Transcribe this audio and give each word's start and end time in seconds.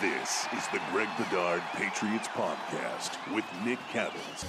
This 0.00 0.46
is 0.52 0.68
the 0.68 0.80
Greg 0.92 1.08
Bedard 1.16 1.62
Patriots 1.72 2.28
Podcast 2.28 3.16
with 3.34 3.46
Nick 3.64 3.78
Cattles. 3.90 4.44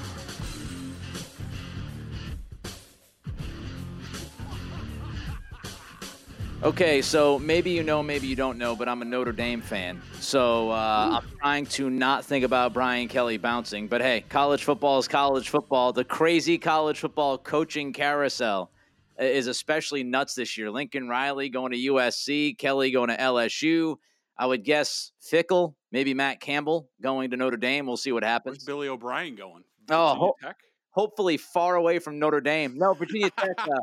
Okay, 6.63 7.01
so 7.01 7.39
maybe 7.39 7.69
you 7.69 7.81
know, 7.83 8.03
maybe 8.03 8.27
you 8.27 8.35
don't 8.35 8.57
know, 8.57 8.75
but 8.75 8.89
I'm 8.89 9.01
a 9.01 9.05
Notre 9.05 9.31
Dame 9.31 9.61
fan. 9.61 10.01
So 10.19 10.69
uh, 10.71 11.21
I'm 11.21 11.29
trying 11.39 11.65
to 11.67 11.89
not 11.89 12.25
think 12.25 12.43
about 12.43 12.73
Brian 12.73 13.07
Kelly 13.07 13.37
bouncing. 13.37 13.87
But 13.87 14.01
hey, 14.01 14.25
college 14.27 14.65
football 14.65 14.99
is 14.99 15.07
college 15.07 15.47
football. 15.47 15.93
The 15.93 16.03
crazy 16.03 16.57
college 16.57 16.99
football 16.99 17.37
coaching 17.37 17.93
carousel 17.93 18.69
is 19.17 19.47
especially 19.47 20.03
nuts 20.03 20.35
this 20.35 20.57
year. 20.57 20.69
Lincoln 20.69 21.07
Riley 21.07 21.47
going 21.47 21.71
to 21.71 21.77
USC, 21.77 22.57
Kelly 22.57 22.91
going 22.91 23.07
to 23.09 23.17
LSU. 23.17 23.95
I 24.39 24.45
would 24.45 24.63
guess 24.63 25.11
Fickell, 25.21 25.73
maybe 25.91 26.13
Matt 26.13 26.39
Campbell 26.39 26.89
going 27.01 27.31
to 27.31 27.37
Notre 27.37 27.57
Dame. 27.57 27.85
We'll 27.87 27.97
see 27.97 28.11
what 28.11 28.23
happens. 28.23 28.57
Where's 28.57 28.65
Billy 28.65 28.87
O'Brien 28.87 29.35
going? 29.35 29.63
Oh, 29.89 30.15
ho- 30.15 30.35
Tech? 30.41 30.57
hopefully 30.91 31.37
far 31.37 31.75
away 31.75 31.99
from 31.99 32.19
Notre 32.19 32.41
Dame. 32.41 32.77
No, 32.77 32.93
Virginia 32.93 33.29
Tech. 33.31 33.57
Uh, 33.59 33.79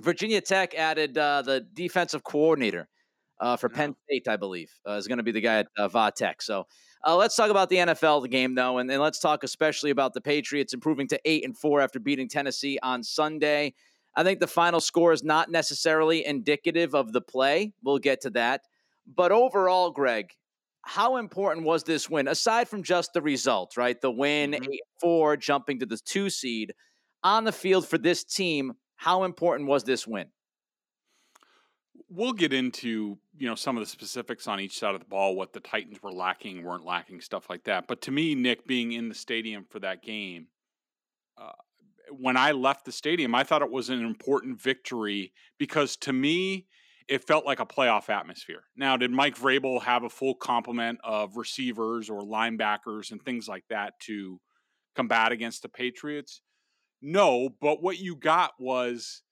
Virginia 0.00 0.40
Tech 0.40 0.74
added 0.74 1.16
uh, 1.16 1.42
the 1.42 1.60
defensive 1.72 2.24
coordinator 2.24 2.88
uh, 3.40 3.56
for 3.56 3.68
Penn 3.68 3.94
State, 4.04 4.26
I 4.26 4.36
believe, 4.36 4.72
uh, 4.88 4.92
is 4.94 5.06
going 5.06 5.18
to 5.18 5.22
be 5.22 5.30
the 5.30 5.40
guy 5.40 5.58
at 5.60 5.68
uh, 5.78 5.86
Va 5.86 6.10
Tech. 6.14 6.42
So 6.42 6.66
uh, 7.06 7.14
let's 7.16 7.36
talk 7.36 7.50
about 7.50 7.68
the 7.68 7.76
NFL 7.76 8.22
the 8.22 8.28
game 8.28 8.54
though, 8.54 8.78
and 8.78 8.88
then 8.90 8.98
let's 8.98 9.20
talk 9.20 9.44
especially 9.44 9.90
about 9.90 10.12
the 10.14 10.20
Patriots 10.20 10.74
improving 10.74 11.06
to 11.08 11.20
eight 11.24 11.44
and 11.44 11.56
four 11.56 11.80
after 11.80 12.00
beating 12.00 12.28
Tennessee 12.28 12.78
on 12.82 13.04
Sunday. 13.04 13.74
I 14.16 14.24
think 14.24 14.40
the 14.40 14.46
final 14.46 14.80
score 14.80 15.12
is 15.12 15.22
not 15.22 15.50
necessarily 15.50 16.24
indicative 16.24 16.94
of 16.94 17.12
the 17.12 17.20
play. 17.20 17.72
We'll 17.82 17.98
get 17.98 18.22
to 18.22 18.30
that, 18.30 18.62
but 19.06 19.32
overall, 19.32 19.90
Greg, 19.90 20.32
how 20.82 21.16
important 21.16 21.66
was 21.66 21.84
this 21.84 22.10
win 22.10 22.28
aside 22.28 22.68
from 22.68 22.82
just 22.82 23.12
the 23.12 23.22
result? 23.22 23.76
Right, 23.76 24.00
the 24.00 24.10
win 24.10 24.52
Mhm. 24.52 24.78
four, 25.00 25.36
jumping 25.36 25.78
to 25.80 25.86
the 25.86 25.98
two 25.98 26.28
seed 26.30 26.74
on 27.22 27.44
the 27.44 27.52
field 27.52 27.88
for 27.88 27.98
this 27.98 28.22
team. 28.24 28.74
How 28.96 29.24
important 29.24 29.68
was 29.68 29.84
this 29.84 30.06
win? 30.06 30.30
We'll 32.08 32.32
get 32.32 32.52
into 32.52 33.18
you 33.36 33.48
know 33.48 33.54
some 33.54 33.76
of 33.76 33.82
the 33.82 33.86
specifics 33.86 34.46
on 34.46 34.60
each 34.60 34.78
side 34.78 34.94
of 34.94 35.00
the 35.00 35.06
ball, 35.06 35.34
what 35.34 35.52
the 35.52 35.60
Titans 35.60 36.02
were 36.02 36.12
lacking, 36.12 36.62
weren't 36.62 36.84
lacking, 36.84 37.20
stuff 37.20 37.48
like 37.50 37.64
that. 37.64 37.86
But 37.88 38.00
to 38.02 38.10
me, 38.12 38.34
Nick, 38.34 38.66
being 38.66 38.92
in 38.92 39.08
the 39.08 39.14
stadium 39.14 39.64
for 39.64 39.80
that 39.80 40.02
game, 40.02 40.48
uh, 41.36 41.52
when 42.10 42.36
I 42.36 42.52
left 42.52 42.84
the 42.84 42.92
stadium, 42.92 43.34
I 43.34 43.42
thought 43.42 43.62
it 43.62 43.70
was 43.70 43.88
an 43.88 44.04
important 44.04 44.60
victory 44.60 45.32
because 45.58 45.96
to 45.98 46.12
me, 46.12 46.68
it 47.08 47.26
felt 47.26 47.44
like 47.44 47.60
a 47.60 47.66
playoff 47.66 48.08
atmosphere. 48.08 48.64
Now, 48.76 48.96
did 48.96 49.10
Mike 49.10 49.36
Vrabel 49.36 49.82
have 49.82 50.04
a 50.04 50.08
full 50.08 50.34
complement 50.34 51.00
of 51.04 51.36
receivers 51.36 52.08
or 52.08 52.22
linebackers 52.22 53.10
and 53.10 53.22
things 53.22 53.46
like 53.46 53.64
that 53.68 53.94
to 54.04 54.40
combat 54.96 55.32
against 55.32 55.62
the 55.62 55.68
Patriots? 55.68 56.40
No, 57.02 57.50
but 57.60 57.82
what 57.82 57.98
you 57.98 58.16
got 58.16 58.52
was 58.58 59.22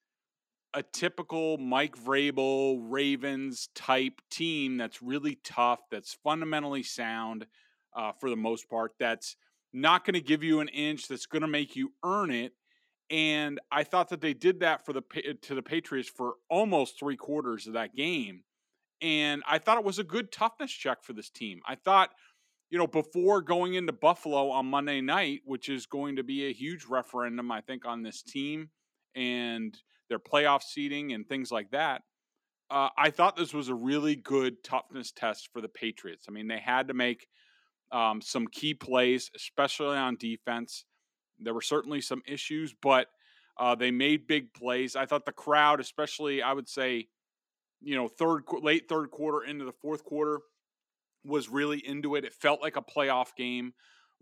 a 0.74 0.82
typical 0.82 1.58
Mike 1.58 1.96
Vrabel 1.96 2.78
Ravens 2.80 3.68
type 3.74 4.20
team 4.30 4.76
that's 4.76 5.02
really 5.02 5.38
tough, 5.44 5.80
that's 5.90 6.16
fundamentally 6.22 6.82
sound 6.82 7.46
uh, 7.96 8.12
for 8.20 8.30
the 8.30 8.36
most 8.36 8.68
part, 8.68 8.92
that's 8.98 9.36
not 9.72 10.04
going 10.04 10.14
to 10.14 10.20
give 10.20 10.42
you 10.42 10.60
an 10.60 10.68
inch, 10.68 11.08
that's 11.08 11.26
going 11.26 11.42
to 11.42 11.48
make 11.48 11.76
you 11.76 11.92
earn 12.04 12.30
it. 12.30 12.52
And 13.12 13.60
I 13.70 13.84
thought 13.84 14.08
that 14.08 14.22
they 14.22 14.32
did 14.32 14.60
that 14.60 14.86
for 14.86 14.94
the 14.94 15.02
to 15.42 15.54
the 15.54 15.62
Patriots 15.62 16.08
for 16.08 16.36
almost 16.48 16.98
three 16.98 17.16
quarters 17.16 17.66
of 17.66 17.74
that 17.74 17.94
game, 17.94 18.42
and 19.02 19.42
I 19.46 19.58
thought 19.58 19.76
it 19.76 19.84
was 19.84 19.98
a 19.98 20.04
good 20.04 20.32
toughness 20.32 20.70
check 20.72 21.04
for 21.04 21.12
this 21.12 21.28
team. 21.28 21.60
I 21.68 21.74
thought, 21.74 22.08
you 22.70 22.78
know, 22.78 22.86
before 22.86 23.42
going 23.42 23.74
into 23.74 23.92
Buffalo 23.92 24.48
on 24.48 24.64
Monday 24.64 25.02
night, 25.02 25.42
which 25.44 25.68
is 25.68 25.84
going 25.84 26.16
to 26.16 26.22
be 26.22 26.46
a 26.46 26.54
huge 26.54 26.86
referendum, 26.86 27.52
I 27.52 27.60
think, 27.60 27.84
on 27.84 28.02
this 28.02 28.22
team 28.22 28.70
and 29.14 29.76
their 30.08 30.18
playoff 30.18 30.62
seeding 30.62 31.12
and 31.12 31.28
things 31.28 31.52
like 31.52 31.70
that. 31.72 32.00
Uh, 32.70 32.88
I 32.96 33.10
thought 33.10 33.36
this 33.36 33.52
was 33.52 33.68
a 33.68 33.74
really 33.74 34.16
good 34.16 34.64
toughness 34.64 35.12
test 35.12 35.50
for 35.52 35.60
the 35.60 35.68
Patriots. 35.68 36.24
I 36.28 36.32
mean, 36.32 36.48
they 36.48 36.60
had 36.60 36.88
to 36.88 36.94
make 36.94 37.26
um, 37.90 38.22
some 38.22 38.46
key 38.46 38.72
plays, 38.72 39.30
especially 39.36 39.98
on 39.98 40.16
defense. 40.16 40.86
There 41.38 41.54
were 41.54 41.60
certainly 41.60 42.00
some 42.00 42.22
issues, 42.26 42.74
but 42.80 43.08
uh, 43.58 43.74
they 43.74 43.90
made 43.90 44.26
big 44.26 44.54
plays. 44.54 44.96
I 44.96 45.06
thought 45.06 45.26
the 45.26 45.32
crowd, 45.32 45.80
especially, 45.80 46.42
I 46.42 46.52
would 46.52 46.68
say, 46.68 47.08
you 47.80 47.96
know, 47.96 48.08
third, 48.08 48.44
late 48.62 48.88
third 48.88 49.10
quarter 49.10 49.44
into 49.44 49.64
the 49.64 49.72
fourth 49.72 50.04
quarter, 50.04 50.40
was 51.24 51.48
really 51.48 51.78
into 51.86 52.16
it. 52.16 52.24
It 52.24 52.32
felt 52.32 52.62
like 52.62 52.76
a 52.76 52.82
playoff 52.82 53.34
game. 53.36 53.74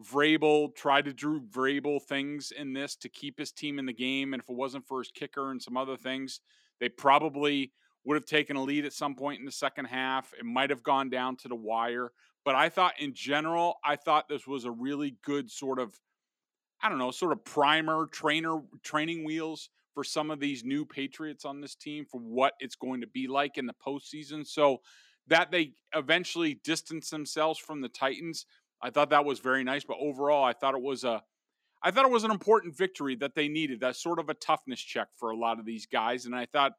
Vrabel 0.02 0.74
tried 0.74 1.04
to 1.04 1.12
do 1.12 1.40
Vrabel 1.50 2.00
things 2.02 2.52
in 2.56 2.72
this 2.72 2.96
to 2.96 3.08
keep 3.08 3.38
his 3.38 3.52
team 3.52 3.78
in 3.78 3.86
the 3.86 3.92
game. 3.92 4.32
And 4.32 4.42
if 4.42 4.48
it 4.48 4.56
wasn't 4.56 4.86
for 4.86 4.98
his 4.98 5.10
kicker 5.10 5.50
and 5.50 5.62
some 5.62 5.76
other 5.76 5.96
things, 5.96 6.40
they 6.78 6.88
probably 6.88 7.72
would 8.04 8.14
have 8.14 8.24
taken 8.24 8.56
a 8.56 8.62
lead 8.62 8.86
at 8.86 8.94
some 8.94 9.14
point 9.14 9.40
in 9.40 9.44
the 9.44 9.52
second 9.52 9.84
half. 9.84 10.32
It 10.38 10.46
might 10.46 10.70
have 10.70 10.82
gone 10.82 11.10
down 11.10 11.36
to 11.36 11.48
the 11.48 11.54
wire. 11.54 12.12
But 12.44 12.54
I 12.54 12.70
thought 12.70 12.94
in 12.98 13.12
general, 13.12 13.76
I 13.84 13.96
thought 13.96 14.28
this 14.28 14.46
was 14.46 14.64
a 14.64 14.70
really 14.70 15.16
good 15.22 15.50
sort 15.50 15.78
of, 15.78 15.94
I 16.82 16.88
don't 16.88 16.98
know, 16.98 17.10
sort 17.10 17.32
of 17.32 17.44
primer, 17.44 18.06
trainer, 18.06 18.60
training 18.82 19.24
wheels 19.24 19.70
for 19.94 20.04
some 20.04 20.30
of 20.30 20.40
these 20.40 20.64
new 20.64 20.84
Patriots 20.84 21.44
on 21.44 21.60
this 21.60 21.74
team 21.74 22.06
for 22.10 22.20
what 22.20 22.54
it's 22.60 22.76
going 22.76 23.00
to 23.00 23.06
be 23.06 23.26
like 23.26 23.58
in 23.58 23.66
the 23.66 23.74
postseason. 23.74 24.46
So 24.46 24.78
that 25.26 25.50
they 25.50 25.72
eventually 25.94 26.54
distance 26.64 27.10
themselves 27.10 27.58
from 27.58 27.80
the 27.80 27.88
Titans, 27.88 28.46
I 28.82 28.90
thought 28.90 29.10
that 29.10 29.24
was 29.24 29.40
very 29.40 29.64
nice. 29.64 29.84
But 29.84 29.98
overall, 30.00 30.44
I 30.44 30.52
thought 30.52 30.74
it 30.74 30.82
was 30.82 31.04
a 31.04 31.22
I 31.82 31.90
thought 31.90 32.04
it 32.04 32.10
was 32.10 32.24
an 32.24 32.30
important 32.30 32.76
victory 32.76 33.16
that 33.16 33.34
they 33.34 33.48
needed. 33.48 33.80
That's 33.80 34.02
sort 34.02 34.18
of 34.18 34.28
a 34.28 34.34
toughness 34.34 34.80
check 34.80 35.08
for 35.16 35.30
a 35.30 35.36
lot 35.36 35.58
of 35.58 35.64
these 35.64 35.86
guys. 35.86 36.26
And 36.26 36.34
I 36.34 36.46
thought 36.46 36.72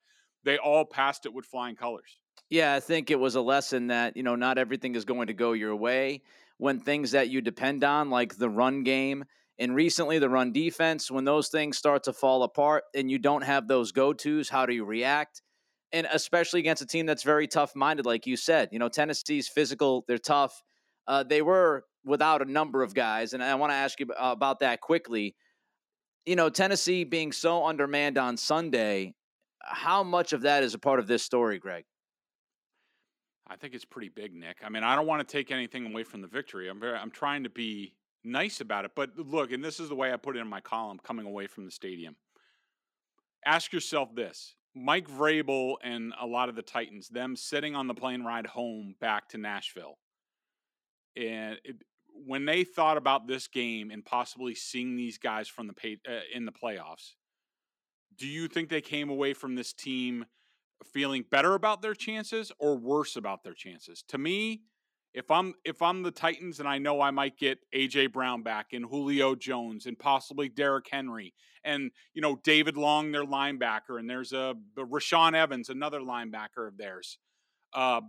they 0.44 0.58
all 0.58 0.86
passed 0.86 1.26
it 1.26 1.34
with 1.34 1.46
flying 1.46 1.76
colors. 1.76 2.20
Yeah, 2.50 2.76
I 2.76 2.80
think 2.80 3.10
it 3.10 3.20
was 3.20 3.36
a 3.36 3.42
lesson 3.42 3.88
that, 3.88 4.16
you 4.16 4.24
know, 4.24 4.36
not 4.36 4.58
everything 4.58 4.96
is 4.96 5.06
going 5.06 5.28
to 5.28 5.34
go 5.34 5.54
your 5.54 5.76
way. 5.76 6.22
When 6.58 6.80
things 6.80 7.12
that 7.12 7.30
you 7.30 7.42
depend 7.42 7.84
on, 7.84 8.12
like 8.12 8.38
the 8.38 8.50
run 8.50 8.84
game 8.84 9.26
and 9.60 9.76
recently 9.76 10.20
the 10.20 10.30
run 10.30 10.52
defense, 10.52 11.12
when 11.12 11.26
those 11.26 11.50
things 11.50 11.78
start 11.78 12.04
to 12.04 12.14
fall 12.14 12.44
apart 12.44 12.84
and 12.96 13.12
you 13.12 13.20
don't 13.20 13.44
have 13.44 13.68
those 13.68 13.92
go 13.92 14.14
tos, 14.14 14.50
how 14.50 14.66
do 14.66 14.74
you 14.74 14.86
react? 14.86 15.42
And 15.92 16.08
especially 16.12 16.62
against 16.62 16.82
a 16.82 16.88
team 16.88 17.06
that's 17.06 17.24
very 17.24 17.48
tough 17.48 17.76
minded, 17.76 18.06
like 18.06 18.26
you 18.26 18.38
said. 18.38 18.70
You 18.72 18.80
know, 18.80 18.90
Tennessee's 18.90 19.48
physical, 19.48 20.06
they're 20.08 20.18
tough. 20.18 20.62
Uh, 21.08 21.24
they 21.24 21.42
were 21.42 21.84
without 22.06 22.42
a 22.42 22.52
number 22.52 22.82
of 22.82 22.94
guys. 22.94 23.34
And 23.34 23.44
I 23.44 23.56
want 23.56 23.72
to 23.72 23.76
ask 23.76 24.00
you 24.00 24.08
uh, 24.12 24.32
about 24.32 24.60
that 24.60 24.82
quickly. 24.82 25.36
You 26.26 26.36
know, 26.36 26.50
Tennessee 26.50 27.04
being 27.04 27.32
so 27.32 27.66
undermanned 27.66 28.18
on 28.18 28.38
Sunday, 28.38 29.16
how 29.64 30.04
much 30.04 30.34
of 30.34 30.42
that 30.42 30.64
is 30.64 30.74
a 30.74 30.80
part 30.80 31.00
of 31.00 31.08
this 31.08 31.24
story, 31.24 31.60
Greg? 31.60 31.84
I 33.48 33.58
think 33.58 33.74
it's 33.74 33.86
pretty 33.86 34.10
big, 34.10 34.34
Nick. 34.34 34.60
I 34.64 34.70
mean, 34.70 34.84
I 34.84 34.96
don't 34.96 35.08
want 35.08 35.28
to 35.28 35.32
take 35.32 35.52
anything 35.52 35.86
away 35.86 36.04
from 36.04 36.22
the 36.22 36.28
victory. 36.28 36.70
I'm 36.70 36.80
very, 36.80 36.98
I'm 36.98 37.12
trying 37.12 37.44
to 37.44 37.50
be 37.50 37.94
nice 38.24 38.62
about 38.62 38.86
it. 38.86 38.92
But 38.96 39.18
look, 39.18 39.52
and 39.52 39.64
this 39.64 39.80
is 39.80 39.90
the 39.90 39.96
way 39.96 40.14
I 40.14 40.18
put 40.18 40.38
it 40.38 40.40
in 40.40 40.48
my 40.48 40.62
column 40.62 41.00
coming 41.04 41.26
away 41.26 41.48
from 41.48 41.66
the 41.66 41.72
stadium. 41.72 42.16
Ask 43.46 43.74
yourself 43.74 44.14
this. 44.16 44.56
Mike 44.76 45.08
Vrabel 45.10 45.76
and 45.84 46.14
a 46.20 46.26
lot 46.26 46.50
of 46.50 46.56
the 46.56 46.62
Titans, 46.62 47.10
them 47.10 47.36
sitting 47.36 47.76
on 47.76 47.88
the 47.88 47.94
plane 47.94 48.24
ride 48.24 48.48
home 48.48 48.96
back 49.02 49.28
to 49.30 49.38
Nashville. 49.38 49.98
And 51.18 51.58
it, 51.64 51.76
when 52.26 52.46
they 52.46 52.64
thought 52.64 52.98
about 52.98 53.28
this 53.28 53.48
game 53.48 53.92
and 53.92 54.06
possibly 54.06 54.56
seeing 54.56 54.96
these 54.96 55.18
guys 55.18 55.48
from 55.48 55.68
the 55.68 55.74
pay, 55.74 55.98
uh, 56.08 56.20
in 56.34 56.46
the 56.46 56.52
playoffs, 56.52 57.16
do 58.18 58.28
you 58.28 58.48
think 58.48 58.70
they 58.70 58.82
came 58.82 59.10
away 59.10 59.34
from 59.34 59.56
this 59.56 59.74
team 59.74 60.26
feeling 60.94 61.26
better 61.30 61.54
about 61.54 61.82
their 61.82 61.94
chances 61.94 62.52
or 62.60 62.78
worse 62.78 63.16
about 63.16 63.44
their 63.44 63.54
chances? 63.54 64.04
To 64.10 64.18
me, 64.18 64.62
if 65.14 65.30
I'm 65.30 65.54
if 65.66 65.82
I'm 65.82 66.04
the 66.04 66.12
Titans 66.12 66.60
and 66.60 66.68
I 66.68 66.78
know 66.78 67.02
I 67.02 67.12
might 67.12 67.38
get 67.38 67.60
AJ 67.76 68.14
Brown 68.14 68.44
back 68.44 68.74
and 68.74 68.86
Julio 68.86 69.36
Jones 69.36 69.86
and 69.86 69.98
possibly 69.98 70.48
Derrick 70.50 70.88
Henry 70.90 71.34
and 71.64 71.92
you 72.14 72.22
know 72.22 72.40
David 72.44 72.78
Long, 72.78 73.12
their 73.12 73.26
linebacker, 73.26 74.00
and 74.00 74.10
there's 74.10 74.34
a 74.34 74.56
Rashaan 74.78 75.34
Evans, 75.34 75.70
another 75.70 76.00
linebacker 76.00 76.68
of 76.68 76.78
theirs. 76.78 77.18
Uh, 77.74 78.02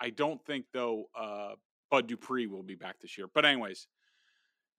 I 0.00 0.10
don't 0.10 0.44
think 0.44 0.66
though 0.72 1.04
uh, 1.18 1.52
Bud 1.90 2.06
Dupree 2.06 2.46
will 2.46 2.62
be 2.62 2.74
back 2.74 3.00
this 3.00 3.18
year. 3.18 3.26
But 3.32 3.44
anyways, 3.44 3.86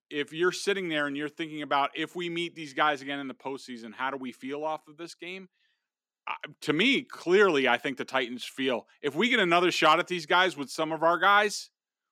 if 0.10 0.34
you're 0.34 0.52
sitting 0.52 0.90
there 0.90 1.08
and 1.08 1.16
you're 1.16 1.30
thinking 1.30 1.62
about 1.62 1.92
if 1.96 2.16
we 2.16 2.30
meet 2.30 2.56
these 2.56 2.74
guys 2.74 3.02
again 3.02 3.20
in 3.20 3.28
the 3.28 3.34
postseason, 3.34 3.94
how 3.94 4.10
do 4.10 4.18
we 4.18 4.32
feel 4.32 4.64
off 4.64 4.88
of 4.88 4.98
this 4.98 5.14
game? 5.14 5.50
To 6.62 6.74
me, 6.74 7.02
clearly, 7.02 7.68
I 7.68 7.78
think 7.78 7.98
the 7.98 8.06
Titans 8.06 8.44
feel 8.44 8.86
if 9.02 9.16
we 9.16 9.30
get 9.30 9.40
another 9.40 9.72
shot 9.72 10.00
at 10.00 10.08
these 10.08 10.26
guys 10.26 10.56
with 10.56 10.70
some 10.70 10.92
of 10.92 11.04
our 11.04 11.18
guys, 11.18 11.70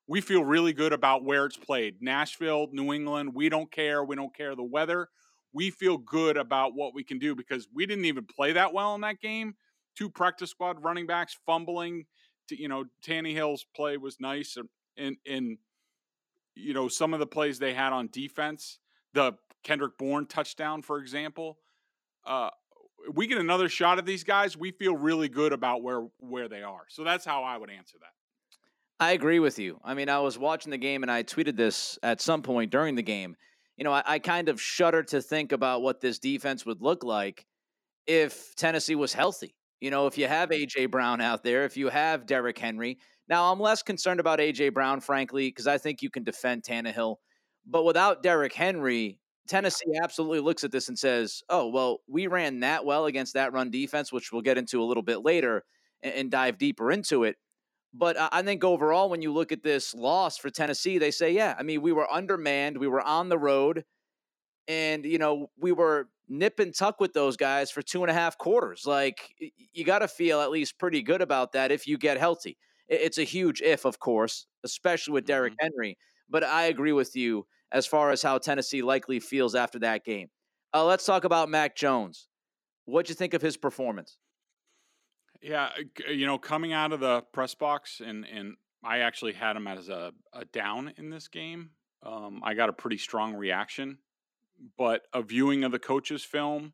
we 0.08 0.22
feel 0.22 0.44
really 0.44 0.74
good 0.74 0.94
about 0.94 1.24
where 1.24 1.46
it's 1.46 1.58
played. 1.58 2.02
Nashville, 2.02 2.68
New 2.72 2.94
England, 2.94 3.34
we 3.34 3.50
don't 3.50 3.72
care. 3.72 4.04
We 4.04 4.16
don't 4.16 4.36
care 4.36 4.56
the 4.56 4.64
weather. 4.64 5.10
We 5.54 5.70
feel 5.70 5.98
good 5.98 6.38
about 6.38 6.74
what 6.76 6.94
we 6.94 7.04
can 7.04 7.20
do 7.20 7.36
because 7.36 7.68
we 7.74 7.86
didn't 7.86 8.06
even 8.06 8.26
play 8.26 8.54
that 8.54 8.74
well 8.74 8.96
in 8.96 9.02
that 9.02 9.22
game. 9.22 9.56
Two 9.96 10.10
practice 10.10 10.52
squad 10.52 10.84
running 10.84 11.08
backs 11.08 11.38
fumbling. 11.46 12.06
To, 12.50 12.60
you 12.60 12.70
know, 12.70 12.86
Tannehill's 13.06 13.66
play 13.76 13.98
was 13.98 14.20
nice. 14.20 14.58
And 14.98 15.18
and 15.26 15.58
you 16.56 16.74
know 16.74 16.88
some 16.88 17.14
of 17.14 17.20
the 17.20 17.28
plays 17.28 17.60
they 17.60 17.74
had 17.74 17.94
on 17.94 18.10
defense, 18.12 18.80
the 19.14 19.34
Kendrick 19.64 19.98
Bourne 19.98 20.26
touchdown, 20.26 20.82
for 20.82 21.00
example. 21.00 21.58
Uh, 22.26 22.50
we 23.14 23.28
get 23.28 23.38
another 23.38 23.70
shot 23.70 23.98
at 23.98 24.06
these 24.06 24.24
guys, 24.24 24.58
we 24.58 24.72
feel 24.72 24.96
really 24.96 25.30
good 25.30 25.54
about 25.54 25.82
where 25.82 26.08
where 26.20 26.48
they 26.48 26.64
are. 26.64 26.84
So 26.90 27.04
that's 27.04 27.26
how 27.26 27.44
I 27.44 27.58
would 27.58 27.70
answer 27.70 27.98
that. 28.00 28.12
I 29.00 29.12
agree 29.12 29.40
with 29.40 29.60
you. 29.60 29.80
I 29.84 29.94
mean, 29.94 30.10
I 30.10 30.20
was 30.20 30.40
watching 30.40 30.72
the 30.72 30.78
game 30.78 31.04
and 31.04 31.12
I 31.12 31.24
tweeted 31.24 31.56
this 31.56 32.00
at 32.02 32.20
some 32.20 32.42
point 32.42 32.72
during 32.72 32.96
the 32.96 33.04
game. 33.04 33.36
You 33.78 33.84
know, 33.84 33.92
I, 33.92 34.04
I 34.06 34.20
kind 34.20 34.50
of 34.50 34.60
shudder 34.60 35.04
to 35.04 35.22
think 35.22 35.52
about 35.52 35.84
what 35.84 36.02
this 36.02 36.18
defense 36.18 36.66
would 36.66 36.82
look 36.82 37.04
like 37.04 37.46
if 38.08 38.56
Tennessee 38.56 38.96
was 38.96 39.14
healthy. 39.14 39.56
You 39.80 39.92
know, 39.92 40.08
if 40.08 40.18
you 40.18 40.28
have 40.28 40.50
AJ 40.50 40.90
Brown 40.90 41.22
out 41.22 41.44
there, 41.44 41.64
if 41.66 41.78
you 41.78 41.90
have 41.90 42.26
Derrick 42.26 42.58
Henry. 42.58 42.98
Now, 43.30 43.52
I'm 43.52 43.60
less 43.60 43.84
concerned 43.84 44.20
about 44.20 44.40
AJ 44.40 44.74
Brown, 44.74 45.02
frankly, 45.02 45.50
because 45.50 45.68
I 45.68 45.78
think 45.78 46.02
you 46.02 46.10
can 46.10 46.24
defend 46.24 46.64
Tannehill. 46.64 47.18
But 47.68 47.84
without 47.84 48.24
Derrick 48.24 48.54
Henry, 48.54 49.20
Tennessee 49.48 49.94
absolutely 50.02 50.40
looks 50.40 50.64
at 50.64 50.72
this 50.72 50.90
and 50.90 50.98
says, 50.98 51.44
"Oh, 51.50 51.68
well, 51.68 52.02
we 52.08 52.28
ran 52.28 52.60
that 52.62 52.86
well 52.86 53.06
against 53.06 53.34
that 53.34 53.54
run 53.54 53.72
defense, 53.72 54.12
which 54.12 54.32
we'll 54.32 54.42
get 54.42 54.58
into 54.58 54.82
a 54.82 54.86
little 54.86 55.04
bit 55.04 55.24
later 55.24 55.64
and, 56.02 56.14
and 56.14 56.32
dive 56.32 56.58
deeper 56.58 56.92
into 56.92 57.24
it." 57.24 57.38
But 57.94 58.18
I 58.20 58.42
think 58.44 58.64
overall, 58.64 59.10
when 59.10 59.22
you 59.22 59.34
look 59.34 59.52
at 59.52 59.64
this 59.64 59.96
loss 59.96 60.38
for 60.38 60.50
Tennessee, 60.50 60.98
they 60.98 61.12
say, 61.12 61.32
"Yeah, 61.32 61.56
I 61.58 61.64
mean, 61.64 61.82
we 61.82 61.94
were 61.94 62.12
undermanned, 62.12 62.78
we 62.78 62.88
were 62.88 63.02
on 63.02 63.30
the 63.30 63.38
road, 63.38 63.86
and 64.68 65.06
you 65.06 65.18
know, 65.18 65.50
we 65.58 65.72
were 65.72 66.10
nip 66.30 66.60
and 66.60 66.76
tuck 66.76 67.00
with 67.00 67.14
those 67.14 67.38
guys 67.38 67.72
for 67.72 67.82
two 67.82 68.04
and 68.04 68.12
a 68.12 68.14
half 68.14 68.38
quarters. 68.38 68.84
Like, 68.86 69.34
you 69.74 69.86
got 69.86 70.00
to 70.00 70.08
feel 70.08 70.42
at 70.42 70.52
least 70.52 70.78
pretty 70.78 71.02
good 71.02 71.22
about 71.22 71.54
that 71.54 71.72
if 71.72 71.88
you 71.88 71.98
get 71.98 72.18
healthy. 72.18 72.58
It's 72.88 73.18
a 73.18 73.24
huge 73.24 73.62
if, 73.62 73.86
of 73.86 74.00
course, 74.00 74.46
especially 74.64 75.14
with 75.14 75.26
Derrick 75.26 75.54
mm-hmm. 75.54 75.66
Henry. 75.74 75.98
But 76.30 76.44
I 76.44 76.66
agree 76.66 76.92
with 76.92 77.16
you 77.16 77.46
as 77.72 77.86
far 77.86 78.12
as 78.12 78.22
how 78.22 78.38
Tennessee 78.38 78.82
likely 78.82 79.20
feels 79.20 79.56
after 79.56 79.80
that 79.80 80.06
game. 80.06 80.30
Uh, 80.74 80.86
let's 80.86 81.06
talk 81.06 81.24
about 81.24 81.50
Mac 81.50 81.76
Jones. 81.76 82.28
What'd 82.86 83.10
you 83.10 83.16
think 83.16 83.34
of 83.34 83.42
his 83.42 83.58
performance? 83.58 84.18
Yeah, 85.42 85.70
you 86.10 86.26
know, 86.26 86.38
coming 86.38 86.74
out 86.74 86.94
of 86.94 87.00
the 87.00 87.22
press 87.32 87.54
box, 87.54 88.02
and 88.04 88.26
and 88.26 88.56
I 88.84 89.00
actually 89.00 89.34
had 89.34 89.56
him 89.56 89.68
as 89.68 89.90
a, 89.90 90.12
a 90.34 90.46
down 90.46 90.94
in 90.98 91.10
this 91.10 91.28
game. 91.28 91.72
Um, 92.04 92.42
I 92.44 92.54
got 92.54 92.70
a 92.70 92.74
pretty 92.74 92.98
strong 92.98 93.36
reaction, 93.36 94.00
but 94.78 95.04
a 95.14 95.22
viewing 95.22 95.64
of 95.64 95.72
the 95.72 95.80
coach's 95.80 96.24
film 96.24 96.74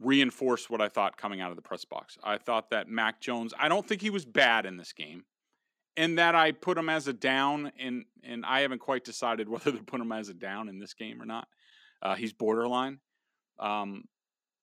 reinforced 0.00 0.70
what 0.70 0.80
I 0.80 0.88
thought 0.88 1.16
coming 1.16 1.40
out 1.40 1.50
of 1.50 1.56
the 1.56 1.62
press 1.62 1.84
box. 1.84 2.18
I 2.22 2.38
thought 2.38 2.70
that 2.70 2.88
Mac 2.88 3.20
Jones, 3.20 3.54
I 3.58 3.68
don't 3.68 3.86
think 3.86 4.00
he 4.00 4.10
was 4.10 4.24
bad 4.24 4.66
in 4.66 4.76
this 4.76 4.92
game 4.92 5.24
and 5.96 6.18
that 6.18 6.34
I 6.34 6.52
put 6.52 6.78
him 6.78 6.88
as 6.88 7.08
a 7.08 7.12
down, 7.12 7.72
and 7.78 8.04
and 8.22 8.44
I 8.44 8.60
haven't 8.60 8.80
quite 8.80 9.04
decided 9.04 9.48
whether 9.50 9.72
to 9.72 9.82
put 9.82 10.00
him 10.00 10.12
as 10.12 10.28
a 10.28 10.34
down 10.34 10.68
in 10.68 10.78
this 10.78 10.94
game 10.94 11.20
or 11.20 11.26
not. 11.26 11.48
Uh, 12.02 12.14
he's 12.14 12.32
borderline. 12.32 12.98
Um, 13.58 14.04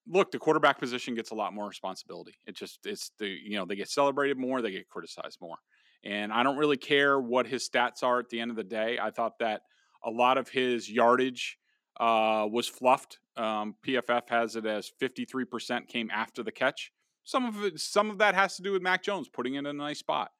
look, 0.07 0.31
the 0.31 0.39
quarterback 0.39 0.79
position 0.79 1.15
gets 1.15 1.31
a 1.31 1.35
lot 1.35 1.53
more 1.53 1.67
responsibility. 1.67 2.35
It 2.45 2.55
just 2.55 2.79
it's 2.85 3.11
the 3.19 3.27
you 3.27 3.57
know 3.57 3.65
they 3.65 3.75
get 3.75 3.89
celebrated 3.89 4.37
more, 4.37 4.61
they 4.61 4.71
get 4.71 4.89
criticized 4.89 5.39
more, 5.41 5.57
and 6.03 6.31
I 6.31 6.43
don't 6.43 6.57
really 6.57 6.77
care 6.77 7.19
what 7.19 7.47
his 7.47 7.67
stats 7.67 8.03
are 8.03 8.19
at 8.19 8.29
the 8.29 8.39
end 8.39 8.51
of 8.51 8.57
the 8.57 8.63
day. 8.63 8.99
I 9.01 9.11
thought 9.11 9.39
that 9.39 9.61
a 10.03 10.09
lot 10.09 10.37
of 10.37 10.49
his 10.49 10.89
yardage 10.89 11.57
uh, 11.99 12.47
was 12.49 12.67
fluffed. 12.67 13.19
Um, 13.37 13.75
PFF 13.85 14.29
has 14.29 14.55
it 14.55 14.65
as 14.65 14.91
53% 15.01 15.87
came 15.87 16.09
after 16.11 16.43
the 16.43 16.51
catch. 16.51 16.91
Some 17.23 17.45
of 17.45 17.63
it, 17.63 17.79
some 17.79 18.09
of 18.09 18.17
that 18.17 18.35
has 18.35 18.55
to 18.55 18.63
do 18.63 18.71
with 18.71 18.81
Mac 18.81 19.03
Jones 19.03 19.29
putting 19.29 19.55
it 19.55 19.59
in 19.59 19.65
a 19.67 19.73
nice 19.73 19.99
spot. 19.99 20.31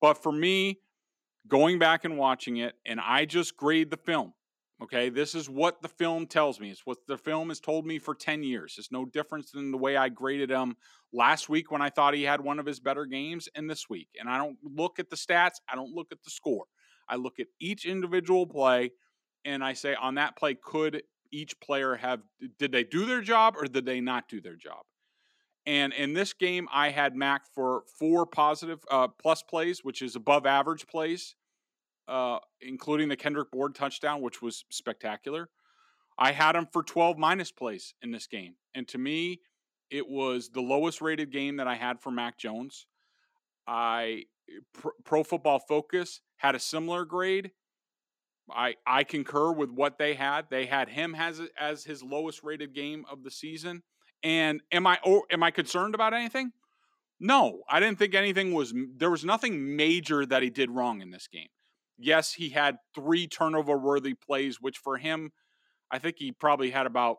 But 0.00 0.22
for 0.22 0.32
me, 0.32 0.80
going 1.48 1.78
back 1.78 2.04
and 2.04 2.16
watching 2.18 2.58
it, 2.58 2.74
and 2.84 3.00
I 3.00 3.24
just 3.24 3.56
grade 3.56 3.90
the 3.90 3.96
film. 3.96 4.32
Okay, 4.82 5.08
this 5.08 5.34
is 5.34 5.48
what 5.48 5.80
the 5.80 5.88
film 5.88 6.26
tells 6.26 6.60
me. 6.60 6.70
It's 6.70 6.84
what 6.84 6.98
the 7.08 7.16
film 7.16 7.48
has 7.48 7.60
told 7.60 7.86
me 7.86 7.98
for 7.98 8.14
10 8.14 8.42
years. 8.42 8.74
It's 8.76 8.92
no 8.92 9.06
difference 9.06 9.50
than 9.50 9.70
the 9.70 9.78
way 9.78 9.96
I 9.96 10.10
graded 10.10 10.50
him 10.50 10.76
last 11.14 11.48
week 11.48 11.70
when 11.70 11.80
I 11.80 11.88
thought 11.88 12.12
he 12.12 12.24
had 12.24 12.42
one 12.42 12.58
of 12.58 12.66
his 12.66 12.78
better 12.78 13.06
games 13.06 13.48
and 13.54 13.70
this 13.70 13.88
week. 13.88 14.08
And 14.20 14.28
I 14.28 14.36
don't 14.36 14.58
look 14.62 14.98
at 14.98 15.08
the 15.08 15.16
stats, 15.16 15.60
I 15.66 15.76
don't 15.76 15.94
look 15.94 16.08
at 16.12 16.22
the 16.22 16.30
score. 16.30 16.66
I 17.08 17.16
look 17.16 17.40
at 17.40 17.46
each 17.58 17.86
individual 17.86 18.46
play 18.46 18.90
and 19.46 19.64
I 19.64 19.72
say, 19.72 19.94
on 19.94 20.16
that 20.16 20.36
play, 20.36 20.54
could 20.54 21.02
each 21.32 21.58
player 21.60 21.94
have, 21.94 22.20
did 22.58 22.72
they 22.72 22.84
do 22.84 23.06
their 23.06 23.22
job 23.22 23.54
or 23.56 23.64
did 23.64 23.86
they 23.86 24.02
not 24.02 24.28
do 24.28 24.42
their 24.42 24.56
job? 24.56 24.84
And 25.66 25.92
in 25.92 26.12
this 26.12 26.32
game, 26.32 26.68
I 26.72 26.90
had 26.90 27.16
Mac 27.16 27.42
for 27.52 27.82
four 27.98 28.24
positive 28.24 28.80
uh, 28.90 29.08
plus 29.08 29.42
plays, 29.42 29.80
which 29.82 30.00
is 30.00 30.14
above 30.14 30.46
average 30.46 30.86
plays, 30.86 31.34
uh, 32.06 32.38
including 32.60 33.08
the 33.08 33.16
Kendrick 33.16 33.50
Bourne 33.50 33.72
touchdown, 33.72 34.22
which 34.22 34.40
was 34.40 34.64
spectacular. 34.70 35.48
I 36.18 36.32
had 36.32 36.54
him 36.54 36.68
for 36.72 36.82
12 36.82 37.18
minus 37.18 37.50
plays 37.50 37.94
in 38.00 38.12
this 38.12 38.26
game. 38.26 38.54
And 38.74 38.86
to 38.88 38.98
me, 38.98 39.40
it 39.90 40.08
was 40.08 40.50
the 40.50 40.60
lowest 40.60 41.00
rated 41.00 41.30
game 41.30 41.56
that 41.56 41.66
I 41.66 41.74
had 41.74 42.00
for 42.00 42.10
Mac 42.10 42.38
Jones. 42.38 42.86
I 43.66 44.24
Pro 45.04 45.24
Football 45.24 45.58
Focus 45.58 46.20
had 46.36 46.54
a 46.54 46.60
similar 46.60 47.04
grade. 47.04 47.50
I 48.50 48.76
I 48.86 49.04
concur 49.04 49.52
with 49.52 49.70
what 49.70 49.98
they 49.98 50.14
had. 50.14 50.46
They 50.50 50.66
had 50.66 50.88
him 50.88 51.14
as 51.14 51.40
as 51.58 51.84
his 51.84 52.02
lowest 52.02 52.42
rated 52.44 52.74
game 52.74 53.04
of 53.10 53.24
the 53.24 53.30
season. 53.30 53.82
And 54.22 54.62
am 54.72 54.86
I 54.86 54.98
or 55.04 55.24
am 55.30 55.42
I 55.42 55.50
concerned 55.50 55.94
about 55.94 56.14
anything? 56.14 56.52
No, 57.18 57.62
I 57.68 57.80
didn't 57.80 57.98
think 57.98 58.14
anything 58.14 58.52
was 58.52 58.74
there 58.96 59.10
was 59.10 59.24
nothing 59.24 59.76
major 59.76 60.26
that 60.26 60.42
he 60.42 60.50
did 60.50 60.70
wrong 60.70 61.00
in 61.00 61.10
this 61.10 61.28
game. 61.28 61.48
Yes, 61.98 62.34
he 62.34 62.50
had 62.50 62.76
three 62.94 63.26
turnover 63.26 63.78
worthy 63.78 64.14
plays, 64.14 64.60
which 64.60 64.78
for 64.78 64.98
him, 64.98 65.32
I 65.90 65.98
think 65.98 66.16
he 66.18 66.30
probably 66.30 66.70
had 66.70 66.86
about 66.86 67.18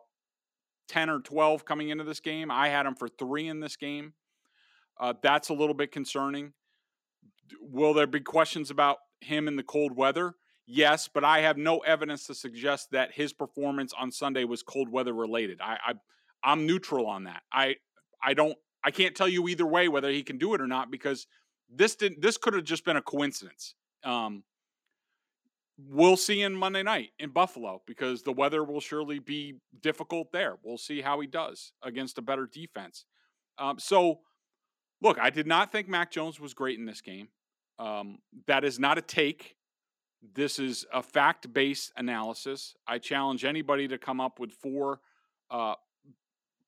10 0.88 1.10
or 1.10 1.20
12 1.20 1.64
coming 1.64 1.88
into 1.88 2.04
this 2.04 2.20
game. 2.20 2.50
I 2.50 2.68
had 2.68 2.86
him 2.86 2.94
for 2.94 3.08
three 3.08 3.48
in 3.48 3.60
this 3.60 3.76
game. 3.76 4.14
Uh, 5.00 5.14
that's 5.22 5.48
a 5.48 5.54
little 5.54 5.74
bit 5.74 5.92
concerning. 5.92 6.52
Will 7.60 7.94
there 7.94 8.06
be 8.06 8.20
questions 8.20 8.70
about 8.70 8.98
him 9.20 9.48
in 9.48 9.56
the 9.56 9.62
cold 9.62 9.96
weather? 9.96 10.34
Yes, 10.66 11.08
but 11.12 11.24
I 11.24 11.40
have 11.40 11.56
no 11.56 11.78
evidence 11.78 12.26
to 12.26 12.34
suggest 12.34 12.90
that 12.92 13.12
his 13.12 13.32
performance 13.32 13.92
on 13.98 14.12
Sunday 14.12 14.44
was 14.44 14.62
cold 14.62 14.90
weather 14.90 15.14
related. 15.14 15.60
I, 15.62 15.78
I 15.84 15.92
I'm 16.42 16.66
neutral 16.66 17.06
on 17.06 17.24
that. 17.24 17.42
I 17.52 17.76
I 18.22 18.34
don't 18.34 18.56
I 18.84 18.90
can't 18.90 19.14
tell 19.14 19.28
you 19.28 19.48
either 19.48 19.66
way 19.66 19.88
whether 19.88 20.10
he 20.10 20.22
can 20.22 20.38
do 20.38 20.54
it 20.54 20.60
or 20.60 20.66
not 20.66 20.90
because 20.90 21.26
this 21.68 21.96
did 21.96 22.20
this 22.20 22.36
could 22.36 22.54
have 22.54 22.64
just 22.64 22.84
been 22.84 22.96
a 22.96 23.02
coincidence. 23.02 23.74
Um, 24.04 24.44
we'll 25.78 26.16
see 26.16 26.42
in 26.42 26.54
Monday 26.54 26.82
night 26.82 27.10
in 27.18 27.30
Buffalo 27.30 27.82
because 27.86 28.22
the 28.22 28.32
weather 28.32 28.64
will 28.64 28.80
surely 28.80 29.18
be 29.18 29.54
difficult 29.80 30.32
there. 30.32 30.56
We'll 30.62 30.78
see 30.78 31.00
how 31.00 31.20
he 31.20 31.26
does 31.26 31.72
against 31.82 32.18
a 32.18 32.22
better 32.22 32.46
defense. 32.46 33.04
Um, 33.58 33.78
so, 33.78 34.20
look, 35.00 35.18
I 35.18 35.30
did 35.30 35.46
not 35.46 35.70
think 35.70 35.88
Mac 35.88 36.10
Jones 36.10 36.40
was 36.40 36.54
great 36.54 36.78
in 36.78 36.84
this 36.84 37.00
game. 37.00 37.28
Um, 37.78 38.18
that 38.46 38.64
is 38.64 38.78
not 38.78 38.98
a 38.98 39.02
take. 39.02 39.56
This 40.34 40.58
is 40.58 40.84
a 40.92 41.02
fact 41.02 41.52
based 41.52 41.92
analysis. 41.96 42.74
I 42.86 42.98
challenge 42.98 43.44
anybody 43.44 43.86
to 43.88 43.98
come 43.98 44.20
up 44.20 44.40
with 44.40 44.52
four 44.52 45.00
uh, 45.50 45.74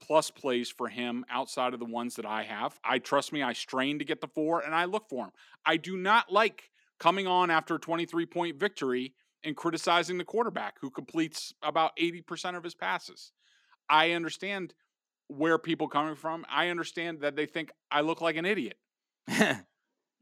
plus 0.01 0.31
plays 0.31 0.71
for 0.71 0.89
him 0.89 1.25
outside 1.31 1.75
of 1.75 1.81
the 1.81 1.87
ones 1.87 2.17
that 2.17 2.27
I 2.27 2.43
have. 2.45 2.79
I 2.85 2.99
trust 2.99 3.33
me, 3.33 3.43
I 3.43 3.53
strain 3.53 3.99
to 3.99 4.05
get 4.05 4.21
the 4.21 4.29
four 4.29 4.61
and 4.61 4.75
I 4.75 4.85
look 4.87 5.09
for 5.09 5.27
him. 5.27 5.31
I 5.65 5.77
do 5.77 5.97
not 5.97 6.33
like 6.33 6.71
coming 6.99 7.27
on 7.27 7.51
after 7.51 7.77
a 7.77 7.81
23 7.81 8.27
point 8.27 8.59
victory 8.59 9.15
and 9.45 9.57
criticizing 9.57 10.19
the 10.19 10.25
quarterback 10.25 10.77
who 10.81 10.91
completes 10.91 11.55
about 11.63 11.97
80% 11.97 12.57
of 12.57 12.65
his 12.65 12.75
passes. 12.75 13.33
I 13.89 14.13
understand 14.13 14.75
where 15.29 15.59
people 15.59 15.89
coming 15.89 16.17
from. 16.17 16.45
I 16.51 16.69
understand 16.69 17.21
that 17.21 17.37
they 17.37 17.47
think 17.47 17.71
I 17.91 18.03
look 18.03 18.21
like 18.21 18.37
an 18.37 18.45
idiot. 18.45 18.77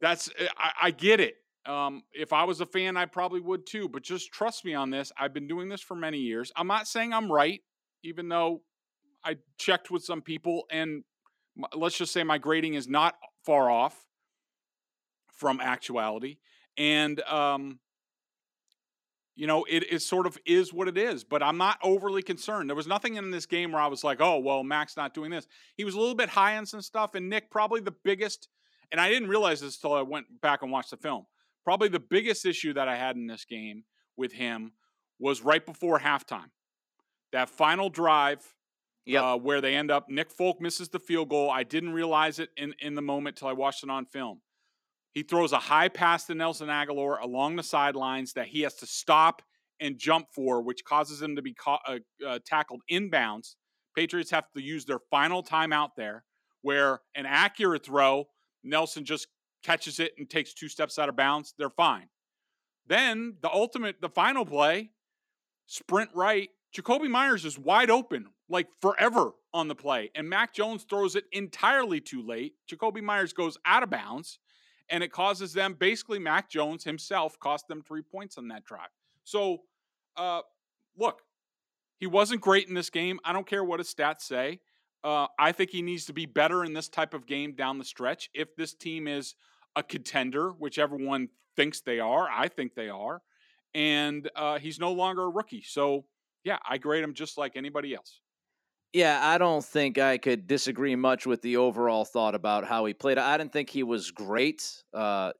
That's 0.01 0.31
eh, 0.39 0.47
I, 0.57 0.73
I, 0.83 0.91
get 0.91 1.21
it. 1.21 1.37
Um, 1.67 2.03
if 2.13 2.33
I 2.33 2.45
was 2.45 2.61
a 2.61 2.67
fan, 2.67 2.97
I 2.97 3.07
probably 3.07 3.41
would 3.41 3.67
too. 3.67 3.89
But 3.89 4.03
just 4.03 4.33
trust 4.33 4.65
me 4.65 4.75
on 4.75 4.91
this. 4.91 5.11
I've 5.19 5.35
been 5.35 5.49
doing 5.49 5.69
this 5.69 5.81
for 5.81 5.95
many 5.95 6.19
years. 6.19 6.53
I'm 6.57 6.67
not 6.67 6.87
saying 6.87 7.13
I'm 7.13 7.33
right, 7.33 7.61
even 8.05 8.29
though 8.29 8.63
I 9.25 9.37
checked 9.59 9.91
with 9.91 10.05
some 10.05 10.23
people, 10.23 10.65
and 10.71 11.05
let's 11.75 11.99
just 11.99 12.13
say 12.13 12.25
my 12.25 12.39
grading 12.39 12.75
is 12.75 12.89
not 12.89 13.17
far 13.45 13.71
off 13.71 14.07
from 15.33 15.61
actuality. 15.61 16.39
And, 16.77 17.21
um, 17.23 17.81
you 19.35 19.47
know, 19.47 19.65
it 19.69 19.91
is 19.93 20.05
sort 20.05 20.27
of 20.27 20.37
is 20.47 20.73
what 20.73 20.89
it 20.89 20.99
is, 20.99 21.23
but 21.25 21.43
I'm 21.43 21.59
not 21.59 21.79
overly 21.83 22.23
concerned. 22.23 22.69
There 22.69 22.77
was 22.77 22.87
nothing 22.89 23.15
in 23.15 23.31
this 23.31 23.47
game 23.47 23.73
where 23.73 23.81
I 23.81 23.87
was 23.87 24.03
like, 24.03 24.21
oh, 24.21 24.39
well, 24.39 24.65
Mac's 24.65 24.97
not 24.97 25.15
doing 25.15 25.31
this. 25.31 25.47
He 25.77 25.85
was 25.85 25.95
a 25.95 25.99
little 26.01 26.15
bit 26.15 26.29
high 26.29 26.57
on 26.57 26.67
some 26.67 26.83
stuff, 26.83 27.15
and 27.15 27.29
Nick, 27.29 27.51
probably 27.51 27.81
the 27.81 27.95
biggest, 28.05 28.49
and 28.91 29.01
I 29.01 29.09
didn't 29.11 29.29
realize 29.29 29.61
this 29.61 29.77
until 29.77 29.95
I 29.95 30.03
went 30.03 30.27
back 30.41 30.63
and 30.63 30.73
watched 30.73 30.91
the 30.91 30.97
film. 30.97 31.25
Probably 31.65 31.89
the 31.89 32.01
biggest 32.01 32.47
issue 32.47 32.73
that 32.75 32.89
I 32.89 32.97
had 32.97 33.17
in 33.17 33.27
this 33.27 33.45
game 33.45 33.85
with 34.17 34.33
him 34.33 34.73
was 35.21 35.43
right 35.43 35.65
before 35.65 36.01
halftime. 36.01 36.51
That 37.33 37.49
final 37.51 37.91
drive 37.91 38.41
yep. 39.09 39.23
uh, 39.23 39.37
where 39.37 39.61
they 39.61 39.75
end 39.75 39.91
up. 39.91 40.09
Nick 40.09 40.31
Folk 40.31 40.61
misses 40.61 40.89
the 40.89 41.01
field 41.01 41.31
goal. 41.31 41.51
I 41.51 41.63
didn't 41.63 41.93
realize 41.93 42.39
it 42.39 42.51
in, 42.57 42.75
in 42.81 42.95
the 42.95 43.03
moment 43.03 43.37
till 43.37 43.49
I 43.49 43.53
watched 43.53 43.83
it 43.83 43.91
on 43.91 44.07
film. 44.07 44.41
He 45.13 45.23
throws 45.23 45.53
a 45.53 45.59
high 45.59 45.89
pass 45.89 46.27
to 46.27 46.35
Nelson 46.35 46.69
Agholor 46.69 47.21
along 47.21 47.57
the 47.57 47.63
sidelines 47.63 48.35
that 48.35 48.49
he 48.49 48.61
has 48.63 48.75
to 48.77 48.87
stop 48.87 49.43
and 49.81 49.99
jump 49.99 50.27
for, 50.35 50.63
which 50.63 50.85
causes 50.85 51.23
him 51.23 51.37
to 51.37 51.43
be 51.43 51.55
ca- 51.55 51.81
uh, 51.87 51.99
uh, 52.27 52.39
tackled 52.45 52.83
inbounds. 52.91 53.55
Patriots 53.97 54.31
have 54.31 54.45
to 54.55 54.63
use 54.63 54.85
their 54.85 55.01
final 55.11 55.43
timeout 55.43 55.91
there, 55.97 56.25
where 56.63 57.01
an 57.17 57.27
accurate 57.27 57.85
throw, 57.85 58.27
Nelson 58.63 59.05
just 59.05 59.29
catches 59.63 59.99
it 59.99 60.13
and 60.19 60.29
takes 60.29 60.53
two 60.53 60.69
steps 60.69 60.99
out 60.99 61.09
of 61.09 61.17
bounds. 61.17 61.55
They're 61.59 61.71
fine. 61.71 62.09
Then 62.87 63.37
the 63.43 63.51
ultimate, 63.51 64.01
the 64.01 64.09
final 64.09 64.45
play, 64.45 64.91
sprint 65.67 66.11
right. 66.15 66.49
Jakobi 66.77 67.09
Meyers 67.09 67.45
is 67.45 67.59
wide 67.59 67.91
open, 67.91 68.27
like 68.49 68.69
forever 68.81 69.33
on 69.53 69.69
the 69.69 69.75
play. 69.75 70.11
And 70.15 70.29
Mac 70.29 70.55
Jones 70.55 70.85
throws 70.85 71.17
it 71.17 71.25
entirely 71.33 72.01
too 72.01 72.23
late. 72.23 72.55
Jakobi 72.71 73.03
Meyers 73.03 73.33
goes 73.33 73.57
out 73.65 73.83
of 73.83 73.91
bounds, 73.91 74.39
and 74.89 75.03
it 75.03 75.13
causes 75.13 75.53
them 75.53 75.75
basically 75.79 76.19
Mac 76.19 76.49
Jones 76.49 76.85
himself 76.85 77.39
cost 77.39 77.69
them 77.69 77.83
three 77.83 78.03
points 78.03 78.39
on 78.39 78.49
that 78.49 78.65
drive. 78.65 78.89
So, 79.25 79.59
uh, 80.17 80.43
look, 80.97 81.23
he 81.99 82.07
wasn't 82.07 82.41
great 82.41 82.69
in 82.69 82.75
this 82.75 82.91
game. 82.91 83.21
I 83.25 83.33
don't 83.33 83.47
care 83.47 83.65
what 83.65 83.81
his 83.81 83.93
stats 83.93 84.23
say. 84.23 84.61
Uh, 85.05 85.27
I 85.39 85.53
think 85.53 85.71
he 85.71 85.83
needs 85.83 86.07
to 86.07 86.13
be 86.13 86.27
better 86.27 86.65
in 86.65 86.73
this 86.73 86.89
type 86.89 87.15
of 87.15 87.27
game 87.27 87.55
down 87.55 87.79
the 87.79 87.85
stretch. 87.85 88.31
If 88.35 88.57
this 88.57 88.75
team 88.75 89.07
is 89.07 89.35
a 89.77 89.83
contender, 89.83 90.51
which 90.51 90.79
everyone 90.79 91.29
thinks 91.57 91.81
they 91.81 92.01
are, 92.01 92.29
I 92.29 92.49
think 92.49 92.75
they 92.75 92.89
are, 92.89 93.23
and 93.75 94.29
uh, 94.35 94.59
he's 94.59 94.79
no 94.81 94.93
longer 94.93 95.23
a 95.23 95.29
rookie. 95.29 95.63
So, 95.63 96.05
yeah, 96.45 96.59
I 96.69 96.79
grade 96.79 97.05
him 97.05 97.15
just 97.15 97.39
like 97.39 97.57
anybody 97.57 97.95
else. 97.95 98.21
Yeah, 98.93 99.21
I 99.23 99.37
don't 99.39 99.65
think 99.65 99.99
I 99.99 100.17
could 100.19 100.47
disagree 100.47 100.97
much 100.97 101.27
with 101.27 101.43
the 101.43 101.59
overall 101.59 102.05
thought 102.05 102.35
about 102.35 102.65
how 102.65 102.87
he 102.87 102.95
played. 102.95 103.19
I 103.19 103.37
didn't 103.37 103.53
think 103.53 103.69
he 103.69 103.83
was 103.83 104.11
great. 104.11 104.83
Uh, 104.95 105.33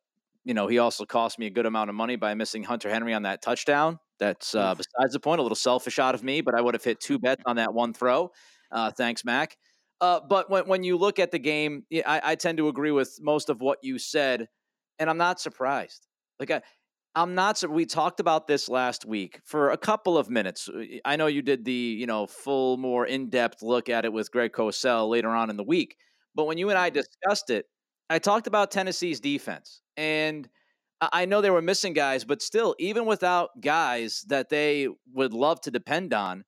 you 0.45 0.55
know, 0.55 0.67
he 0.67 0.79
also 0.79 1.07
cost 1.07 1.39
me 1.39 1.47
a 1.47 1.51
good 1.51 1.67
amount 1.67 1.89
of 1.89 1.97
money 1.97 2.17
by 2.17 2.35
missing 2.35 2.63
Hunter 2.63 2.91
Henry 2.91 3.15
on 3.15 3.23
that 3.23 3.41
touchdown. 3.43 3.99
That's 4.19 4.55
uh, 4.55 4.75
besides 4.75 5.13
the 5.15 5.21
point. 5.21 5.41
A 5.41 5.43
little 5.43 5.57
selfish 5.57 5.99
out 5.99 6.15
of 6.15 6.23
me, 6.23 6.41
but 6.43 6.55
I 6.55 6.61
would 6.61 6.75
have 6.75 6.85
hit 6.85 7.01
two 7.01 7.19
bets 7.21 7.43
on 7.47 7.57
that 7.57 7.73
one 7.73 7.95
throw. 7.95 8.31
Uh, 8.71 8.91
thanks, 8.91 9.25
Mac. 9.25 9.57
Uh, 10.01 10.21
but 10.29 10.51
when 10.51 10.67
when 10.69 10.85
you 10.85 10.97
look 10.99 11.19
at 11.19 11.31
the 11.31 11.39
game, 11.39 11.85
I, 12.07 12.21
I 12.23 12.35
tend 12.35 12.59
to 12.59 12.69
agree 12.69 12.91
with 12.91 13.19
most 13.21 13.49
of 13.49 13.61
what 13.61 13.79
you 13.83 13.99
said, 13.99 14.49
and 14.99 15.09
I'm 15.09 15.19
not 15.19 15.41
surprised. 15.41 16.07
Like 16.39 16.51
I, 16.51 16.63
I'm 17.15 17.35
not. 17.35 17.59
So. 17.59 17.69
We 17.69 17.87
talked 17.87 18.21
about 18.21 18.47
this 18.47 18.69
last 18.69 19.05
week 19.05 19.41
for 19.45 19.71
a 19.71 19.77
couple 19.77 20.17
of 20.17 20.31
minutes. 20.31 20.69
Uh, 20.69 20.85
I 21.05 21.17
know 21.17 21.27
you 21.27 21.43
did 21.43 21.65
the 21.65 21.73
you 21.73 22.07
know 22.07 22.27
full, 22.27 22.77
more 22.77 23.07
in 23.07 23.31
depth 23.31 23.63
look 23.63 23.89
at 23.89 24.05
it 24.05 24.13
with 24.13 24.31
Greg 24.31 24.53
Cosell 24.53 25.09
later 25.09 25.31
on 25.31 25.51
in 25.51 25.57
the 25.57 25.65
week. 25.65 25.97
But 26.35 26.47
when 26.47 26.59
you 26.59 26.71
and 26.71 26.79
I 26.79 26.91
mm-hmm. 26.91 27.01
discussed 27.01 27.51
it, 27.51 27.67
I 28.11 28.19
talked 28.19 28.47
about 28.47 28.71
Tennessee's 28.71 29.21
defense, 29.21 29.83
and 29.97 30.49
I 31.01 31.27
know 31.27 31.41
they 31.41 31.51
were 31.51 31.63
missing 31.63 31.93
guys, 31.93 32.25
but 32.25 32.43
still, 32.43 32.75
even 32.79 33.07
without 33.07 33.51
guys 33.61 34.25
that 34.29 34.49
they 34.49 34.89
would 35.13 35.33
love 35.33 35.61
to 35.63 35.71
depend 35.71 36.13
on, 36.13 36.45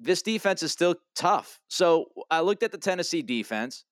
this 0.00 0.22
defense 0.22 0.62
is 0.62 0.72
still 0.72 0.96
tough. 1.14 1.58
So 1.68 2.06
I 2.30 2.40
looked 2.40 2.62
at 2.62 2.72
the 2.72 2.78
Tennessee 2.78 3.22
defense. 3.22 3.84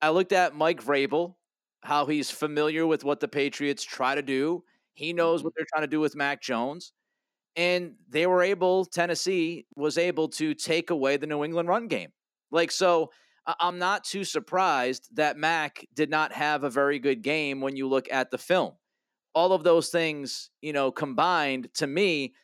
I 0.00 0.10
looked 0.10 0.32
at 0.32 0.54
Mike 0.54 0.82
Vrabel, 0.82 1.34
how 1.82 2.06
he's 2.06 2.30
familiar 2.30 2.86
with 2.86 3.04
what 3.04 3.20
the 3.20 3.28
Patriots 3.28 3.82
try 3.82 4.14
to 4.14 4.22
do. 4.22 4.62
He 4.94 5.12
knows 5.12 5.44
what 5.44 5.52
they're 5.56 5.66
trying 5.68 5.84
to 5.84 5.90
do 5.90 6.00
with 6.00 6.16
Mac 6.16 6.40
Jones. 6.40 6.92
And 7.56 7.94
they 8.08 8.26
were 8.26 8.42
able, 8.42 8.84
Tennessee 8.84 9.66
was 9.76 9.98
able 9.98 10.28
to 10.30 10.54
take 10.54 10.90
away 10.90 11.16
the 11.16 11.26
New 11.26 11.44
England 11.44 11.68
run 11.68 11.86
game. 11.86 12.10
Like, 12.50 12.70
so 12.70 13.10
I'm 13.60 13.78
not 13.78 14.04
too 14.04 14.24
surprised 14.24 15.08
that 15.16 15.36
Mac 15.36 15.86
did 15.94 16.10
not 16.10 16.32
have 16.32 16.64
a 16.64 16.70
very 16.70 16.98
good 16.98 17.22
game 17.22 17.60
when 17.60 17.76
you 17.76 17.88
look 17.88 18.08
at 18.10 18.30
the 18.30 18.38
film. 18.38 18.72
All 19.34 19.52
of 19.52 19.64
those 19.64 19.88
things, 19.90 20.50
you 20.62 20.72
know, 20.72 20.90
combined 20.90 21.68
to 21.74 21.86
me 21.86 22.34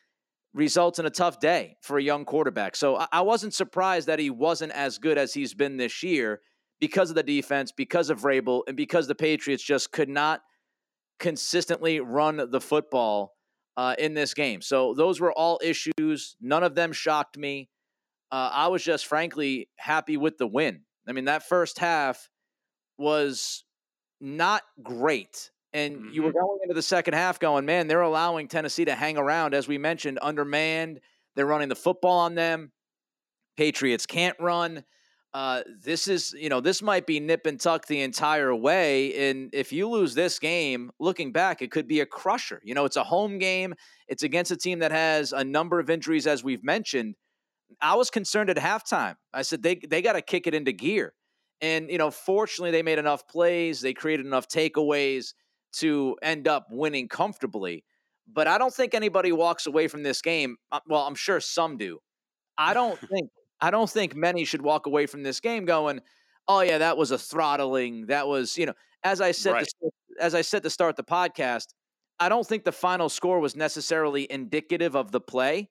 results 0.53 0.99
in 0.99 1.05
a 1.05 1.09
tough 1.09 1.39
day 1.39 1.77
for 1.81 1.97
a 1.97 2.03
young 2.03 2.25
quarterback. 2.25 2.75
So 2.75 3.05
I 3.11 3.21
wasn't 3.21 3.53
surprised 3.53 4.07
that 4.07 4.19
he 4.19 4.29
wasn't 4.29 4.73
as 4.73 4.97
good 4.97 5.17
as 5.17 5.33
he's 5.33 5.53
been 5.53 5.77
this 5.77 6.03
year 6.03 6.41
because 6.79 7.09
of 7.09 7.15
the 7.15 7.23
defense, 7.23 7.71
because 7.71 8.09
of 8.09 8.21
Vrabel, 8.21 8.63
and 8.67 8.75
because 8.75 9.07
the 9.07 9.15
Patriots 9.15 9.63
just 9.63 9.91
could 9.91 10.09
not 10.09 10.41
consistently 11.21 12.01
run 12.01 12.49
the 12.49 12.59
football 12.59 13.35
uh, 13.77 13.95
in 13.97 14.13
this 14.13 14.33
game. 14.33 14.61
So 14.61 14.93
those 14.93 15.21
were 15.21 15.31
all 15.31 15.59
issues. 15.63 16.35
None 16.41 16.63
of 16.63 16.75
them 16.75 16.91
shocked 16.91 17.37
me. 17.37 17.69
Uh, 18.31 18.49
I 18.51 18.67
was 18.67 18.83
just 18.83 19.05
frankly 19.05 19.69
happy 19.77 20.17
with 20.17 20.37
the 20.37 20.47
win. 20.47 20.81
I 21.07 21.13
mean, 21.13 21.25
that 21.25 21.47
first 21.47 21.79
half 21.79 22.29
was 22.97 23.63
not 24.19 24.63
great. 24.83 25.51
And 25.73 25.95
mm-hmm. 25.95 26.13
you 26.13 26.23
were 26.23 26.29
mm-hmm. 26.29 26.39
going 26.39 26.59
into 26.63 26.73
the 26.73 26.81
second 26.81 27.13
half 27.13 27.39
going, 27.39 27.65
man, 27.65 27.87
they're 27.87 28.01
allowing 28.01 28.47
Tennessee 28.47 28.85
to 28.85 28.95
hang 28.95 29.17
around, 29.17 29.53
as 29.53 29.67
we 29.67 29.77
mentioned, 29.77 30.19
undermanned. 30.21 30.99
They're 31.35 31.45
running 31.45 31.69
the 31.69 31.75
football 31.75 32.19
on 32.19 32.35
them. 32.35 32.71
Patriots 33.57 34.05
can't 34.05 34.35
run. 34.39 34.83
Uh, 35.33 35.61
this 35.81 36.09
is, 36.09 36.33
you 36.37 36.49
know, 36.49 36.59
this 36.59 36.81
might 36.81 37.05
be 37.05 37.19
nip 37.19 37.45
and 37.45 37.59
tuck 37.59 37.87
the 37.87 38.01
entire 38.01 38.53
way. 38.53 39.29
And 39.29 39.49
if 39.53 39.71
you 39.71 39.87
lose 39.89 40.13
this 40.13 40.39
game, 40.39 40.91
looking 40.99 41.31
back, 41.31 41.61
it 41.61 41.71
could 41.71 41.87
be 41.87 42.01
a 42.01 42.05
crusher. 42.05 42.61
You 42.63 42.73
know, 42.73 42.83
it's 42.83 42.97
a 42.97 43.03
home 43.03 43.37
game, 43.39 43.73
it's 44.09 44.23
against 44.23 44.51
a 44.51 44.57
team 44.57 44.79
that 44.79 44.91
has 44.91 45.31
a 45.31 45.43
number 45.43 45.79
of 45.79 45.89
injuries, 45.89 46.27
as 46.27 46.43
we've 46.43 46.63
mentioned. 46.63 47.15
I 47.81 47.95
was 47.95 48.09
concerned 48.09 48.49
at 48.49 48.57
halftime. 48.57 49.15
I 49.33 49.43
said, 49.43 49.63
they, 49.63 49.75
they 49.75 50.01
got 50.01 50.13
to 50.13 50.21
kick 50.21 50.47
it 50.47 50.53
into 50.53 50.73
gear. 50.73 51.13
And, 51.61 51.89
you 51.89 51.97
know, 51.97 52.11
fortunately, 52.11 52.71
they 52.71 52.83
made 52.83 52.99
enough 52.99 53.25
plays, 53.27 53.79
they 53.79 53.93
created 53.93 54.25
enough 54.25 54.49
takeaways 54.49 55.33
to 55.73 56.17
end 56.21 56.47
up 56.47 56.67
winning 56.71 57.07
comfortably. 57.07 57.85
But 58.31 58.47
I 58.47 58.57
don't 58.57 58.73
think 58.73 58.93
anybody 58.93 59.31
walks 59.31 59.65
away 59.65 59.87
from 59.87 60.03
this 60.03 60.21
game. 60.21 60.57
Uh, 60.71 60.79
well, 60.87 61.07
I'm 61.07 61.15
sure 61.15 61.39
some 61.39 61.77
do. 61.77 61.99
I 62.57 62.73
don't 62.73 62.99
think 63.09 63.29
I 63.61 63.71
don't 63.71 63.89
think 63.89 64.15
many 64.15 64.43
should 64.45 64.61
walk 64.61 64.85
away 64.85 65.05
from 65.05 65.23
this 65.23 65.39
game 65.39 65.65
going, 65.65 66.01
"Oh 66.47 66.61
yeah, 66.61 66.79
that 66.79 66.97
was 66.97 67.11
a 67.11 67.17
throttling. 67.17 68.07
That 68.07 68.27
was 68.27 68.57
you 68.57 68.65
know." 68.65 68.73
As 69.03 69.19
I 69.19 69.31
said, 69.31 69.53
right. 69.53 69.67
to, 69.67 69.89
as 70.19 70.35
I 70.35 70.41
said 70.41 70.63
to 70.63 70.69
start 70.69 70.95
the 70.95 71.03
podcast, 71.03 71.67
I 72.19 72.29
don't 72.29 72.45
think 72.45 72.63
the 72.63 72.71
final 72.71 73.09
score 73.09 73.39
was 73.39 73.55
necessarily 73.55 74.31
indicative 74.31 74.95
of 74.95 75.11
the 75.11 75.19
play. 75.19 75.69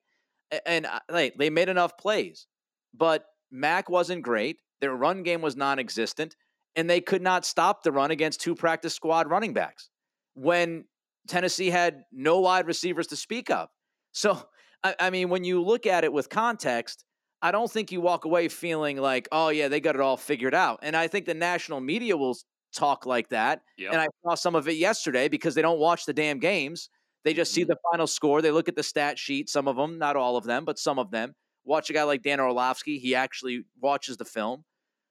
And 0.65 0.85
uh, 0.85 0.99
like 1.09 1.35
they 1.37 1.49
made 1.49 1.69
enough 1.69 1.97
plays, 1.97 2.47
but 2.93 3.25
Mac 3.51 3.89
wasn't 3.89 4.21
great. 4.21 4.57
Their 4.81 4.93
run 4.93 5.23
game 5.23 5.41
was 5.41 5.55
non-existent, 5.55 6.35
and 6.75 6.89
they 6.89 6.99
could 6.99 7.21
not 7.21 7.45
stop 7.45 7.83
the 7.83 7.91
run 7.91 8.11
against 8.11 8.41
two 8.41 8.55
practice 8.55 8.93
squad 8.93 9.29
running 9.29 9.53
backs 9.53 9.89
when 10.33 10.85
Tennessee 11.27 11.69
had 11.69 12.03
no 12.11 12.39
wide 12.39 12.67
receivers 12.67 13.07
to 13.07 13.15
speak 13.15 13.49
of. 13.49 13.69
So, 14.11 14.41
I, 14.83 14.95
I 14.99 15.09
mean, 15.09 15.29
when 15.29 15.45
you 15.45 15.63
look 15.63 15.85
at 15.85 16.03
it 16.03 16.11
with 16.11 16.29
context, 16.29 17.05
I 17.41 17.51
don't 17.51 17.71
think 17.71 17.91
you 17.91 18.01
walk 18.01 18.25
away 18.25 18.47
feeling 18.47 18.97
like, 18.97 19.27
oh, 19.31 19.49
yeah, 19.49 19.67
they 19.67 19.79
got 19.79 19.95
it 19.95 20.01
all 20.01 20.17
figured 20.17 20.53
out. 20.53 20.79
And 20.83 20.95
I 20.95 21.07
think 21.07 21.25
the 21.25 21.33
national 21.33 21.81
media 21.81 22.15
will 22.15 22.37
talk 22.73 23.05
like 23.05 23.29
that. 23.29 23.61
Yep. 23.77 23.93
And 23.93 24.01
I 24.01 24.07
saw 24.23 24.35
some 24.35 24.55
of 24.55 24.67
it 24.67 24.75
yesterday 24.75 25.27
because 25.27 25.55
they 25.55 25.61
don't 25.61 25.79
watch 25.79 26.05
the 26.05 26.13
damn 26.13 26.39
games. 26.39 26.89
They 27.23 27.33
just 27.33 27.51
see 27.51 27.61
mm-hmm. 27.61 27.69
the 27.71 27.77
final 27.91 28.07
score. 28.07 28.41
They 28.41 28.51
look 28.51 28.67
at 28.67 28.75
the 28.75 28.83
stat 28.83 29.17
sheet, 29.17 29.49
some 29.49 29.67
of 29.67 29.75
them, 29.75 29.97
not 29.97 30.15
all 30.15 30.37
of 30.37 30.43
them, 30.43 30.65
but 30.65 30.79
some 30.79 30.99
of 30.99 31.11
them. 31.11 31.33
Watch 31.63 31.89
a 31.89 31.93
guy 31.93 32.03
like 32.03 32.23
Dan 32.23 32.39
Orlovsky. 32.39 32.97
He 32.97 33.15
actually 33.15 33.65
watches 33.79 34.17
the 34.17 34.25
film. 34.25 34.63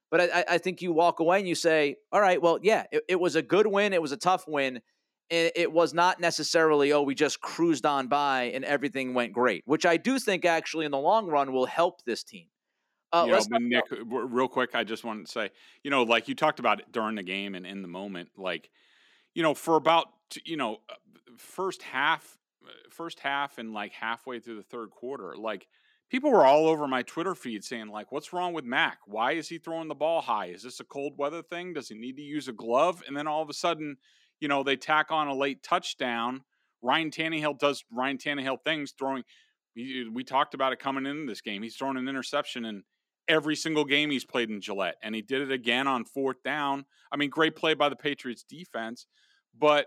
But 0.09 0.21
I, 0.33 0.43
I 0.49 0.57
think 0.57 0.81
you 0.81 0.91
walk 0.91 1.21
away 1.21 1.39
and 1.39 1.47
you 1.47 1.55
say, 1.55 1.95
all 2.11 2.19
right, 2.19 2.41
well, 2.41 2.59
yeah, 2.61 2.83
it, 2.91 3.03
it 3.07 3.19
was 3.19 3.37
a 3.37 3.41
good 3.41 3.67
win. 3.67 3.93
It 3.93 4.01
was 4.01 4.11
a 4.11 4.17
tough 4.17 4.45
win 4.47 4.81
it 5.31 5.71
was 5.71 5.93
not 5.93 6.19
necessarily 6.19 6.91
oh 6.91 7.01
we 7.01 7.15
just 7.15 7.41
cruised 7.41 7.85
on 7.85 8.07
by 8.07 8.43
and 8.53 8.65
everything 8.65 9.13
went 9.13 9.33
great 9.33 9.63
which 9.65 9.85
i 9.85 9.97
do 9.97 10.19
think 10.19 10.45
actually 10.45 10.85
in 10.85 10.91
the 10.91 10.97
long 10.97 11.27
run 11.27 11.51
will 11.53 11.65
help 11.65 12.03
this 12.03 12.23
team 12.23 12.47
uh, 13.13 13.25
you 13.27 13.33
know, 13.33 13.57
Nick, 13.59 13.83
real 14.07 14.47
quick, 14.47 14.73
I 14.73 14.85
just 14.85 15.03
wanted 15.03 15.25
to 15.25 15.31
say, 15.31 15.49
you 15.83 15.91
know, 15.91 16.03
like 16.03 16.29
you 16.29 16.35
talked 16.35 16.59
about 16.59 16.79
it 16.79 16.91
during 16.91 17.15
the 17.15 17.23
game 17.23 17.55
and 17.55 17.65
in 17.65 17.81
the 17.81 17.87
moment, 17.87 18.29
like, 18.37 18.69
you 19.33 19.43
know, 19.43 19.53
for 19.53 19.75
about, 19.75 20.07
you 20.45 20.55
know, 20.55 20.77
uh, 20.89 20.93
first 21.37 21.81
half, 21.81 22.37
uh, 22.65 22.69
first 22.89 23.19
half 23.19 23.57
and 23.57 23.73
like 23.73 23.91
halfway 23.91 24.39
through 24.39 24.55
the 24.55 24.63
third 24.63 24.91
quarter, 24.91 25.35
like 25.35 25.67
people 26.09 26.31
were 26.31 26.45
all 26.45 26.67
over 26.67 26.87
my 26.87 27.01
Twitter 27.01 27.35
feed 27.35 27.65
saying, 27.65 27.89
like, 27.89 28.13
what's 28.13 28.31
wrong 28.31 28.53
with 28.53 28.63
Mac? 28.63 28.99
Why 29.05 29.33
is 29.33 29.49
he 29.49 29.57
throwing 29.57 29.89
the 29.89 29.95
ball 29.95 30.21
high? 30.21 30.47
Is 30.47 30.63
this 30.63 30.79
a 30.79 30.85
cold 30.85 31.17
weather 31.17 31.41
thing? 31.41 31.73
Does 31.73 31.89
he 31.89 31.95
need 31.95 32.15
to 32.15 32.21
use 32.21 32.47
a 32.47 32.53
glove? 32.53 33.03
And 33.05 33.17
then 33.17 33.27
all 33.27 33.41
of 33.41 33.49
a 33.49 33.53
sudden, 33.53 33.97
you 34.41 34.49
know, 34.49 34.63
they 34.63 34.75
tack 34.75 35.11
on 35.11 35.29
a 35.29 35.33
late 35.33 35.63
touchdown. 35.63 36.41
Ryan 36.81 37.11
Tannehill 37.11 37.59
does 37.59 37.85
Ryan 37.91 38.17
Tannehill 38.17 38.57
things, 38.65 38.93
throwing. 38.97 39.23
We, 39.73 40.25
talked 40.25 40.53
about 40.53 40.73
it 40.73 40.79
coming 40.79 41.05
into 41.05 41.25
this 41.25 41.39
game. 41.39 41.63
He's 41.63 41.77
thrown 41.77 41.95
an 41.95 42.09
interception 42.09 42.65
in 42.65 42.83
every 43.29 43.55
single 43.55 43.85
game 43.85 44.09
he's 44.09 44.25
played 44.25 44.49
in 44.49 44.59
Gillette, 44.59 44.95
and 45.01 45.15
he 45.15 45.21
did 45.21 45.41
it 45.41 45.51
again 45.51 45.87
on 45.87 46.03
fourth 46.03 46.43
down. 46.43 46.83
I 47.09 47.15
mean, 47.15 47.29
great 47.29 47.55
play 47.55 47.73
by 47.73 47.87
the 47.87 47.95
Patriots 47.95 48.43
defense, 48.43 49.07
but 49.57 49.85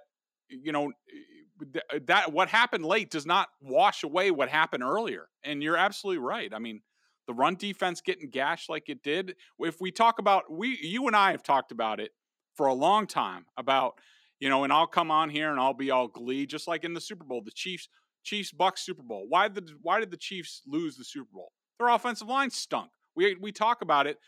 you 0.49 0.73
know 0.73 0.92
that 2.06 2.32
what 2.32 2.49
happened 2.49 2.84
late 2.84 3.11
does 3.11 3.26
not 3.26 3.49
wash 3.61 4.04
away 4.04 4.30
what 4.30 4.49
happened 4.49 4.82
earlier. 4.82 5.28
And 5.42 5.62
you're 5.62 5.76
absolutely 5.76 6.23
right. 6.23 6.52
I 6.52 6.58
mean, 6.58 6.80
the 7.26 7.34
run 7.34 7.56
defense 7.56 8.00
getting 8.00 8.30
gashed 8.30 8.68
like 8.68 8.88
it 8.88 9.02
did. 9.02 9.37
If 9.58 9.80
we 9.80 9.90
talk 9.90 10.18
about 10.18 10.50
we, 10.50 10.78
you 10.80 11.06
and 11.06 11.16
I 11.16 11.30
have 11.30 11.42
talked 11.42 11.73
about 11.73 12.00
it 12.00 12.11
for 12.54 12.66
a 12.66 12.75
long 12.75 13.06
time 13.06 13.46
about 13.56 13.99
You 14.44 14.50
know, 14.50 14.62
and 14.62 14.70
I'll 14.74 14.86
come 14.86 15.10
on 15.10 15.30
here 15.30 15.50
and 15.50 15.58
I'll 15.58 15.72
be 15.72 15.90
all 15.90 16.06
glee, 16.06 16.44
just 16.44 16.68
like 16.68 16.84
in 16.84 16.92
the 16.92 17.00
Super 17.00 17.24
Bowl, 17.24 17.40
the 17.42 17.50
Chiefs, 17.50 17.88
Chiefs 18.24 18.52
Bucks 18.52 18.84
Super 18.84 19.02
Bowl. 19.02 19.24
Why 19.26 19.48
did 19.48 19.70
why 19.80 20.00
did 20.00 20.10
the 20.10 20.18
Chiefs 20.18 20.60
lose 20.66 20.98
the 20.98 21.04
Super 21.04 21.30
Bowl? 21.32 21.50
Their 21.78 21.88
offensive 21.88 22.28
line 22.28 22.50
stunk. 22.50 22.90
We 23.16 23.36
we 23.40 23.52
talk 23.52 23.80
about 23.80 24.06
it. 24.06 24.18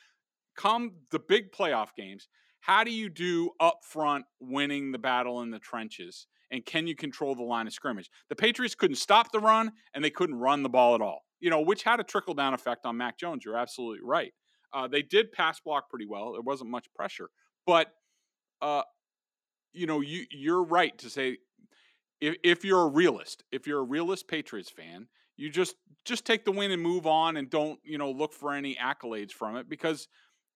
Come 0.56 0.92
the 1.11 1.18
big 1.18 1.52
playoff 1.52 1.88
games, 1.94 2.28
how 2.61 2.82
do 2.82 2.92
you 2.92 3.11
do 3.11 3.50
up 3.61 3.80
front 3.82 4.25
winning 4.40 4.90
the 4.90 4.99
battle 4.99 5.42
in 5.42 5.50
the 5.50 5.58
trenches? 5.58 6.26
And 6.50 6.64
can 6.64 6.87
you 6.87 6.96
control 6.96 7.35
the 7.35 7.42
line 7.42 7.66
of 7.66 7.75
scrimmage? 7.75 8.08
The 8.30 8.37
Patriots 8.37 8.75
couldn't 8.75 8.96
stop 8.96 9.32
the 9.32 9.40
run 9.40 9.70
and 9.92 10.02
they 10.02 10.08
couldn't 10.08 10.37
run 10.37 10.62
the 10.62 10.70
ball 10.70 10.94
at 10.94 11.02
all. 11.02 11.26
You 11.40 11.50
know, 11.50 11.61
which 11.61 11.82
had 11.82 12.00
a 12.00 12.04
trickle 12.04 12.32
down 12.32 12.54
effect 12.54 12.87
on 12.87 12.96
Mac 12.96 13.18
Jones. 13.18 13.44
You're 13.44 13.58
absolutely 13.58 14.00
right. 14.02 14.32
Uh, 14.73 14.88
they 14.88 15.02
did 15.02 15.30
pass 15.32 15.61
block 15.61 15.90
pretty 15.90 16.06
well. 16.06 16.32
There 16.32 16.40
wasn't 16.40 16.70
much 16.70 16.87
pressure, 16.94 17.28
but 17.66 17.88
uh, 18.62 18.82
you 19.76 19.87
know, 19.87 20.00
you 20.00 20.25
you're 20.30 20.62
right 20.62 20.97
to 20.99 21.11
say 21.11 21.38
if 22.21 22.37
if 22.42 22.64
you're 22.64 22.83
a 22.83 22.88
realist, 22.88 23.45
if 23.52 23.66
you're 23.66 23.80
a 23.80 23.85
realist 23.85 24.28
Patriots 24.28 24.71
fan, 24.71 25.09
you 25.37 25.50
just 25.50 25.76
just 26.04 26.25
take 26.25 26.45
the 26.45 26.52
win 26.52 26.71
and 26.71 26.83
move 26.83 27.06
on 27.06 27.37
and 27.37 27.50
don't 27.50 27.78
you 27.85 27.99
know 27.99 28.11
look 28.11 28.33
for 28.33 28.52
any 28.52 28.75
accolades 28.76 29.33
from 29.33 29.56
it 29.56 29.68
because 29.68 30.09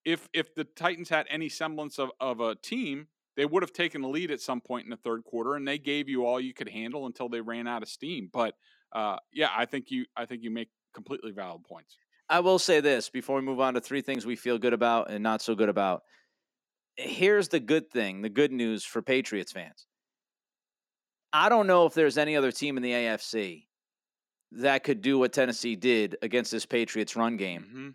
if 0.04 0.28
if 0.32 0.54
the 0.54 0.64
Titans 0.64 1.08
had 1.08 1.26
any 1.28 1.48
semblance 1.48 1.98
of, 1.98 2.10
of 2.20 2.40
a 2.40 2.54
team, 2.54 3.08
they 3.36 3.44
would 3.44 3.62
have 3.62 3.72
taken 3.72 4.02
the 4.02 4.08
lead 4.08 4.30
at 4.30 4.40
some 4.40 4.60
point 4.60 4.84
in 4.84 4.90
the 4.90 4.96
third 4.96 5.24
quarter, 5.24 5.54
and 5.54 5.66
they 5.66 5.78
gave 5.78 6.08
you 6.08 6.24
all 6.24 6.40
you 6.40 6.54
could 6.54 6.68
handle 6.68 7.06
until 7.06 7.28
they 7.28 7.40
ran 7.40 7.66
out 7.66 7.82
of 7.82 7.88
steam. 7.88 8.30
But 8.32 8.54
uh, 8.92 9.16
yeah, 9.32 9.50
I 9.54 9.66
think 9.66 9.90
you 9.90 10.06
I 10.16 10.24
think 10.24 10.42
you 10.42 10.50
make 10.50 10.68
completely 10.94 11.32
valid 11.32 11.64
points. 11.64 11.96
I 12.28 12.40
will 12.40 12.58
say 12.58 12.80
this 12.80 13.10
before 13.10 13.36
we 13.36 13.42
move 13.42 13.60
on 13.60 13.74
to 13.74 13.80
three 13.80 14.02
things 14.02 14.24
we 14.24 14.36
feel 14.36 14.56
good 14.56 14.72
about 14.72 15.10
and 15.10 15.22
not 15.22 15.42
so 15.42 15.54
good 15.54 15.68
about. 15.68 16.02
Here's 17.02 17.48
the 17.48 17.60
good 17.60 17.90
thing, 17.90 18.22
the 18.22 18.28
good 18.28 18.52
news 18.52 18.84
for 18.84 19.00
Patriots 19.02 19.52
fans. 19.52 19.86
I 21.32 21.48
don't 21.48 21.66
know 21.66 21.86
if 21.86 21.94
there's 21.94 22.18
any 22.18 22.36
other 22.36 22.52
team 22.52 22.76
in 22.76 22.82
the 22.82 22.92
AFC 22.92 23.66
that 24.52 24.82
could 24.82 25.00
do 25.00 25.18
what 25.18 25.32
Tennessee 25.32 25.76
did 25.76 26.16
against 26.22 26.50
this 26.50 26.66
Patriots 26.66 27.16
run 27.16 27.36
game. 27.36 27.62
Mm-hmm. 27.62 27.88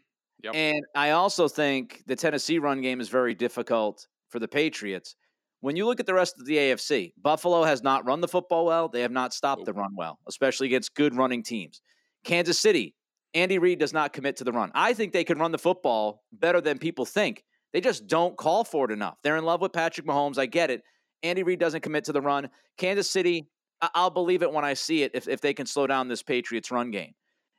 Yep. 0.43 0.55
And 0.55 0.85
I 0.95 1.11
also 1.11 1.47
think 1.47 2.03
the 2.07 2.15
Tennessee 2.15 2.59
run 2.59 2.81
game 2.81 3.01
is 3.01 3.09
very 3.09 3.33
difficult 3.33 4.07
for 4.29 4.39
the 4.39 4.47
Patriots. 4.47 5.15
When 5.61 5.75
you 5.75 5.85
look 5.85 5.99
at 5.99 6.05
the 6.05 6.13
rest 6.13 6.35
of 6.39 6.45
the 6.45 6.57
AFC, 6.57 7.13
Buffalo 7.21 7.63
has 7.63 7.83
not 7.83 8.05
run 8.05 8.21
the 8.21 8.27
football 8.27 8.65
well. 8.65 8.87
They 8.87 9.01
have 9.01 9.11
not 9.11 9.33
stopped 9.33 9.61
Nope. 9.61 9.65
the 9.65 9.73
run 9.73 9.95
well, 9.95 10.19
especially 10.27 10.67
against 10.67 10.95
good 10.95 11.15
running 11.15 11.43
teams. 11.43 11.81
Kansas 12.23 12.59
City, 12.59 12.95
Andy 13.33 13.57
Reid 13.57 13.79
does 13.79 13.93
not 13.93 14.13
commit 14.13 14.37
to 14.37 14.43
the 14.43 14.51
run. 14.51 14.71
I 14.75 14.93
think 14.93 15.11
they 15.11 15.23
can 15.23 15.39
run 15.39 15.51
the 15.51 15.57
football 15.57 16.23
better 16.31 16.61
than 16.61 16.77
people 16.77 17.05
think. 17.05 17.43
They 17.75 17.81
just 17.81 18.07
don't 18.07 18.37
call 18.37 18.63
for 18.63 18.85
it 18.85 18.91
enough. 18.93 19.17
They're 19.21 19.35
in 19.35 19.43
love 19.43 19.59
with 19.59 19.73
Patrick 19.73 20.07
Mahomes. 20.07 20.37
I 20.37 20.45
get 20.45 20.71
it. 20.71 20.81
Andy 21.23 21.43
Reid 21.43 21.59
doesn't 21.59 21.81
commit 21.81 22.05
to 22.05 22.13
the 22.13 22.21
run. 22.21 22.49
Kansas 22.77 23.09
City, 23.09 23.49
I'll 23.81 24.09
believe 24.09 24.43
it 24.43 24.53
when 24.53 24.63
I 24.63 24.75
see 24.75 25.03
it 25.03 25.11
if, 25.13 25.27
if 25.27 25.41
they 25.41 25.53
can 25.53 25.65
slow 25.65 25.85
down 25.85 26.07
this 26.07 26.23
Patriots 26.23 26.71
run 26.71 26.89
game. 26.89 27.11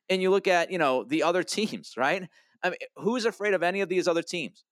And 0.08 0.22
you 0.22 0.30
look 0.30 0.48
at, 0.48 0.70
you 0.70 0.78
know, 0.78 1.04
the 1.04 1.22
other 1.22 1.42
teams, 1.42 1.92
right? 1.98 2.26
I 2.62 2.70
mean, 2.70 2.78
who's 2.96 3.26
afraid 3.26 3.52
of 3.52 3.62
any 3.62 3.82
of 3.82 3.90
these 3.90 4.08
other 4.08 4.22
teams? 4.22 4.64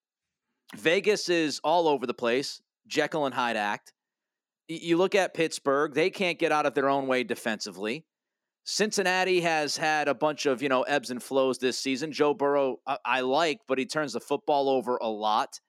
Vegas 0.77 1.29
is 1.29 1.61
all 1.63 1.89
over 1.89 2.07
the 2.07 2.15
place, 2.15 2.63
Jekyll 2.87 3.27
and 3.27 3.35
Hyde 3.35 3.59
act. 3.59 3.93
You 4.67 4.97
look 4.97 5.15
at 5.15 5.35
Pittsburgh, 5.35 5.93
they 5.93 6.09
can't 6.09 6.39
get 6.39 6.53
out 6.53 6.65
of 6.65 6.73
their 6.73 6.89
own 6.89 7.07
way 7.07 7.23
defensively. 7.23 8.07
Cincinnati 8.65 9.41
has 9.43 9.77
had 9.77 10.09
a 10.09 10.15
bunch 10.15 10.47
of, 10.47 10.63
you 10.63 10.69
know, 10.69 10.83
ebbs 10.83 11.11
and 11.11 11.23
flows 11.23 11.59
this 11.59 11.79
season. 11.79 12.13
Joe 12.13 12.33
Burrow, 12.35 12.79
I, 12.87 12.99
I 13.05 13.21
like, 13.21 13.61
but 13.69 13.79
he 13.79 13.85
turns 13.87 14.15
the 14.15 14.21
football 14.21 14.69
over 14.69 14.97
a 14.97 15.09
lot. 15.09 15.61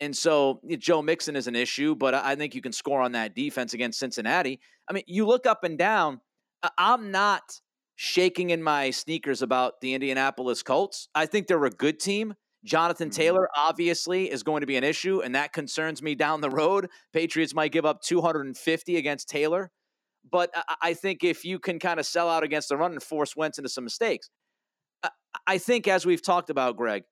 And 0.00 0.16
so 0.16 0.60
Joe 0.78 1.02
Mixon 1.02 1.36
is 1.36 1.46
an 1.46 1.54
issue, 1.54 1.94
but 1.94 2.14
I 2.14 2.34
think 2.34 2.54
you 2.54 2.62
can 2.62 2.72
score 2.72 3.02
on 3.02 3.12
that 3.12 3.34
defense 3.34 3.74
against 3.74 3.98
Cincinnati. 3.98 4.58
I 4.88 4.94
mean, 4.94 5.04
you 5.06 5.26
look 5.26 5.46
up 5.46 5.62
and 5.62 5.78
down. 5.78 6.20
I'm 6.78 7.10
not 7.10 7.60
shaking 7.96 8.50
in 8.50 8.62
my 8.62 8.90
sneakers 8.90 9.42
about 9.42 9.80
the 9.82 9.94
Indianapolis 9.94 10.62
Colts. 10.62 11.08
I 11.14 11.26
think 11.26 11.46
they're 11.46 11.64
a 11.66 11.70
good 11.70 12.00
team. 12.00 12.34
Jonathan 12.64 13.10
Mhm. 13.10 13.14
Taylor 13.14 13.48
obviously 13.56 14.30
is 14.30 14.42
going 14.42 14.62
to 14.62 14.66
be 14.66 14.76
an 14.76 14.84
issue, 14.84 15.20
and 15.20 15.34
that 15.34 15.52
concerns 15.52 16.02
me 16.02 16.14
down 16.14 16.40
the 16.40 16.50
road. 16.50 16.88
Patriots 17.12 17.54
might 17.54 17.72
give 17.72 17.84
up 17.86 18.00
250 18.02 18.96
against 18.96 19.28
Taylor, 19.28 19.70
but 20.28 20.50
I- 20.82 20.94
think 20.94 21.24
if 21.24 21.44
you 21.44 21.58
can 21.58 21.78
kind 21.78 22.00
of 22.00 22.06
sell 22.06 22.28
out 22.28 22.42
against 22.42 22.68
the 22.68 22.76
run 22.76 22.92
and 22.92 23.02
force 23.02 23.36
Wentz 23.36 23.58
into 23.58 23.68
some 23.68 23.84
mistakes, 23.84 24.30
I- 25.46 25.58
think 25.58 25.88
as 25.88 26.04
we've 26.04 26.22
talked 26.22 26.50
about, 26.50 26.76
Greg, 26.76 27.04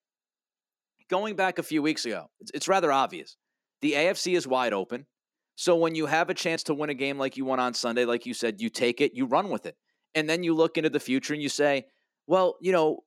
going 1.08 1.36
back 1.36 1.58
a 1.58 1.62
few 1.62 1.82
weeks 1.82 2.04
ago, 2.04 2.30
it's 2.52 2.68
rather 2.68 2.92
obvious. 2.92 3.36
The 3.80 3.94
AFC 3.94 4.34
is 4.34 4.46
wide 4.46 4.72
open. 4.72 5.06
So 5.54 5.76
when 5.76 5.94
you 5.94 6.06
have 6.06 6.30
a 6.30 6.34
chance 6.34 6.62
to 6.64 6.74
win 6.74 6.90
a 6.90 6.94
game 6.94 7.18
like 7.18 7.36
you 7.36 7.44
won 7.44 7.58
on 7.58 7.74
Sunday, 7.74 8.04
like 8.04 8.26
you 8.26 8.34
said, 8.34 8.60
you 8.60 8.70
take 8.70 9.00
it, 9.00 9.14
you 9.14 9.26
run 9.26 9.50
with 9.50 9.66
it. 9.66 9.76
And 10.14 10.28
then 10.28 10.42
you 10.42 10.54
look 10.54 10.76
into 10.76 10.90
the 10.90 11.00
future 11.00 11.32
and 11.34 11.42
you 11.42 11.48
say, 11.48 11.86
well, 12.26 12.56
you 12.60 12.72
know, 12.72 13.00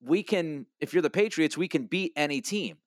we 0.00 0.22
can, 0.22 0.66
if 0.80 0.92
you're 0.92 1.02
the 1.02 1.10
Patriots, 1.10 1.56
we 1.56 1.68
can 1.68 1.86
beat 1.86 2.12
any 2.16 2.40
team. 2.40 2.78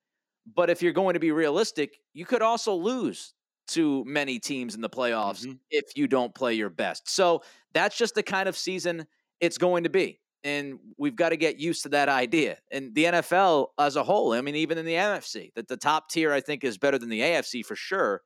But 0.45 0.69
if 0.69 0.81
you're 0.81 0.93
going 0.93 1.13
to 1.13 1.19
be 1.19 1.31
realistic, 1.31 1.97
you 2.13 2.25
could 2.25 2.41
also 2.41 2.73
lose 2.73 3.33
to 3.67 4.03
many 4.05 4.39
teams 4.39 4.75
in 4.75 4.81
the 4.81 4.89
playoffs 4.89 5.45
Mhm. 5.45 5.59
if 5.69 5.95
you 5.95 6.07
don't 6.07 6.33
play 6.35 6.53
your 6.53 6.69
best. 6.69 7.09
So 7.09 7.43
that's 7.73 7.97
just 7.97 8.15
the 8.15 8.23
kind 8.23 8.47
of 8.49 8.57
season 8.57 9.05
it's 9.39 9.57
going 9.57 9.83
to 9.83 9.89
be. 9.89 10.19
And 10.43 10.79
we've 10.97 11.15
got 11.15 11.29
to 11.29 11.37
get 11.37 11.57
used 11.57 11.83
to 11.83 11.89
that 11.89 12.07
idea. 12.07 12.59
And 12.71 12.93
the 12.93 13.05
NFL 13.07 13.73
as 13.79 13.95
a 13.95 14.03
whole, 14.03 14.33
I 14.33 14.41
mean, 14.41 14.55
even 14.55 14.77
in 14.77 14.85
the 14.85 14.95
NFC, 14.95 15.51
that 15.55 15.67
the 15.67 15.77
top 15.77 16.09
tier, 16.09 16.31
I 16.31 16.39
think, 16.41 16.63
is 16.63 16.77
better 16.77 16.99
than 16.99 17.09
the 17.09 17.21
AFC 17.21 17.63
for 17.63 17.75
sure. 17.75 18.21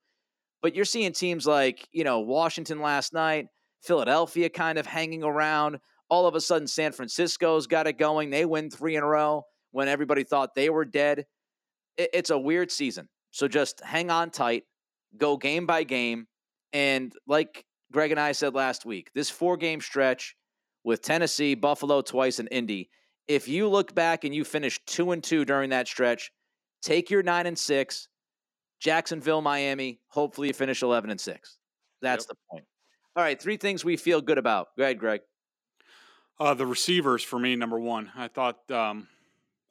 But 0.62 0.76
you're 0.76 0.86
seeing 0.86 1.14
teams 1.14 1.48
like, 1.48 1.88
you 1.94 2.04
know, 2.04 2.20
Washington 2.20 2.82
last 2.82 3.14
night, 3.14 3.48
Philadelphia 3.82 4.50
kind 4.50 4.78
of 4.78 4.86
hanging 4.86 5.24
around. 5.24 5.80
All 6.10 6.28
of 6.28 6.36
a 6.36 6.42
sudden, 6.42 6.68
San 6.68 6.92
Francisco's 6.92 7.68
got 7.68 7.88
it 7.88 7.94
going. 7.98 8.30
They 8.30 8.44
win 8.46 8.70
three 8.70 8.98
in 8.98 9.04
a 9.04 9.08
row 9.08 9.46
when 9.72 9.88
everybody 9.88 10.24
thought 10.26 10.54
they 10.56 10.70
were 10.70 10.84
dead. 10.86 11.26
It's 11.98 12.30
a 12.30 12.38
weird 12.38 12.72
season. 12.72 13.08
So 13.32 13.48
just 13.48 13.82
hang 13.82 14.10
on 14.10 14.32
tight, 14.32 14.64
go 15.18 15.38
game 15.38 15.66
by 15.66 15.84
game. 15.84 16.28
And 16.74 17.14
like 17.28 17.66
Greg 17.92 18.12
and 18.12 18.20
I 18.20 18.32
said 18.34 18.54
last 18.54 18.86
week, 18.86 19.12
this 19.16 19.30
four 19.30 19.58
game 19.58 19.82
stretch 19.82 20.36
with 20.84 21.02
Tennessee, 21.02 21.56
Buffalo 21.56 22.02
twice, 22.02 22.40
and 22.40 22.48
Indy, 22.52 22.90
if 23.28 23.48
you 23.48 23.68
look 23.68 23.94
back 23.94 24.24
and 24.24 24.34
you 24.34 24.44
finish 24.44 24.80
two 24.86 25.12
and 25.12 25.24
two 25.24 25.46
during 25.46 25.72
that 25.72 25.88
stretch, 25.88 26.32
take 26.82 27.10
your 27.10 27.22
nine 27.24 27.46
and 27.48 27.58
six, 27.58 28.08
Jacksonville, 28.80 29.42
Miami. 29.42 30.00
Hopefully, 30.10 30.48
you 30.48 30.54
finish 30.54 30.82
eleven 30.82 31.10
and 31.10 31.20
six. 31.20 31.58
That's 32.02 32.24
Yep. 32.24 32.30
the 32.30 32.36
point. 32.50 32.66
All 33.16 33.24
right, 33.24 33.42
three 33.42 33.58
things 33.58 33.84
we 33.84 33.98
feel 33.98 34.22
good 34.22 34.38
about. 34.38 34.68
Go 34.78 34.84
ahead, 34.84 35.00
Greg. 35.00 35.22
Uh, 36.40 36.54
the 36.54 36.66
receivers 36.66 37.22
for 37.24 37.38
me, 37.38 37.56
number 37.56 37.80
one. 37.80 38.12
I 38.16 38.30
thought 38.30 38.70
um, 38.72 39.08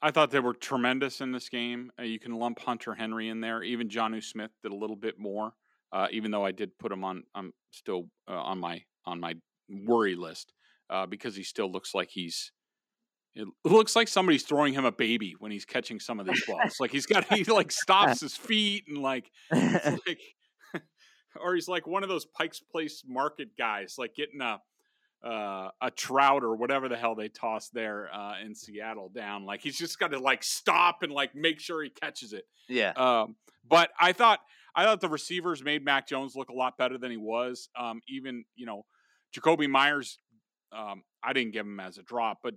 I 0.01 0.11
thought 0.11 0.31
they 0.31 0.41
were 0.41 0.55
tremendous 0.55 1.21
in 1.21 1.33
this 1.33 1.49
game. 1.49 1.91
Uh, 1.99 2.05
you 2.05 2.21
can 2.21 2.33
lump 2.39 2.61
Hunter 2.61 2.95
Henry 2.95 3.29
in 3.29 3.41
there. 3.41 3.63
Even 3.63 3.89
Jonnu 3.89 4.23
Smith 4.23 4.51
did 4.63 4.73
a 4.73 4.77
little 4.77 4.97
bit 4.97 5.19
more. 5.19 5.55
Uh, 5.93 6.07
even 6.13 6.31
though 6.31 6.45
I 6.45 6.53
did 6.53 6.79
put 6.79 6.93
him 6.93 7.05
on, 7.05 7.25
I'm 7.35 7.53
still 7.71 8.09
uh, 8.29 8.35
on 8.35 8.59
my 8.59 8.83
on 9.07 9.21
my 9.21 9.35
worry 9.69 10.15
list 10.15 10.53
uh, 10.91 11.07
because 11.07 11.35
he 11.35 11.43
still 11.43 11.71
looks 11.71 11.95
like 11.95 12.11
he's. 12.11 12.53
It 13.35 13.47
looks 13.65 13.95
like 13.95 14.09
somebody's 14.09 14.43
throwing 14.43 14.75
him 14.75 14.85
a 14.85 14.93
baby 14.93 15.35
when 15.39 15.53
he's 15.53 15.65
catching 15.65 16.01
some 16.01 16.19
of 16.19 16.27
these 16.27 16.45
balls. 16.45 16.77
like 16.81 16.91
he's 16.91 17.07
got 17.07 17.33
he 17.33 17.45
like 17.45 17.71
stops 17.85 18.21
his 18.21 18.37
feet 18.37 18.85
and 18.89 18.99
like 18.99 19.31
like 19.53 20.21
or 21.41 21.55
he's 21.55 21.69
like 21.69 21.87
one 21.87 22.03
of 22.03 22.09
those 22.09 22.27
Pike's 22.27 22.61
Place 22.61 23.03
market 23.07 23.57
guys, 23.57 23.95
like 23.97 24.15
getting 24.15 24.41
a 24.41 24.61
uh, 25.25 25.71
a 25.81 25.91
trout 25.91 26.45
or 26.45 26.57
whatever 26.57 26.89
the 26.89 26.97
hell 26.97 27.15
they 27.15 27.29
toss 27.29 27.69
there 27.71 28.09
uh, 28.15 28.35
in 28.45 28.55
Seattle 28.55 29.09
down. 29.09 29.45
Like 29.45 29.61
he's 29.61 29.77
just 29.77 29.99
got 29.99 30.13
to 30.13 30.19
like 30.19 30.45
stop 30.45 31.03
and 31.03 31.13
like 31.13 31.35
make 31.35 31.61
sure 31.61 31.83
he 31.83 31.91
catches 31.91 32.33
it. 32.33 32.45
yeah. 32.69 32.93
Um, 32.97 33.37
but 33.69 33.91
I 34.01 34.13
thought 34.13 34.41
I 34.75 34.85
thought 34.85 35.01
the 35.01 35.09
receivers 35.09 35.63
made 35.63 35.85
Mac 35.85 36.07
Jones 36.07 36.37
look 36.37 36.49
a 36.49 36.55
lot 36.55 36.79
better 36.79 36.99
than 36.99 37.11
he 37.11 37.17
was. 37.17 37.69
Um, 37.79 38.01
even 38.09 38.45
you 38.57 38.67
know, 38.67 38.85
Jakobi 39.37 39.69
Meyers. 39.69 40.19
Um, 40.71 41.03
I 41.23 41.33
didn't 41.33 41.55
give 41.55 41.65
him 41.65 41.81
as 41.81 41.97
a 41.97 42.03
drop, 42.03 42.41
but 42.43 42.55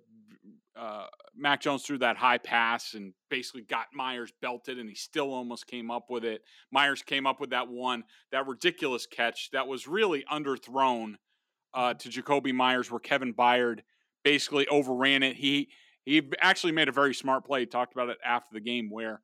uh, 0.78 1.06
Mac 1.36 1.62
Jones 1.62 1.84
threw 1.84 1.97
that 2.00 2.17
high 2.17 2.38
pass 2.38 2.93
and 2.93 3.13
basically 3.30 3.62
got 3.62 3.88
Meyers 3.93 4.32
belted, 4.41 4.80
and 4.80 4.89
he 4.89 4.95
still 4.95 5.34
almost 5.34 5.67
came 5.67 5.89
up 5.89 6.10
with 6.10 6.24
it. 6.24 6.41
Meyers 6.71 7.02
came 7.02 7.26
up 7.26 7.39
with 7.39 7.52
that 7.52 7.69
one, 7.69 8.04
that 8.32 8.47
ridiculous 8.47 9.06
catch 9.06 9.50
that 9.52 9.67
was 9.67 9.88
really 9.88 10.26
underthrown 10.32 11.15
uh, 11.73 11.93
to 11.93 12.10
Jakobi 12.10 12.53
Meyers, 12.53 12.91
where 12.91 12.99
Kevin 12.99 13.34
Byard 13.34 13.79
basically 14.23 14.67
overran 14.67 15.23
it. 15.23 15.36
He 15.36 15.69
he 16.03 16.21
actually 16.39 16.71
made 16.71 16.88
a 16.88 16.91
very 16.91 17.13
smart 17.13 17.45
play. 17.45 17.62
He 17.62 17.65
talked 17.67 17.93
about 17.93 18.10
it 18.10 18.17
after 18.25 18.49
the 18.53 18.60
game, 18.60 18.89
where 18.89 19.21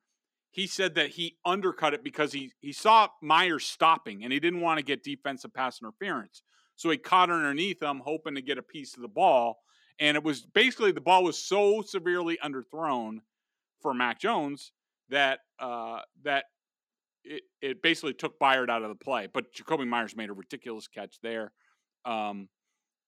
he 0.50 0.66
said 0.66 0.94
that 0.94 1.10
he 1.10 1.36
undercut 1.44 1.94
it 1.94 2.02
because 2.02 2.32
he 2.32 2.52
he 2.60 2.72
saw 2.72 3.08
Meyers 3.22 3.64
stopping 3.64 4.24
and 4.24 4.32
he 4.32 4.40
didn't 4.40 4.60
want 4.60 4.78
to 4.78 4.84
get 4.84 5.02
defensive 5.02 5.52
pass 5.52 5.80
interference. 5.80 6.42
So 6.76 6.90
he 6.90 6.96
caught 6.96 7.30
underneath 7.30 7.82
him, 7.82 8.00
hoping 8.04 8.36
to 8.36 8.42
get 8.42 8.58
a 8.58 8.62
piece 8.62 8.94
of 8.94 9.02
the 9.02 9.08
ball. 9.08 9.58
And 9.98 10.16
it 10.16 10.22
was 10.22 10.42
basically 10.42 10.92
the 10.92 11.00
ball 11.00 11.24
was 11.24 11.36
so 11.36 11.82
severely 11.82 12.38
underthrown 12.42 13.18
for 13.82 13.92
Mac 13.92 14.20
Jones 14.20 14.70
that 15.08 15.40
uh, 15.58 16.00
that 16.22 16.44
it, 17.24 17.42
it 17.60 17.82
basically 17.82 18.14
took 18.14 18.38
Byard 18.38 18.70
out 18.70 18.82
of 18.82 18.88
the 18.88 19.04
play. 19.04 19.26
But 19.32 19.52
Jakobi 19.52 19.86
Meyers 19.86 20.16
made 20.16 20.30
a 20.30 20.34
ridiculous 20.34 20.86
catch 20.86 21.18
there. 21.20 21.52
Um, 22.08 22.48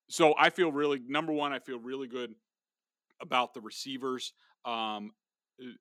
so 0.09 0.35
I 0.39 0.51
feel 0.51 0.73
really 0.73 1.01
number 1.07 1.33
one, 1.33 1.53
I 1.53 1.59
feel 1.59 1.79
really 1.79 2.09
good 2.09 2.35
about 3.21 3.55
the 3.55 3.61
receivers. 3.61 4.33
Um, 4.65 5.13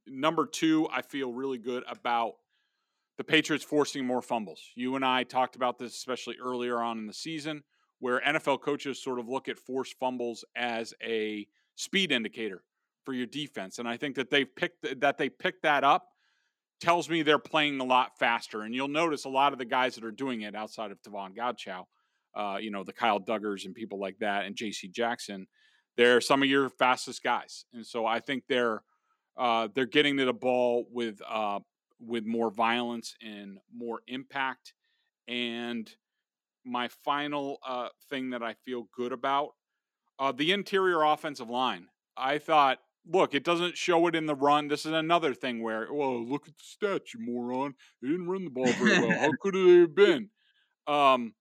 number 0.08 0.46
two, 0.46 0.88
I 0.92 1.02
feel 1.02 1.34
really 1.34 1.58
good 1.58 1.84
about 1.90 2.34
the 3.18 3.24
Patriots 3.24 3.66
forcing 3.66 4.06
more 4.06 4.22
fumbles. 4.22 4.62
You 4.76 4.96
and 4.96 5.04
I 5.04 5.24
talked 5.24 5.56
about 5.56 5.78
this, 5.78 5.94
especially 5.94 6.38
earlier 6.42 6.80
on 6.82 6.98
in 7.00 7.08
the 7.08 7.14
season, 7.14 7.64
where 8.00 8.22
NFL 8.22 8.62
coaches 8.62 9.02
sort 9.04 9.20
of 9.20 9.28
look 9.28 9.50
at 9.50 9.58
forced 9.60 9.96
fumbles 10.00 10.46
as 10.56 10.94
a 11.04 11.48
speed 11.76 12.12
indicator 12.12 12.64
for 13.04 13.14
your 13.14 13.26
defense, 13.26 13.80
and 13.80 13.88
I 13.88 13.98
think 13.98 14.16
that 14.16 14.30
they've 14.30 14.54
picked 14.56 15.02
that 15.02 15.18
they 15.18 15.30
picked 15.30 15.64
that 15.64 15.84
up 15.84 16.10
tells 16.80 17.10
me 17.10 17.22
they're 17.22 17.40
playing 17.40 17.80
a 17.80 17.84
lot 17.84 18.18
faster. 18.18 18.62
And 18.62 18.74
you'll 18.74 18.88
notice 18.88 19.26
a 19.26 19.30
lot 19.30 19.54
of 19.54 19.60
the 19.60 19.66
guys 19.66 19.96
that 19.96 20.04
are 20.04 20.12
doing 20.12 20.42
it 20.42 20.56
outside 20.56 20.92
of 20.92 21.02
Davon 21.02 21.34
Godchaux, 21.34 21.86
uh, 22.36 22.58
you 22.60 22.72
know, 22.72 22.84
the 22.84 22.94
Kyle 22.94 23.20
Duggers 23.20 23.66
and 23.66 23.74
people 23.74 24.00
like 24.00 24.18
that, 24.20 24.46
and 24.46 24.56
J.C. 24.56 24.88
Jackson, 24.88 25.48
they're 25.98 26.22
some 26.22 26.44
of 26.44 26.50
your 26.50 26.70
fastest 26.70 27.24
guys. 27.24 27.66
And 27.74 27.86
so 27.86 28.06
I 28.06 28.20
think 28.20 28.44
they're 28.48 28.84
uh, 29.38 29.70
they're 29.74 29.86
getting 29.86 30.18
to 30.18 30.26
the 30.26 30.34
ball 30.34 30.86
with 30.92 31.22
uh, 31.28 31.60
with 32.00 32.26
more 32.26 32.52
violence 32.52 33.16
and 33.22 33.58
more 33.74 34.02
impact. 34.08 34.74
And 35.28 35.90
my 36.66 36.90
final 37.04 37.58
uh, 37.68 37.90
thing 38.10 38.32
that 38.32 38.44
I 38.44 38.54
feel 38.66 38.88
good 38.96 39.12
about 39.12 39.50
uh, 40.20 40.32
the 40.32 40.52
interior 40.52 41.04
offensive 41.04 41.50
line. 41.50 41.88
I 42.18 42.38
thought 42.38 42.80
look, 43.08 43.34
it 43.34 43.44
doesn't 43.44 43.78
show 43.78 44.08
it 44.08 44.16
in 44.16 44.26
the 44.26 44.36
run. 44.36 44.68
This 44.68 44.86
is 44.86 44.92
another 44.92 45.34
thing 45.34 45.64
where, 45.64 45.92
well, 45.92 46.24
look 46.24 46.48
at 46.48 46.54
the 46.58 46.88
stats, 46.88 47.14
you 47.14 47.20
moron. 47.20 47.74
They 48.02 48.10
didn't 48.10 48.28
run 48.28 48.46
the 48.46 48.52
ball 48.52 48.72
very 48.74 49.00
well. 49.00 49.20
How 49.20 49.32
could 49.42 49.56
they 49.56 49.80
have 49.80 49.96
been? 49.96 50.30
Um, 50.88 51.34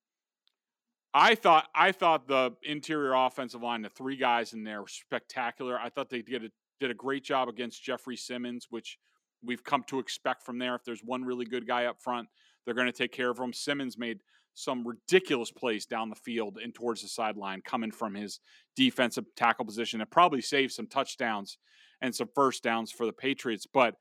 I 1.18 1.34
thought 1.34 1.66
I 1.74 1.90
thought 1.90 2.28
the 2.28 2.52
interior 2.62 3.12
offensive 3.12 3.60
line, 3.60 3.82
the 3.82 3.88
three 3.88 4.16
guys 4.16 4.52
in 4.52 4.62
there, 4.62 4.82
were 4.82 4.88
spectacular. 4.88 5.76
I 5.76 5.88
thought 5.88 6.10
they 6.10 6.22
did 6.22 6.44
a, 6.44 6.48
did 6.78 6.92
a 6.92 6.94
great 6.94 7.24
job 7.24 7.48
against 7.48 7.82
Jeffrey 7.82 8.16
Simmons, 8.16 8.68
which 8.70 8.98
we've 9.42 9.64
come 9.64 9.82
to 9.88 9.98
expect 9.98 10.44
from 10.44 10.58
there. 10.58 10.76
If 10.76 10.84
there's 10.84 11.02
one 11.04 11.24
really 11.24 11.44
good 11.44 11.66
guy 11.66 11.86
up 11.86 12.00
front, 12.00 12.28
they're 12.64 12.74
going 12.74 12.86
to 12.86 12.92
take 12.92 13.10
care 13.10 13.30
of 13.30 13.38
him. 13.38 13.52
Simmons 13.52 13.98
made 13.98 14.20
some 14.54 14.86
ridiculous 14.86 15.50
plays 15.50 15.86
down 15.86 16.08
the 16.08 16.14
field 16.14 16.58
and 16.62 16.72
towards 16.72 17.02
the 17.02 17.08
sideline 17.08 17.62
coming 17.62 17.90
from 17.90 18.14
his 18.14 18.38
defensive 18.76 19.24
tackle 19.34 19.64
position 19.64 20.00
and 20.00 20.10
probably 20.10 20.40
saved 20.40 20.72
some 20.72 20.86
touchdowns 20.86 21.58
and 22.00 22.14
some 22.14 22.28
first 22.32 22.62
downs 22.62 22.92
for 22.92 23.06
the 23.06 23.12
Patriots. 23.12 23.66
But 23.66 23.96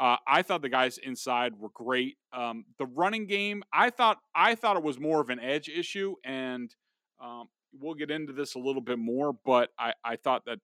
uh, 0.00 0.16
I 0.26 0.42
thought 0.42 0.62
the 0.62 0.68
guys 0.68 0.98
inside 0.98 1.52
were 1.58 1.70
great. 1.72 2.16
Um, 2.32 2.64
the 2.78 2.86
running 2.86 3.26
game, 3.26 3.62
I 3.72 3.90
thought 3.90 4.18
I 4.34 4.54
thought 4.54 4.76
it 4.76 4.82
was 4.82 4.98
more 4.98 5.20
of 5.20 5.30
an 5.30 5.40
edge 5.40 5.68
issue, 5.68 6.16
and 6.24 6.74
um, 7.22 7.48
we'll 7.78 7.94
get 7.94 8.10
into 8.10 8.32
this 8.32 8.54
a 8.54 8.58
little 8.58 8.82
bit 8.82 8.98
more. 8.98 9.32
But 9.44 9.70
I, 9.78 9.94
I 10.04 10.16
thought 10.16 10.44
that 10.46 10.58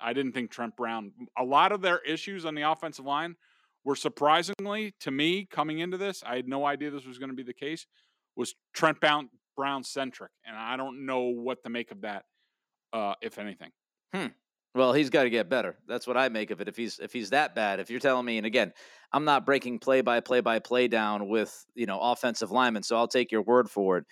I 0.00 0.12
didn't 0.12 0.32
think 0.32 0.50
Trent 0.50 0.76
Brown. 0.76 1.12
A 1.38 1.44
lot 1.44 1.72
of 1.72 1.82
their 1.82 1.98
issues 1.98 2.44
on 2.44 2.54
the 2.54 2.62
offensive 2.62 3.04
line 3.04 3.36
were 3.84 3.96
surprisingly 3.96 4.94
to 5.00 5.10
me 5.10 5.46
coming 5.50 5.78
into 5.78 5.96
this. 5.96 6.22
I 6.26 6.36
had 6.36 6.48
no 6.48 6.66
idea 6.66 6.90
this 6.90 7.06
was 7.06 7.18
going 7.18 7.30
to 7.30 7.36
be 7.36 7.42
the 7.42 7.54
case 7.54 7.86
was 8.36 8.54
Trent 8.72 9.00
Brown, 9.00 9.28
Brown 9.56 9.84
centric, 9.84 10.30
and 10.44 10.56
I 10.56 10.76
don't 10.76 11.04
know 11.04 11.24
what 11.24 11.62
to 11.64 11.70
make 11.70 11.90
of 11.90 12.00
that, 12.02 12.24
uh, 12.92 13.14
if 13.20 13.38
anything. 13.38 13.70
Hmm. 14.14 14.26
Well, 14.74 14.92
he's 14.92 15.10
got 15.10 15.24
to 15.24 15.30
get 15.30 15.48
better. 15.48 15.76
That's 15.88 16.06
what 16.06 16.16
I 16.16 16.28
make 16.28 16.50
of 16.50 16.60
it. 16.60 16.68
If 16.68 16.76
he's 16.76 16.98
if 17.00 17.12
he's 17.12 17.30
that 17.30 17.54
bad, 17.54 17.80
if 17.80 17.90
you're 17.90 18.00
telling 18.00 18.24
me, 18.24 18.36
and 18.36 18.46
again, 18.46 18.72
I'm 19.12 19.24
not 19.24 19.44
breaking 19.44 19.80
play 19.80 20.00
by 20.00 20.20
play 20.20 20.40
by 20.40 20.60
play 20.60 20.86
down 20.86 21.28
with 21.28 21.66
you 21.74 21.86
know 21.86 21.98
offensive 21.98 22.50
linemen, 22.50 22.84
so 22.84 22.96
I'll 22.96 23.08
take 23.08 23.32
your 23.32 23.42
word 23.42 23.68
for 23.68 23.98
it. 23.98 24.04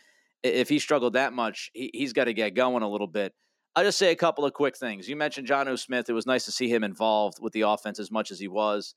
If 0.43 0.69
he 0.69 0.79
struggled 0.79 1.13
that 1.13 1.33
much, 1.33 1.71
he, 1.75 1.91
he's 1.95 2.13
got 2.13 2.25
to 2.25 2.35
get 2.35 2.55
going 2.55 2.83
a 2.83 2.89
little 2.89 3.07
bit. 3.07 3.35
I'll 3.77 3.85
just 3.85 3.99
say 3.99 4.11
a 4.11 4.17
couple 4.17 4.45
of 4.45 4.53
quick 4.53 4.77
things. 4.77 5.09
You 5.09 5.15
mentioned 5.15 5.47
Jonnu 5.47 5.79
Smith. 5.79 6.11
It 6.11 6.13
was 6.13 6.27
nice 6.27 6.45
to 6.47 6.53
see 6.53 6.69
him 6.69 6.83
involved 6.83 7.39
with 7.41 7.53
the 7.53 7.61
offense 7.61 8.01
as 8.01 8.11
much 8.11 8.33
as 8.33 8.41
he 8.41 8.49
was. 8.49 8.95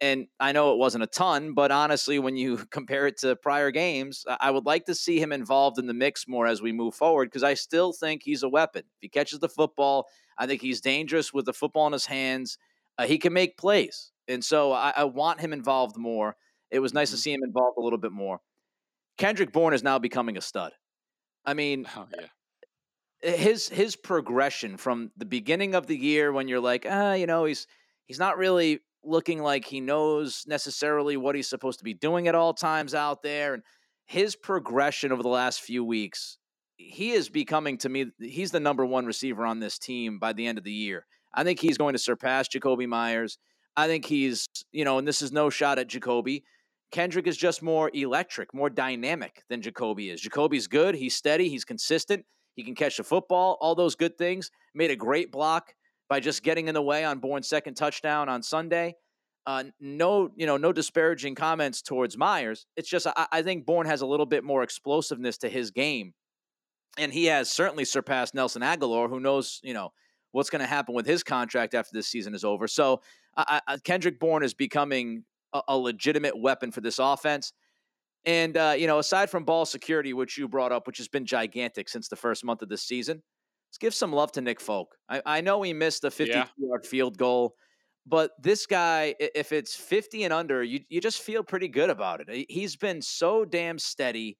And 0.00 0.26
I 0.40 0.50
know 0.50 0.72
it 0.72 0.78
wasn't 0.78 1.04
a 1.04 1.08
ton, 1.08 1.54
but 1.54 1.70
honestly, 1.70 2.18
when 2.18 2.36
you 2.36 2.56
compare 2.70 3.06
it 3.06 3.18
to 3.18 3.36
prior 3.36 3.70
games, 3.70 4.24
I 4.40 4.50
would 4.50 4.66
like 4.66 4.86
to 4.86 4.94
see 4.94 5.20
him 5.20 5.30
involved 5.30 5.78
in 5.78 5.86
the 5.86 5.94
mix 5.94 6.26
more 6.26 6.48
as 6.48 6.60
we 6.60 6.72
move 6.72 6.94
forward 6.94 7.26
because 7.26 7.44
I 7.44 7.54
still 7.54 7.92
think 7.92 8.22
he's 8.24 8.42
a 8.42 8.48
weapon. 8.48 8.80
If 8.80 9.02
he 9.02 9.08
catches 9.08 9.38
the 9.38 9.48
football, 9.48 10.08
I 10.38 10.46
think 10.46 10.60
he's 10.60 10.80
dangerous 10.80 11.32
with 11.32 11.46
the 11.46 11.52
football 11.52 11.86
in 11.86 11.92
his 11.92 12.06
hands. 12.06 12.58
Uh, 12.98 13.06
he 13.06 13.18
can 13.18 13.32
make 13.32 13.56
plays. 13.56 14.12
And 14.28 14.44
so 14.44 14.72
I, 14.72 14.92
I, 14.96 15.04
want 15.04 15.40
him 15.40 15.52
involved 15.52 15.96
more. 15.96 16.36
It 16.70 16.78
was 16.78 16.94
nice 16.94 17.10
to 17.10 17.16
mm-hmm. 17.16 17.20
see 17.20 17.32
him 17.32 17.42
involved 17.44 17.76
a 17.78 17.82
little 17.82 17.98
bit 17.98 18.12
more. 18.12 18.40
Kendrick 19.18 19.52
Bourne 19.52 19.74
is 19.74 19.82
now 19.82 19.98
becoming 19.98 20.36
a 20.36 20.40
stud. 20.40 20.72
I 21.44 21.54
mean, 21.54 21.86
oh, 21.96 22.06
yeah. 23.22 23.32
his 23.32 23.68
his 23.68 23.96
progression 23.96 24.76
from 24.76 25.10
the 25.16 25.26
beginning 25.26 25.74
of 25.74 25.86
the 25.86 25.96
year 25.96 26.32
when 26.32 26.48
you're 26.48 26.60
like, 26.60 26.86
ah, 26.88 27.12
you 27.12 27.26
know, 27.26 27.44
he's 27.44 27.66
he's 28.06 28.18
not 28.18 28.38
really 28.38 28.80
looking 29.04 29.42
like 29.42 29.66
he 29.66 29.80
knows 29.80 30.44
necessarily 30.46 31.16
what 31.16 31.34
he's 31.34 31.48
supposed 31.48 31.78
to 31.78 31.84
be 31.84 31.94
doing 31.94 32.28
at 32.28 32.34
all 32.34 32.54
times 32.54 32.94
out 32.94 33.22
there. 33.22 33.54
And 33.54 33.62
his 34.06 34.36
progression 34.36 35.12
over 35.12 35.22
the 35.22 35.28
last 35.28 35.60
few 35.60 35.84
weeks, 35.84 36.38
he 36.90 37.12
is 37.12 37.28
becoming 37.28 37.78
to 37.78 37.88
me, 37.88 38.06
he's 38.20 38.50
the 38.50 38.60
number 38.60 38.84
one 38.84 39.06
receiver 39.06 39.44
on 39.44 39.60
this 39.60 39.78
team 39.78 40.18
by 40.18 40.32
the 40.32 40.46
end 40.46 40.58
of 40.58 40.64
the 40.64 40.72
year. 40.72 41.06
I 41.32 41.44
think 41.44 41.58
he's 41.58 41.78
going 41.78 41.94
to 41.94 41.98
surpass 41.98 42.48
Jakobi 42.48 42.86
Meyers. 42.86 43.38
I 43.76 43.86
think 43.86 44.04
he's, 44.04 44.48
you 44.72 44.84
know, 44.84 44.98
and 44.98 45.08
this 45.08 45.20
is 45.20 45.32
no 45.32 45.50
shot 45.50 45.78
at 45.78 45.88
Jakobi. 45.88 46.42
Kendrick 46.92 47.26
is 47.26 47.36
just 47.36 47.60
more 47.60 47.90
electric, 47.92 48.54
more 48.54 48.70
dynamic 48.70 49.42
than 49.48 49.60
Jakobi 49.60 50.12
is. 50.12 50.22
Jakobi's 50.22 50.68
good. 50.68 50.94
He's 50.94 51.16
steady. 51.16 51.48
He's 51.48 51.64
consistent. 51.64 52.24
He 52.54 52.62
can 52.62 52.76
catch 52.76 52.98
the 52.98 53.02
football. 53.04 53.58
All 53.60 53.74
those 53.74 53.96
good 53.96 54.16
things. 54.16 54.50
Made 54.74 54.92
a 54.92 54.96
great 54.96 55.32
block 55.32 55.74
by 56.08 56.20
just 56.20 56.44
getting 56.44 56.68
in 56.68 56.74
the 56.74 56.82
way 56.82 57.04
on 57.04 57.18
Bourne's 57.18 57.48
second 57.48 57.74
touchdown 57.74 58.28
on 58.28 58.42
Sunday. 58.42 58.94
Uh, 59.46 59.64
no, 59.80 60.30
you 60.36 60.46
know, 60.46 60.56
no 60.56 60.72
disparaging 60.72 61.34
comments 61.34 61.82
towards 61.82 62.16
Meyers. 62.16 62.66
It's 62.76 62.88
just 62.88 63.06
I, 63.06 63.26
I 63.30 63.42
think 63.42 63.66
Bourne 63.66 63.86
has 63.86 64.00
a 64.00 64.06
little 64.06 64.26
bit 64.26 64.44
more 64.44 64.62
explosiveness 64.62 65.38
to 65.38 65.48
his 65.48 65.70
game, 65.70 66.14
and 66.98 67.12
he 67.12 67.26
has 67.26 67.50
certainly 67.50 67.84
surpassed 67.84 68.34
Nelson 68.34 68.62
Agholor, 68.62 69.08
who 69.08 69.20
knows, 69.20 69.60
you 69.62 69.74
know, 69.74 69.92
what's 70.32 70.50
going 70.50 70.60
to 70.60 70.66
happen 70.66 70.94
with 70.94 71.06
his 71.06 71.22
contract 71.22 71.74
after 71.74 71.90
this 71.92 72.08
season 72.08 72.34
is 72.34 72.44
over. 72.44 72.66
So 72.66 73.00
I, 73.36 73.60
I, 73.66 73.76
Kendrick 73.78 74.18
Bourne 74.18 74.42
is 74.42 74.54
becoming 74.54 75.24
a, 75.52 75.62
a, 75.68 75.76
legitimate 75.78 76.38
weapon 76.38 76.72
for 76.72 76.80
this 76.80 76.98
offense. 76.98 77.52
And 78.24 78.56
uh, 78.56 78.74
you 78.76 78.86
know, 78.86 78.98
aside 78.98 79.30
from 79.30 79.44
ball 79.44 79.66
security, 79.66 80.12
which 80.12 80.36
you 80.38 80.48
brought 80.48 80.72
up, 80.72 80.86
which 80.86 80.98
has 80.98 81.08
been 81.08 81.26
gigantic 81.26 81.88
since 81.88 82.08
the 82.08 82.16
first 82.16 82.44
month 82.44 82.62
of 82.62 82.68
this 82.68 82.82
season, 82.82 83.22
let's 83.68 83.78
give 83.78 83.94
some 83.94 84.12
love 84.12 84.32
to 84.32 84.40
Nick 84.40 84.60
Folk. 84.60 84.96
I, 85.08 85.22
I 85.24 85.40
know 85.40 85.62
he 85.62 85.72
missed 85.72 86.04
a 86.04 86.10
50 86.10 86.32
yeah. 86.32 86.46
yard 86.56 86.86
field 86.86 87.18
goal, 87.18 87.54
but 88.06 88.32
this 88.40 88.66
guy, 88.66 89.14
if 89.18 89.52
it's 89.52 89.76
50 89.76 90.24
and 90.24 90.32
under, 90.32 90.62
you, 90.62 90.80
you 90.88 91.00
just 91.00 91.20
feel 91.20 91.42
pretty 91.42 91.68
good 91.68 91.90
about 91.90 92.20
it. 92.26 92.46
He's 92.48 92.76
been 92.76 93.02
so 93.02 93.44
damn 93.44 93.78
steady. 93.78 94.38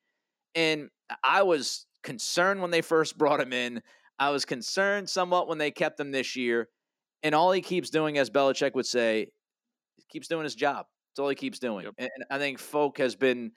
And 0.54 0.88
I 1.22 1.42
was 1.42 1.86
concerned 2.04 2.62
when 2.62 2.70
they 2.70 2.82
first 2.82 3.18
brought 3.18 3.40
him 3.40 3.52
in. 3.52 3.82
I 4.18 4.30
was 4.30 4.44
concerned 4.44 5.10
somewhat 5.10 5.48
when 5.48 5.58
they 5.58 5.72
kept 5.72 5.98
him 5.98 6.12
this 6.12 6.36
year. 6.36 6.68
And 7.24 7.34
all 7.34 7.50
he 7.50 7.62
keeps 7.62 7.90
doing, 7.90 8.18
as 8.18 8.30
Belichick 8.30 8.74
would 8.74 8.86
say, 8.86 9.28
keeps 10.10 10.28
doing 10.28 10.44
his 10.44 10.54
job. 10.54 10.86
That's 11.10 11.22
all 11.22 11.28
he 11.28 11.34
keeps 11.34 11.58
doing. 11.58 11.86
Yep. 11.86 11.94
And 11.98 12.10
I 12.30 12.38
think 12.38 12.58
Folk 12.58 12.98
has 12.98 13.16
been 13.16 13.52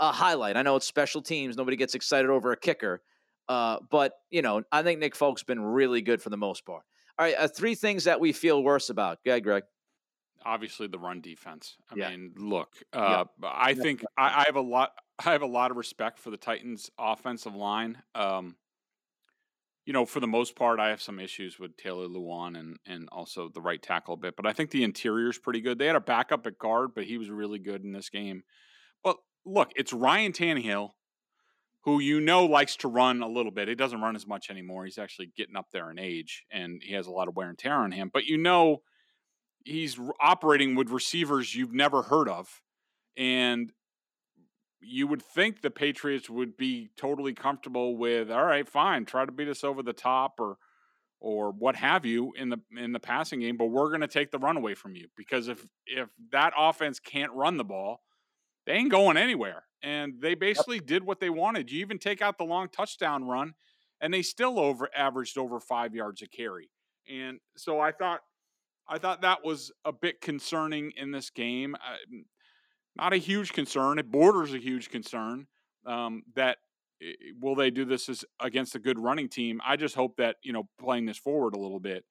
a 0.00 0.12
highlight. 0.12 0.56
I 0.56 0.62
know 0.62 0.76
it's 0.76 0.86
special 0.86 1.22
teams. 1.22 1.56
Nobody 1.56 1.76
gets 1.76 1.94
excited 1.94 2.30
over 2.30 2.52
a 2.52 2.56
kicker. 2.56 3.02
Uh, 3.48 3.78
but 3.90 4.12
you 4.30 4.42
know, 4.42 4.62
I 4.72 4.82
think 4.82 5.00
Nick 5.00 5.14
Folk's 5.14 5.44
been 5.44 5.60
really 5.60 6.02
good 6.02 6.20
for 6.20 6.30
the 6.30 6.36
most 6.36 6.64
part. 6.66 6.82
All 7.18 7.24
right, 7.24 7.34
uh, 7.38 7.48
three 7.48 7.74
things 7.74 8.04
that 8.04 8.20
we 8.20 8.32
feel 8.32 8.62
worse 8.62 8.90
about. 8.90 9.18
Go 9.24 9.30
ahead, 9.32 9.44
Greg. 9.44 9.62
Obviously, 10.46 10.86
the 10.86 10.98
run 10.98 11.20
defense. 11.20 11.76
I 11.90 11.96
yeah. 11.96 12.10
mean, 12.10 12.32
look, 12.36 12.68
uh, 12.92 13.24
yeah. 13.42 13.50
I 13.52 13.74
think 13.74 14.04
I, 14.16 14.42
I, 14.42 14.44
have 14.46 14.56
a 14.56 14.60
lot. 14.60 14.92
I 15.18 15.32
have 15.32 15.42
a 15.42 15.46
lot 15.46 15.70
of 15.70 15.76
respect 15.76 16.18
for 16.18 16.30
the 16.30 16.36
Titans' 16.36 16.90
offensive 16.98 17.54
line. 17.54 17.98
Um, 18.14 18.56
you 19.84 19.92
know, 19.92 20.06
for 20.06 20.20
the 20.20 20.26
most 20.26 20.56
part, 20.56 20.80
I 20.80 20.90
have 20.90 21.02
some 21.02 21.20
issues 21.20 21.58
with 21.58 21.76
Taylor 21.76 22.06
Lewan 22.06 22.58
and 22.58 22.76
and 22.86 23.08
also 23.10 23.48
the 23.48 23.60
right 23.60 23.82
tackle 23.82 24.14
a 24.14 24.18
bit, 24.18 24.36
but 24.36 24.46
I 24.46 24.52
think 24.52 24.70
the 24.70 24.84
interior 24.84 25.30
is 25.30 25.38
pretty 25.38 25.60
good. 25.60 25.78
They 25.78 25.86
had 25.86 25.96
a 25.96 26.00
backup 26.00 26.46
at 26.46 26.58
guard, 26.58 26.90
but 26.94 27.04
he 27.04 27.18
was 27.18 27.28
really 27.28 27.58
good 27.58 27.82
in 27.82 27.92
this 27.92 28.08
game. 28.08 28.42
But 29.02 29.16
look, 29.44 29.72
it's 29.76 29.92
Ryan 29.92 30.32
Tannehill 30.32 30.90
who 31.86 32.00
you 32.00 32.20
know 32.20 32.44
likes 32.44 32.76
to 32.76 32.88
run 32.88 33.22
a 33.22 33.28
little 33.28 33.52
bit. 33.52 33.68
He 33.68 33.76
doesn't 33.76 34.00
run 34.00 34.16
as 34.16 34.26
much 34.26 34.50
anymore. 34.50 34.84
He's 34.84 34.98
actually 34.98 35.30
getting 35.36 35.54
up 35.54 35.68
there 35.72 35.88
in 35.88 36.00
age 36.00 36.44
and 36.50 36.82
he 36.84 36.94
has 36.94 37.06
a 37.06 37.12
lot 37.12 37.28
of 37.28 37.36
wear 37.36 37.48
and 37.48 37.56
tear 37.56 37.74
on 37.74 37.92
him. 37.92 38.10
But 38.12 38.24
you 38.24 38.36
know 38.36 38.82
he's 39.66 39.98
operating 40.20 40.74
with 40.74 40.90
receivers 40.90 41.54
you've 41.54 41.74
never 41.74 42.02
heard 42.02 42.28
of. 42.28 42.62
And 43.16 43.72
you 44.80 45.06
would 45.06 45.22
think 45.22 45.60
the 45.60 45.70
Patriots 45.70 46.30
would 46.30 46.56
be 46.56 46.90
totally 46.96 47.34
comfortable 47.34 47.96
with, 47.96 48.30
all 48.30 48.44
right, 48.44 48.68
fine, 48.68 49.04
try 49.04 49.24
to 49.24 49.32
beat 49.32 49.48
us 49.48 49.64
over 49.64 49.82
the 49.82 49.92
top 49.92 50.34
or 50.38 50.58
or 51.18 51.50
what 51.50 51.76
have 51.76 52.04
you 52.04 52.32
in 52.36 52.50
the 52.50 52.58
in 52.76 52.92
the 52.92 53.00
passing 53.00 53.40
game, 53.40 53.56
but 53.56 53.66
we're 53.66 53.88
going 53.88 54.02
to 54.02 54.06
take 54.06 54.30
the 54.30 54.38
run 54.38 54.56
away 54.56 54.74
from 54.74 54.94
you 54.94 55.08
because 55.16 55.48
if 55.48 55.66
if 55.86 56.08
that 56.30 56.52
offense 56.56 57.00
can't 57.00 57.32
run 57.32 57.56
the 57.56 57.64
ball, 57.64 58.02
they 58.66 58.74
ain't 58.74 58.90
going 58.90 59.16
anywhere. 59.16 59.64
And 59.82 60.20
they 60.20 60.34
basically 60.34 60.76
yep. 60.76 60.86
did 60.86 61.04
what 61.04 61.20
they 61.20 61.30
wanted. 61.30 61.70
You 61.70 61.80
even 61.80 61.98
take 61.98 62.20
out 62.20 62.38
the 62.38 62.44
long 62.44 62.68
touchdown 62.68 63.24
run, 63.24 63.54
and 64.00 64.12
they 64.12 64.22
still 64.22 64.58
over 64.60 64.88
averaged 64.94 65.38
over 65.38 65.58
five 65.58 65.94
yards 65.94 66.20
a 66.22 66.28
carry. 66.28 66.70
And 67.10 67.40
so 67.56 67.80
I 67.80 67.92
thought, 67.92 68.20
I 68.88 68.98
thought 68.98 69.22
that 69.22 69.44
was 69.44 69.72
a 69.84 69.92
bit 69.92 70.20
concerning 70.20 70.92
in 70.96 71.10
this 71.10 71.30
game. 71.30 71.74
Uh, 71.74 71.96
not 72.96 73.12
a 73.12 73.18
huge 73.18 73.52
concern. 73.52 73.98
It 73.98 74.10
borders 74.10 74.54
a 74.54 74.58
huge 74.58 74.90
concern. 74.90 75.46
Um, 75.84 76.22
that 76.34 76.58
will 77.40 77.54
they 77.54 77.70
do 77.70 77.84
this 77.84 78.08
as 78.08 78.24
against 78.40 78.74
a 78.74 78.78
good 78.78 78.98
running 78.98 79.28
team? 79.28 79.60
I 79.64 79.76
just 79.76 79.94
hope 79.94 80.16
that 80.16 80.36
you 80.42 80.52
know 80.52 80.68
playing 80.80 81.06
this 81.06 81.18
forward 81.18 81.54
a 81.54 81.58
little 81.58 81.80
bit. 81.80 82.04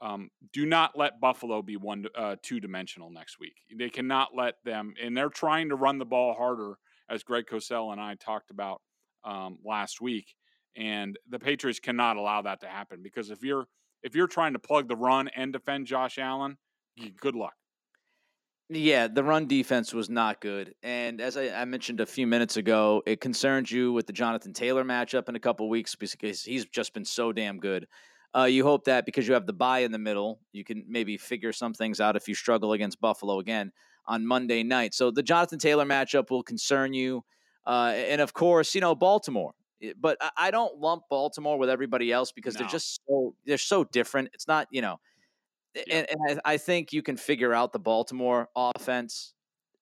Um, 0.00 0.30
do 0.52 0.66
not 0.66 0.96
let 0.96 1.20
Buffalo 1.20 1.62
be 1.62 1.76
one 1.76 2.06
uh, 2.14 2.36
two 2.42 2.60
dimensional 2.60 3.10
next 3.10 3.38
week. 3.40 3.56
They 3.76 3.88
cannot 3.88 4.30
let 4.34 4.54
them, 4.64 4.94
and 5.02 5.16
they're 5.16 5.28
trying 5.28 5.70
to 5.70 5.76
run 5.76 5.98
the 5.98 6.04
ball 6.04 6.34
harder, 6.34 6.74
as 7.08 7.22
Greg 7.22 7.46
Cosell 7.46 7.92
and 7.92 8.00
I 8.00 8.14
talked 8.14 8.50
about 8.50 8.82
um, 9.24 9.58
last 9.64 10.00
week. 10.00 10.34
And 10.76 11.18
the 11.28 11.38
Patriots 11.38 11.80
cannot 11.80 12.18
allow 12.18 12.42
that 12.42 12.60
to 12.60 12.68
happen 12.68 13.02
because 13.02 13.30
if 13.30 13.42
you're 13.42 13.66
if 14.06 14.14
you're 14.14 14.28
trying 14.28 14.52
to 14.52 14.58
plug 14.60 14.86
the 14.88 14.94
run 14.94 15.28
and 15.34 15.52
defend 15.52 15.88
Josh 15.88 16.16
Allen, 16.16 16.56
good 17.20 17.34
luck. 17.34 17.54
Yeah, 18.68 19.08
the 19.08 19.24
run 19.24 19.46
defense 19.46 19.92
was 19.92 20.08
not 20.08 20.40
good. 20.40 20.74
And 20.82 21.20
as 21.20 21.36
I, 21.36 21.50
I, 21.50 21.64
mentioned 21.64 22.00
a 22.00 22.06
few 22.06 22.26
minutes 22.26 22.56
ago, 22.56 23.02
it 23.04 23.20
concerns 23.20 23.70
you 23.70 23.92
with 23.92 24.06
the 24.06 24.12
Jonathan 24.12 24.52
Taylor 24.52 24.84
matchup 24.84 25.28
in 25.28 25.36
a 25.36 25.40
couple 25.40 25.68
weeks 25.68 25.94
because 25.96 26.42
he's 26.42 26.64
just 26.66 26.94
been 26.94 27.04
so 27.04 27.32
damn 27.32 27.58
good. 27.58 27.86
Uh, 28.36 28.44
you 28.44 28.64
hope 28.64 28.84
that 28.84 29.06
because 29.06 29.26
you 29.26 29.34
have 29.34 29.46
the 29.46 29.52
bye 29.52 29.80
in 29.80 29.92
the 29.92 29.98
middle, 29.98 30.40
you 30.52 30.64
can 30.64 30.84
maybe 30.88 31.16
figure 31.16 31.52
some 31.52 31.74
things 31.74 32.00
out 32.00 32.16
if 32.16 32.28
you 32.28 32.34
struggle 32.34 32.72
against 32.72 33.00
Buffalo 33.00 33.40
again 33.40 33.72
on 34.06 34.26
Monday 34.26 34.62
night. 34.62 34.94
So 34.94 35.10
the 35.10 35.22
Jonathan 35.22 35.58
Taylor 35.58 35.84
matchup 35.84 36.30
will 36.30 36.42
concern 36.42 36.92
you. 36.92 37.24
Uh, 37.66 37.92
and 37.94 38.20
of 38.20 38.34
course, 38.34 38.74
you 38.74 38.80
know, 38.80 38.94
Baltimore. 38.94 39.54
Eh, 39.82 39.92
but 39.98 40.18
I 40.36 40.50
don't 40.50 40.78
lump 40.78 41.04
Baltimore 41.10 41.58
with 41.58 41.70
everybody 41.70 42.12
else 42.12 42.32
because 42.32 42.54
no. 42.54 42.60
they're 42.60 42.68
just 42.68 43.00
so 43.06 43.34
they're 43.44 43.58
so 43.58 43.84
different. 43.84 44.30
It's 44.32 44.48
not, 44.48 44.68
you 44.70 44.82
know, 44.82 44.98
and, 45.90 46.06
and 46.08 46.40
I, 46.44 46.54
I 46.54 46.56
think 46.56 46.92
you 46.92 47.02
can 47.02 47.16
figure 47.16 47.52
out 47.52 47.72
the 47.72 47.78
Baltimore 47.78 48.48
offense 48.56 49.34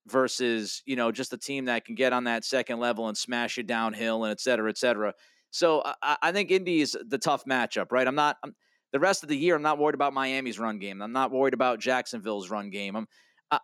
versus 0.06 0.82
you 0.84 0.96
know 0.96 1.10
just 1.12 1.32
a 1.32 1.38
team 1.38 1.66
that 1.66 1.84
can 1.84 1.94
get 1.94 2.12
on 2.12 2.24
that 2.24 2.44
second 2.44 2.78
level 2.78 3.08
and 3.08 3.16
smash 3.16 3.58
it 3.58 3.66
downhill 3.66 4.24
and 4.24 4.32
et 4.32 4.40
cetera, 4.40 4.68
et 4.68 4.78
cetera. 4.78 5.14
So 5.50 5.82
I, 6.02 6.16
I 6.20 6.32
think 6.32 6.50
Indy 6.50 6.80
is 6.80 6.96
the 7.06 7.18
tough 7.18 7.44
matchup, 7.44 7.92
right? 7.92 8.06
I'm 8.06 8.14
not 8.14 8.36
I'm, 8.42 8.54
the 8.92 9.00
rest 9.00 9.22
of 9.22 9.28
the 9.28 9.36
year. 9.36 9.56
I'm 9.56 9.62
not 9.62 9.78
worried 9.78 9.94
about 9.94 10.12
Miami's 10.12 10.58
run 10.58 10.78
game. 10.78 11.00
I'm 11.02 11.12
not 11.12 11.30
worried 11.32 11.54
about 11.54 11.80
Jacksonville's 11.80 12.50
run 12.50 12.70
game. 12.70 12.96
I'm 12.96 13.06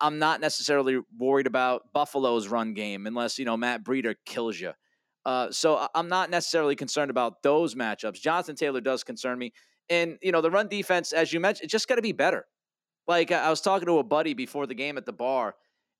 I'm 0.00 0.18
not 0.18 0.40
necessarily 0.40 1.00
worried 1.18 1.46
about 1.46 1.92
Buffalo's 1.92 2.48
run 2.48 2.74
game 2.74 3.06
unless 3.06 3.38
you 3.38 3.44
know 3.44 3.56
Matt 3.56 3.84
Breida 3.84 4.14
kills 4.24 4.58
you. 4.60 4.72
Uh, 5.30 5.48
so 5.52 5.86
I'm 5.94 6.08
not 6.08 6.28
necessarily 6.28 6.74
concerned 6.74 7.08
about 7.08 7.40
those 7.44 7.76
matchups. 7.76 8.20
Jonathan 8.20 8.56
Taylor 8.56 8.80
does 8.80 9.04
concern 9.04 9.38
me. 9.38 9.52
And, 9.88 10.18
you 10.22 10.32
know, 10.32 10.40
the 10.40 10.50
run 10.50 10.66
defense, 10.66 11.12
as 11.12 11.32
you 11.32 11.38
mentioned, 11.38 11.66
it's 11.66 11.72
just 11.72 11.86
got 11.86 11.96
to 11.96 12.02
be 12.02 12.10
better. 12.10 12.46
Like, 13.06 13.30
I 13.30 13.48
was 13.48 13.60
talking 13.60 13.86
to 13.86 13.98
a 13.98 14.02
buddy 14.02 14.34
before 14.34 14.66
the 14.66 14.74
game 14.74 14.98
at 14.98 15.06
the 15.06 15.12
bar, 15.12 15.54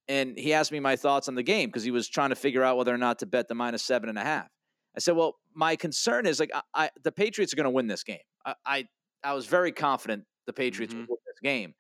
and 0.09 0.37
he 0.37 0.53
asked 0.53 0.73
me 0.73 0.81
my 0.81 0.97
thoughts 0.97 1.29
on 1.29 1.37
the 1.37 1.45
game 1.45 1.69
because 1.69 1.85
he 1.85 1.93
was 1.93 2.09
trying 2.09 2.31
to 2.31 2.35
figure 2.35 2.65
out 2.65 2.77
whether 2.77 2.93
or 2.93 2.99
not 2.99 3.21
to 3.21 3.27
bet 3.27 3.47
the 3.47 3.55
minus 3.55 3.85
seven 3.85 4.09
and 4.09 4.19
a 4.19 4.25
half. 4.25 4.49
I 4.97 4.99
said, 4.99 5.15
well, 5.15 5.37
my 5.55 5.77
concern 5.77 6.27
is 6.27 6.41
like, 6.41 6.51
I, 6.53 6.63
I 6.75 6.91
the 7.05 7.13
Patriots 7.13 7.53
are 7.53 7.57
going 7.57 7.65
to 7.65 7.71
win 7.71 7.87
this 7.87 8.03
game. 8.03 8.19
I, 8.45 8.55
I, 8.67 8.85
I, 9.23 9.35
was 9.35 9.47
very 9.47 9.71
confident 9.71 10.25
the 10.47 10.53
Patriots 10.53 10.93
mm-hmm. 10.93 11.03
would 11.03 11.09
win 11.09 11.19
this 11.27 11.41
game. 11.41 11.75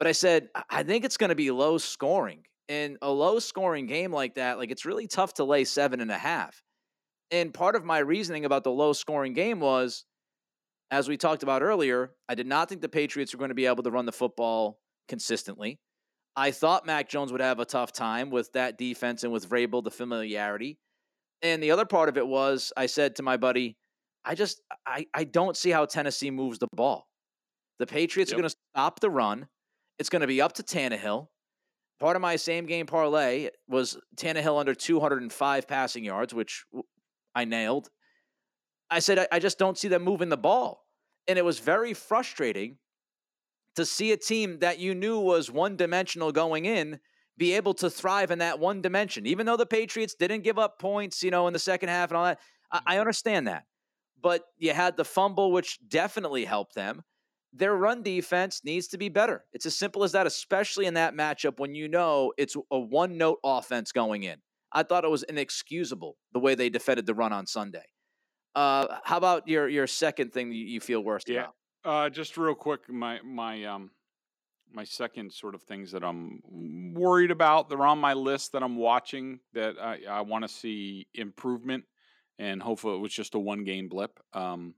But 0.00 0.08
I 0.08 0.12
said, 0.12 0.48
I 0.68 0.82
think 0.82 1.04
it's 1.04 1.16
going 1.16 1.30
to 1.30 1.36
be 1.36 1.52
low 1.52 1.78
scoring. 1.78 2.42
In 2.68 2.98
a 3.00 3.10
low 3.10 3.38
scoring 3.38 3.86
game 3.86 4.12
like 4.12 4.34
that, 4.34 4.58
like 4.58 4.72
it's 4.72 4.84
really 4.84 5.06
tough 5.06 5.34
to 5.34 5.44
lay 5.44 5.64
seven 5.64 6.00
and 6.00 6.10
a 6.10 6.18
half. 6.18 6.60
And 7.30 7.54
part 7.54 7.76
of 7.76 7.84
my 7.84 7.98
reasoning 7.98 8.44
about 8.44 8.64
the 8.64 8.72
low 8.72 8.92
scoring 8.92 9.32
game 9.32 9.60
was 9.60 10.04
as 10.90 11.08
we 11.08 11.16
talked 11.16 11.42
about 11.42 11.62
earlier, 11.62 12.12
I 12.28 12.34
did 12.34 12.46
not 12.46 12.68
think 12.68 12.80
the 12.80 12.88
Patriots 12.88 13.32
were 13.32 13.38
going 13.38 13.50
to 13.50 13.54
be 13.54 13.66
able 13.66 13.84
to 13.84 13.90
run 13.90 14.06
the 14.06 14.12
football 14.12 14.80
consistently. 15.08 15.78
I 16.36 16.50
thought 16.50 16.86
Mac 16.86 17.08
Jones 17.08 17.32
would 17.32 17.40
have 17.40 17.60
a 17.60 17.64
tough 17.64 17.92
time 17.92 18.30
with 18.30 18.52
that 18.52 18.78
defense 18.78 19.22
and 19.24 19.32
with 19.32 19.48
Vrabel, 19.48 19.84
the 19.84 19.90
familiarity. 19.90 20.78
And 21.42 21.62
the 21.62 21.70
other 21.70 21.86
part 21.86 22.08
of 22.08 22.16
it 22.16 22.26
was 22.26 22.72
I 22.76 22.86
said 22.86 23.16
to 23.16 23.22
my 23.22 23.36
buddy, 23.36 23.76
I 24.24 24.34
just 24.34 24.60
I, 24.86 25.06
I 25.14 25.24
don't 25.24 25.56
see 25.56 25.70
how 25.70 25.86
Tennessee 25.86 26.30
moves 26.30 26.58
the 26.58 26.68
ball. 26.74 27.06
The 27.78 27.86
Patriots 27.86 28.30
yep. 28.30 28.38
are 28.38 28.42
going 28.42 28.50
to 28.50 28.56
stop 28.74 29.00
the 29.00 29.10
run. 29.10 29.48
It's 29.98 30.10
going 30.10 30.20
to 30.20 30.26
be 30.26 30.40
up 30.40 30.52
to 30.54 30.62
Tannehill. 30.62 31.28
Part 31.98 32.16
of 32.16 32.22
my 32.22 32.36
same 32.36 32.66
game 32.66 32.86
parlay 32.86 33.50
was 33.68 33.98
Tannehill 34.16 34.58
under 34.58 34.74
205 34.74 35.68
passing 35.68 36.04
yards, 36.04 36.34
which 36.34 36.64
I 37.34 37.44
nailed. 37.44 37.90
I 38.90 38.98
said, 38.98 39.18
I, 39.18 39.28
I 39.32 39.38
just 39.38 39.58
don't 39.58 39.78
see 39.78 39.88
them 39.88 40.02
moving 40.02 40.28
the 40.28 40.36
ball. 40.36 40.84
And 41.28 41.38
it 41.38 41.44
was 41.44 41.58
very 41.58 41.94
frustrating 41.94 42.78
to 43.76 43.86
see 43.86 44.12
a 44.12 44.16
team 44.16 44.58
that 44.60 44.78
you 44.78 44.94
knew 44.94 45.20
was 45.20 45.50
one 45.50 45.76
dimensional 45.76 46.32
going 46.32 46.64
in 46.64 46.98
be 47.40 47.54
able 47.54 47.72
to 47.72 47.88
thrive 47.88 48.30
in 48.30 48.40
that 48.40 48.58
one 48.58 48.82
dimension. 48.82 49.26
Even 49.26 49.46
though 49.46 49.56
the 49.56 49.64
Patriots 49.64 50.14
didn't 50.14 50.42
give 50.42 50.58
up 50.58 50.78
points, 50.78 51.22
you 51.22 51.30
know, 51.30 51.46
in 51.46 51.54
the 51.54 51.58
second 51.58 51.88
half 51.88 52.10
and 52.10 52.18
all 52.18 52.24
that, 52.24 52.38
I, 52.70 52.76
I 52.78 52.80
mm-hmm. 52.92 53.00
understand 53.00 53.48
that. 53.48 53.64
But 54.22 54.44
you 54.58 54.74
had 54.74 54.98
the 54.98 55.04
fumble, 55.04 55.50
which 55.50 55.78
definitely 55.88 56.44
helped 56.44 56.74
them. 56.74 57.02
Their 57.54 57.74
run 57.74 58.02
defense 58.02 58.60
needs 58.62 58.88
to 58.88 58.98
be 58.98 59.08
better. 59.08 59.44
It's 59.54 59.66
as 59.66 59.74
simple 59.74 60.04
as 60.04 60.12
that, 60.12 60.26
especially 60.26 60.84
in 60.84 60.94
that 60.94 61.14
matchup 61.14 61.58
when 61.58 61.74
you 61.74 61.88
know 61.88 62.32
it's 62.36 62.54
a 62.70 62.78
one 62.78 63.16
note 63.16 63.38
offense 63.42 63.90
going 63.90 64.22
in. 64.24 64.38
I 64.72 64.82
thought 64.82 65.04
it 65.04 65.10
was 65.10 65.22
inexcusable 65.24 66.16
the 66.32 66.38
way 66.38 66.54
they 66.54 66.68
defended 66.68 67.06
the 67.06 67.14
run 67.14 67.32
on 67.32 67.46
Sunday. 67.46 67.84
Uh, 68.54 68.86
how 69.04 69.16
about 69.16 69.46
your 69.46 69.68
your 69.68 69.86
second 69.86 70.32
thing 70.32 70.52
you 70.52 70.80
feel 70.80 71.02
worst 71.02 71.28
yeah. 71.28 71.40
about? 71.40 71.54
Uh, 71.84 72.10
just 72.10 72.36
real 72.36 72.54
quick, 72.54 72.88
my 72.88 73.20
my 73.22 73.64
um 73.64 73.90
my 74.72 74.84
second 74.84 75.32
sort 75.32 75.54
of 75.54 75.62
things 75.62 75.92
that 75.92 76.04
I'm 76.04 76.40
worried 76.94 77.30
about. 77.30 77.68
They're 77.68 77.86
on 77.86 77.98
my 77.98 78.14
list 78.14 78.52
that 78.52 78.62
I'm 78.62 78.76
watching 78.76 79.40
that 79.52 79.74
I, 79.80 80.00
I 80.08 80.20
want 80.22 80.44
to 80.44 80.48
see 80.48 81.06
improvement, 81.14 81.84
and 82.38 82.62
hopefully 82.62 82.96
it 82.96 83.00
was 83.00 83.12
just 83.12 83.34
a 83.34 83.38
one 83.38 83.64
game 83.64 83.88
blip. 83.88 84.18
Um, 84.32 84.74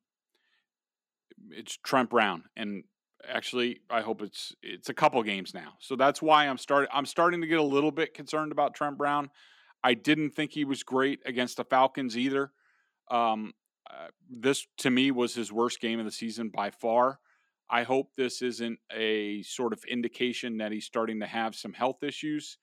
it's 1.51 1.77
Trent 1.77 2.11
Brown, 2.11 2.45
and 2.57 2.85
actually 3.29 3.81
I 3.91 4.01
hope 4.01 4.23
it's 4.23 4.55
it's 4.63 4.89
a 4.89 4.95
couple 4.95 5.23
games 5.23 5.55
now. 5.55 5.75
So 5.81 5.97
that's 5.97 6.23
why 6.23 6.47
I'm 6.47 6.59
starting. 6.59 6.91
I'm 6.93 7.07
starting 7.07 7.41
to 7.41 7.47
get 7.47 7.59
a 7.59 7.65
little 7.65 7.91
bit 7.93 8.15
concerned 8.15 8.53
about 8.53 8.75
Trent 8.75 8.99
Brown. 8.99 9.31
I 9.85 9.95
didn't 9.95 10.31
think 10.31 10.53
he 10.53 10.65
was 10.65 10.83
great 10.83 11.21
against 11.27 11.57
the 11.57 11.65
Falcons 11.65 12.17
either. 12.17 12.53
Um, 13.11 13.53
uh, 13.91 14.09
this 14.31 14.67
to 14.79 14.91
me 14.91 15.11
was 15.11 15.35
his 15.35 15.53
worst 15.53 15.81
game 15.81 15.99
of 15.99 16.05
the 16.05 16.13
season 16.13 16.49
by 16.49 16.71
far. 16.71 17.19
I 17.69 17.85
hope 17.85 18.11
this 18.17 18.43
isn't 18.43 18.79
a 18.95 19.43
sort 19.43 19.73
of 19.73 19.83
indication 19.85 20.59
that 20.59 20.73
he's 20.73 20.85
starting 20.85 21.21
to 21.21 21.27
have 21.27 21.55
some 21.55 21.73
health 21.73 22.03
issues. 22.03 22.59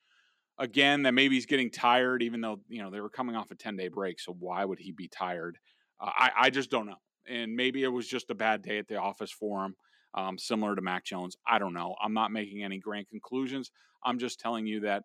Again, 0.57 1.03
that 1.03 1.13
maybe 1.13 1.35
he's 1.35 1.45
getting 1.45 1.71
tired, 1.71 2.21
even 2.21 2.41
though 2.41 2.59
you 2.67 2.81
know 2.81 2.89
they 2.89 2.99
were 2.99 3.09
coming 3.09 3.35
off 3.35 3.51
a 3.51 3.55
ten 3.55 3.75
day 3.75 3.87
break. 3.87 4.19
So 4.19 4.33
why 4.37 4.65
would 4.65 4.79
he 4.79 4.91
be 4.91 5.07
tired? 5.07 5.57
Uh, 5.99 6.11
I 6.15 6.31
I 6.37 6.49
just 6.49 6.69
don't 6.69 6.85
know. 6.85 6.97
And 7.27 7.55
maybe 7.55 7.83
it 7.83 7.87
was 7.87 8.07
just 8.07 8.29
a 8.29 8.35
bad 8.35 8.61
day 8.61 8.77
at 8.77 8.87
the 8.87 8.97
office 8.97 9.31
for 9.31 9.63
him, 9.63 9.75
um, 10.15 10.37
similar 10.37 10.75
to 10.75 10.81
Mac 10.81 11.05
Jones. 11.05 11.37
I 11.47 11.59
don't 11.59 11.73
know. 11.73 11.95
I'm 12.01 12.13
not 12.13 12.31
making 12.31 12.63
any 12.63 12.79
grand 12.79 13.07
conclusions. 13.07 13.71
I'm 14.03 14.19
just 14.19 14.39
telling 14.39 14.65
you 14.65 14.81
that, 14.81 15.03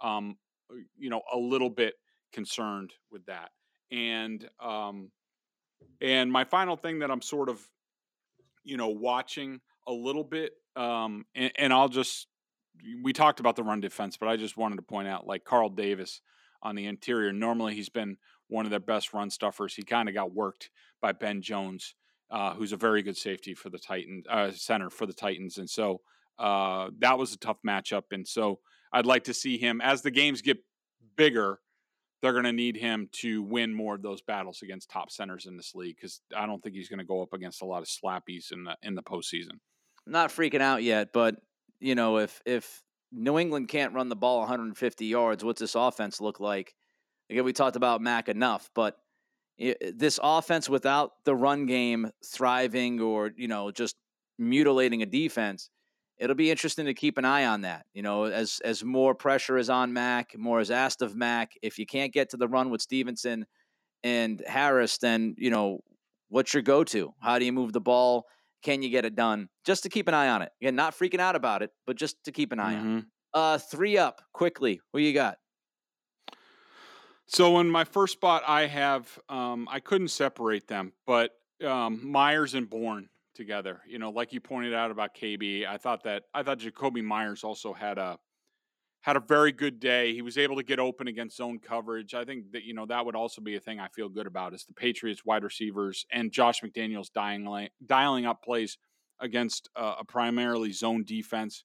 um, 0.00 0.36
you 0.98 1.10
know, 1.10 1.22
a 1.32 1.38
little 1.38 1.70
bit 1.70 1.94
concerned 2.32 2.92
with 3.10 3.26
that. 3.26 3.50
And 3.90 4.48
um, 4.62 5.10
and 6.00 6.30
my 6.30 6.44
final 6.44 6.76
thing 6.76 7.00
that 7.00 7.10
I'm 7.10 7.22
sort 7.22 7.48
of, 7.48 7.60
you 8.64 8.76
know, 8.76 8.88
watching 8.88 9.60
a 9.86 9.92
little 9.92 10.24
bit, 10.24 10.52
um, 10.76 11.24
and, 11.34 11.52
and 11.56 11.72
I'll 11.72 11.88
just, 11.88 12.26
we 13.02 13.12
talked 13.12 13.40
about 13.40 13.56
the 13.56 13.62
run 13.62 13.80
defense, 13.80 14.16
but 14.16 14.28
I 14.28 14.36
just 14.36 14.56
wanted 14.56 14.76
to 14.76 14.82
point 14.82 15.08
out 15.08 15.26
like 15.26 15.44
Carl 15.44 15.70
Davis 15.70 16.20
on 16.62 16.76
the 16.76 16.86
interior. 16.86 17.32
Normally 17.32 17.74
he's 17.74 17.88
been 17.88 18.16
one 18.48 18.66
of 18.66 18.70
their 18.70 18.80
best 18.80 19.12
run 19.12 19.30
stuffers. 19.30 19.74
He 19.74 19.82
kind 19.82 20.08
of 20.08 20.14
got 20.14 20.34
worked 20.34 20.70
by 21.00 21.12
Ben 21.12 21.40
Jones, 21.40 21.94
uh, 22.30 22.54
who's 22.54 22.72
a 22.72 22.76
very 22.76 23.02
good 23.02 23.16
safety 23.16 23.54
for 23.54 23.70
the 23.70 23.78
Titans, 23.78 24.26
uh, 24.28 24.50
center 24.52 24.90
for 24.90 25.06
the 25.06 25.14
Titans. 25.14 25.58
And 25.58 25.68
so 25.68 26.02
uh, 26.38 26.90
that 26.98 27.18
was 27.18 27.32
a 27.32 27.38
tough 27.38 27.58
matchup. 27.66 28.04
And 28.12 28.28
so 28.28 28.60
I'd 28.92 29.06
like 29.06 29.24
to 29.24 29.34
see 29.34 29.58
him 29.58 29.80
as 29.80 30.02
the 30.02 30.10
games 30.10 30.42
get 30.42 30.58
bigger 31.16 31.60
they're 32.20 32.32
going 32.32 32.44
to 32.44 32.52
need 32.52 32.76
him 32.76 33.08
to 33.12 33.42
win 33.42 33.74
more 33.74 33.94
of 33.94 34.02
those 34.02 34.20
battles 34.20 34.60
against 34.62 34.90
top 34.90 35.10
centers 35.10 35.46
in 35.46 35.56
this 35.56 35.74
league 35.74 35.96
because 35.96 36.20
I 36.36 36.46
don't 36.46 36.62
think 36.62 36.74
he's 36.74 36.88
going 36.88 36.98
to 36.98 37.04
go 37.04 37.22
up 37.22 37.32
against 37.32 37.62
a 37.62 37.64
lot 37.64 37.82
of 37.82 37.88
slappies 37.88 38.52
in 38.52 38.64
the 38.64 38.76
in 38.82 38.94
the 38.94 39.02
postseason. 39.02 39.58
not 40.06 40.30
freaking 40.30 40.60
out 40.60 40.82
yet, 40.82 41.12
but 41.12 41.36
you 41.80 41.94
know 41.94 42.18
if 42.18 42.40
if 42.44 42.82
New 43.12 43.38
England 43.38 43.68
can't 43.68 43.94
run 43.94 44.08
the 44.08 44.16
ball 44.16 44.40
150 44.40 45.06
yards, 45.06 45.44
what's 45.44 45.60
this 45.60 45.74
offense 45.74 46.20
look 46.20 46.40
like? 46.40 46.74
Again, 47.28 47.44
we 47.44 47.52
talked 47.52 47.76
about 47.76 48.00
Mac 48.00 48.28
enough, 48.28 48.70
but 48.74 48.96
this 49.58 50.18
offense 50.22 50.68
without 50.68 51.12
the 51.24 51.34
run 51.34 51.66
game 51.66 52.10
thriving 52.24 53.00
or 53.00 53.30
you 53.36 53.48
know 53.48 53.70
just 53.70 53.96
mutilating 54.38 55.02
a 55.02 55.06
defense, 55.06 55.70
it'll 56.20 56.36
be 56.36 56.50
interesting 56.50 56.86
to 56.86 56.94
keep 56.94 57.18
an 57.18 57.24
eye 57.24 57.46
on 57.46 57.62
that. 57.62 57.86
You 57.94 58.02
know, 58.02 58.24
as 58.24 58.60
as 58.64 58.84
more 58.84 59.14
pressure 59.14 59.56
is 59.56 59.70
on 59.70 59.92
Mac, 59.92 60.36
more 60.38 60.60
is 60.60 60.70
asked 60.70 61.02
of 61.02 61.16
Mac. 61.16 61.52
If 61.62 61.78
you 61.78 61.86
can't 61.86 62.12
get 62.12 62.30
to 62.30 62.36
the 62.36 62.46
run 62.46 62.70
with 62.70 62.82
Stevenson 62.82 63.46
and 64.04 64.42
Harris, 64.46 64.98
then 64.98 65.34
you 65.38 65.50
know 65.50 65.80
what's 66.28 66.54
your 66.54 66.62
go 66.62 66.84
to? 66.84 67.12
How 67.20 67.38
do 67.38 67.44
you 67.44 67.52
move 67.52 67.72
the 67.72 67.80
ball? 67.80 68.26
Can 68.62 68.82
you 68.82 68.90
get 68.90 69.06
it 69.06 69.16
done? 69.16 69.48
Just 69.64 69.82
to 69.84 69.88
keep 69.88 70.06
an 70.06 70.14
eye 70.14 70.28
on 70.28 70.42
it. 70.42 70.52
Again, 70.60 70.76
not 70.76 70.94
freaking 70.94 71.18
out 71.18 71.34
about 71.34 71.62
it, 71.62 71.70
but 71.86 71.96
just 71.96 72.22
to 72.24 72.32
keep 72.32 72.52
an 72.52 72.60
eye 72.60 72.74
mm-hmm. 72.74 72.88
on. 72.88 72.98
It. 72.98 73.04
Uh, 73.32 73.58
three 73.58 73.96
up 73.96 74.20
quickly. 74.34 74.80
Who 74.92 74.98
you 74.98 75.14
got? 75.14 75.38
So 77.26 77.60
in 77.60 77.70
my 77.70 77.84
first 77.84 78.12
spot, 78.12 78.42
I 78.46 78.66
have 78.66 79.18
um, 79.28 79.66
I 79.70 79.80
couldn't 79.80 80.08
separate 80.08 80.66
them, 80.66 80.92
but 81.06 81.30
um, 81.64 82.10
Meyers 82.10 82.54
and 82.54 82.68
Bourne 82.68 83.08
together. 83.40 83.80
You 83.88 83.98
know, 83.98 84.10
like 84.10 84.32
you 84.34 84.40
pointed 84.40 84.74
out 84.74 84.90
about 84.90 85.16
KB, 85.16 85.66
I 85.66 85.78
thought 85.78 86.04
that 86.04 86.24
I 86.34 86.42
thought 86.42 86.58
Jakobi 86.58 87.02
Meyers 87.02 87.42
also 87.42 87.72
had 87.72 87.96
a 87.98 88.18
had 89.00 89.16
a 89.16 89.20
very 89.20 89.50
good 89.50 89.80
day. 89.80 90.12
He 90.12 90.20
was 90.20 90.36
able 90.36 90.56
to 90.56 90.62
get 90.62 90.78
open 90.78 91.08
against 91.08 91.38
zone 91.38 91.58
coverage. 91.58 92.12
I 92.12 92.24
think 92.24 92.52
that 92.52 92.64
you 92.64 92.74
know 92.74 92.84
that 92.86 93.04
would 93.04 93.16
also 93.16 93.40
be 93.40 93.56
a 93.56 93.60
thing 93.60 93.80
I 93.80 93.88
feel 93.88 94.10
good 94.10 94.26
about 94.26 94.52
is 94.52 94.66
the 94.66 94.74
Patriots 94.74 95.24
wide 95.24 95.42
receivers 95.42 96.04
and 96.12 96.30
Josh 96.30 96.60
McDaniels 96.60 97.10
dialing 97.12 97.68
dialing 97.84 98.26
up 98.26 98.44
plays 98.44 98.76
against 99.20 99.70
uh, 99.74 99.96
a 99.98 100.04
primarily 100.04 100.70
zone 100.70 101.04
defense. 101.04 101.64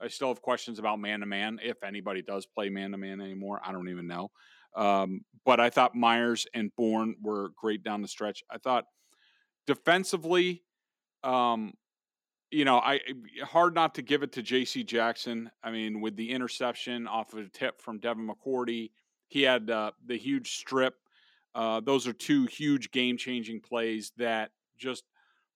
I 0.00 0.08
still 0.08 0.28
have 0.28 0.42
questions 0.42 0.78
about 0.78 1.00
man 1.00 1.20
to 1.20 1.26
man 1.26 1.58
if 1.62 1.82
anybody 1.82 2.22
does 2.22 2.46
play 2.46 2.68
man 2.68 2.92
to 2.92 2.98
man 2.98 3.20
anymore. 3.20 3.60
I 3.64 3.72
don't 3.72 3.88
even 3.88 4.06
know. 4.06 4.30
Um, 4.76 5.22
but 5.44 5.58
I 5.58 5.70
thought 5.70 5.94
Meyers 5.94 6.46
and 6.54 6.70
Bourne 6.76 7.16
were 7.20 7.50
great 7.56 7.82
down 7.82 8.02
the 8.02 8.08
stretch. 8.08 8.44
I 8.50 8.58
thought 8.58 8.84
defensively, 9.66 10.62
um, 11.26 11.72
you 12.50 12.64
know, 12.64 12.78
I 12.78 13.00
hard 13.42 13.74
not 13.74 13.94
to 13.96 14.02
give 14.02 14.22
it 14.22 14.32
to 14.32 14.42
J.C. 14.42 14.84
Jackson. 14.84 15.50
I 15.62 15.70
mean, 15.70 16.00
with 16.00 16.16
the 16.16 16.30
interception 16.30 17.06
off 17.08 17.32
of 17.32 17.40
a 17.40 17.48
tip 17.48 17.80
from 17.80 17.98
Devin 17.98 18.28
McCourty, 18.28 18.90
he 19.28 19.42
had 19.42 19.68
uh, 19.68 19.90
the 20.06 20.16
huge 20.16 20.56
strip. 20.56 20.94
Uh, 21.54 21.80
those 21.80 22.06
are 22.06 22.12
two 22.12 22.46
huge 22.46 22.90
game-changing 22.92 23.60
plays 23.60 24.12
that 24.16 24.50
just 24.78 25.04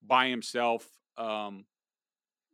by 0.04 0.28
himself, 0.28 0.86
um, 1.16 1.64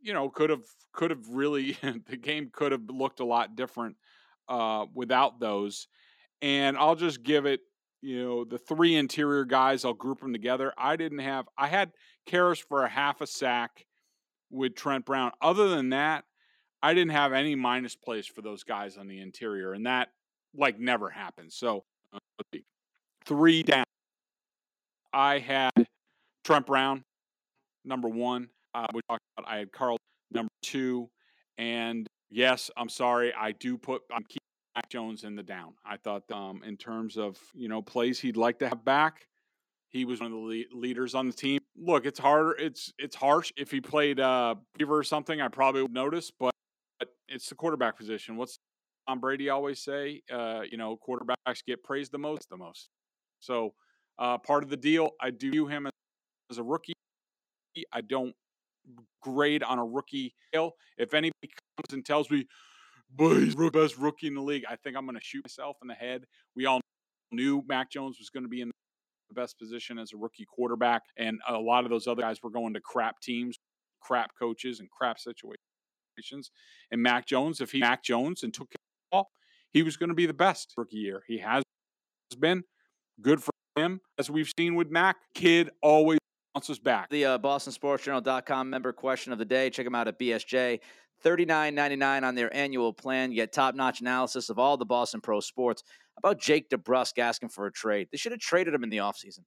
you 0.00 0.12
know, 0.12 0.28
could 0.28 0.50
have 0.50 0.64
could 0.92 1.10
have 1.10 1.26
really 1.30 1.78
the 2.06 2.16
game 2.16 2.50
could 2.52 2.72
have 2.72 2.88
looked 2.88 3.20
a 3.20 3.24
lot 3.24 3.56
different 3.56 3.96
uh, 4.48 4.84
without 4.94 5.40
those. 5.40 5.88
And 6.42 6.76
I'll 6.76 6.96
just 6.96 7.22
give 7.22 7.46
it, 7.46 7.60
you 8.02 8.22
know, 8.22 8.44
the 8.44 8.58
three 8.58 8.96
interior 8.96 9.46
guys. 9.46 9.84
I'll 9.84 9.94
group 9.94 10.20
them 10.20 10.32
together. 10.32 10.74
I 10.76 10.96
didn't 10.96 11.20
have. 11.20 11.48
I 11.56 11.68
had 11.68 11.92
Karras 12.26 12.62
for 12.62 12.84
a 12.84 12.88
half 12.88 13.20
a 13.20 13.26
sack 13.26 13.86
with 14.50 14.74
Trent 14.74 15.04
Brown. 15.04 15.32
Other 15.40 15.68
than 15.68 15.90
that, 15.90 16.24
I 16.82 16.94
didn't 16.94 17.12
have 17.12 17.32
any 17.32 17.54
minus 17.54 17.96
plays 17.96 18.26
for 18.26 18.42
those 18.42 18.62
guys 18.62 18.96
on 18.96 19.08
the 19.08 19.20
interior, 19.20 19.72
and 19.72 19.86
that 19.86 20.08
like 20.56 20.78
never 20.78 21.10
happens. 21.10 21.54
So 21.54 21.84
uh, 22.12 22.58
three 23.24 23.62
down. 23.62 23.84
I 25.12 25.38
had 25.38 25.72
Trent 26.44 26.66
Brown 26.66 27.02
number 27.84 28.08
one. 28.08 28.48
Uh, 28.74 28.86
we 28.92 29.00
talked 29.08 29.22
about 29.38 29.50
I 29.50 29.58
had 29.58 29.72
Carl 29.72 29.96
number 30.30 30.52
two, 30.62 31.08
and 31.56 32.06
yes, 32.30 32.70
I'm 32.76 32.88
sorry, 32.88 33.32
I 33.34 33.52
do 33.52 33.78
put 33.78 34.02
I'm 34.12 34.24
keeping 34.24 34.40
Mac 34.74 34.88
Jones 34.90 35.24
in 35.24 35.34
the 35.34 35.42
down. 35.42 35.74
I 35.84 35.96
thought 35.96 36.30
um, 36.30 36.62
in 36.64 36.76
terms 36.76 37.16
of 37.16 37.38
you 37.54 37.68
know 37.68 37.80
plays 37.80 38.20
he'd 38.20 38.36
like 38.36 38.58
to 38.58 38.68
have 38.68 38.84
back, 38.84 39.26
he 39.88 40.04
was 40.04 40.20
one 40.20 40.32
of 40.32 40.38
the 40.38 40.66
leaders 40.72 41.14
on 41.14 41.26
the 41.26 41.32
team. 41.32 41.60
Look, 41.78 42.06
it's 42.06 42.18
harder. 42.18 42.52
It's 42.52 42.92
it's 42.98 43.16
harsh. 43.16 43.52
If 43.56 43.70
he 43.70 43.80
played 43.80 44.18
uh, 44.18 44.54
Beaver 44.78 44.98
or 44.98 45.04
something, 45.04 45.40
I 45.40 45.48
probably 45.48 45.82
would 45.82 45.92
notice. 45.92 46.30
But 46.38 46.52
it's 47.28 47.48
the 47.48 47.54
quarterback 47.54 47.96
position. 47.96 48.36
What's 48.36 48.58
Tom 49.08 49.20
Brady 49.20 49.50
always 49.50 49.80
say? 49.82 50.22
Uh, 50.32 50.62
you 50.70 50.78
know, 50.78 50.98
quarterbacks 51.06 51.64
get 51.66 51.82
praised 51.84 52.12
the 52.12 52.18
most, 52.18 52.48
the 52.48 52.56
most. 52.56 52.88
So 53.40 53.74
uh, 54.18 54.38
part 54.38 54.64
of 54.64 54.70
the 54.70 54.76
deal, 54.76 55.10
I 55.20 55.30
do 55.30 55.50
view 55.50 55.66
him 55.66 55.88
as 56.50 56.58
a 56.58 56.62
rookie. 56.62 56.94
I 57.92 58.00
don't 58.00 58.34
grade 59.22 59.62
on 59.62 59.78
a 59.78 59.84
rookie 59.84 60.34
scale. 60.48 60.72
If 60.96 61.12
anybody 61.12 61.50
comes 61.76 61.92
and 61.92 62.04
tells 62.06 62.30
me, 62.30 62.46
"But 63.14 63.36
he's 63.36 63.54
the 63.54 63.70
best 63.70 63.98
rookie 63.98 64.28
in 64.28 64.34
the 64.34 64.40
league," 64.40 64.64
I 64.68 64.76
think 64.76 64.96
I'm 64.96 65.04
going 65.04 65.18
to 65.18 65.24
shoot 65.24 65.44
myself 65.44 65.76
in 65.82 65.88
the 65.88 65.94
head. 65.94 66.24
We 66.54 66.66
all 66.66 66.80
knew 67.32 67.62
Mac 67.68 67.90
Jones 67.90 68.18
was 68.18 68.30
going 68.30 68.44
to 68.44 68.48
be 68.48 68.62
in 68.62 68.70
the 69.28 69.34
best 69.34 69.58
position 69.58 69.98
as 69.98 70.12
a 70.12 70.16
rookie 70.16 70.46
quarterback. 70.46 71.02
And 71.16 71.40
a 71.48 71.58
lot 71.58 71.84
of 71.84 71.90
those 71.90 72.06
other 72.06 72.22
guys 72.22 72.42
were 72.42 72.50
going 72.50 72.74
to 72.74 72.80
crap 72.80 73.20
teams, 73.20 73.58
crap 74.00 74.30
coaches, 74.38 74.80
and 74.80 74.90
crap 74.90 75.18
situations. 75.18 76.50
And 76.90 77.02
Mac 77.02 77.26
Jones, 77.26 77.60
if 77.60 77.72
he 77.72 77.80
Mac 77.80 78.02
Jones 78.02 78.42
and 78.42 78.52
took 78.52 78.72
ball, 79.10 79.30
he 79.72 79.82
was 79.82 79.96
going 79.96 80.08
to 80.08 80.14
be 80.14 80.26
the 80.26 80.34
best 80.34 80.72
rookie 80.76 80.96
year. 80.96 81.22
He 81.26 81.38
has 81.38 81.62
been 82.38 82.64
good 83.20 83.42
for 83.42 83.50
him, 83.76 84.00
as 84.18 84.30
we've 84.30 84.50
seen 84.58 84.74
with 84.74 84.90
Mac. 84.90 85.16
Kid 85.34 85.70
always 85.82 86.18
bounces 86.54 86.78
back. 86.78 87.10
The 87.10 87.24
uh, 87.24 87.38
BostonSportsJournal.com 87.38 88.70
member 88.70 88.92
question 88.92 89.32
of 89.32 89.38
the 89.38 89.44
day. 89.44 89.70
Check 89.70 89.84
them 89.84 89.94
out 89.94 90.08
at 90.08 90.18
BSJ. 90.18 90.80
$39.99 91.24 92.22
on 92.22 92.34
their 92.34 92.54
annual 92.54 92.92
plan. 92.92 93.32
Get 93.32 93.52
top 93.52 93.74
notch 93.74 94.00
analysis 94.00 94.50
of 94.50 94.58
all 94.58 94.76
the 94.76 94.84
Boston 94.84 95.20
Pro 95.20 95.40
sports 95.40 95.82
about 96.18 96.40
Jake 96.40 96.68
DeBrusk 96.70 97.18
asking 97.18 97.50
for 97.50 97.66
a 97.66 97.72
trade? 97.72 98.08
They 98.10 98.18
should 98.18 98.32
have 98.32 98.40
traded 98.40 98.74
him 98.74 98.84
in 98.84 98.90
the 98.90 98.98
offseason. 98.98 99.40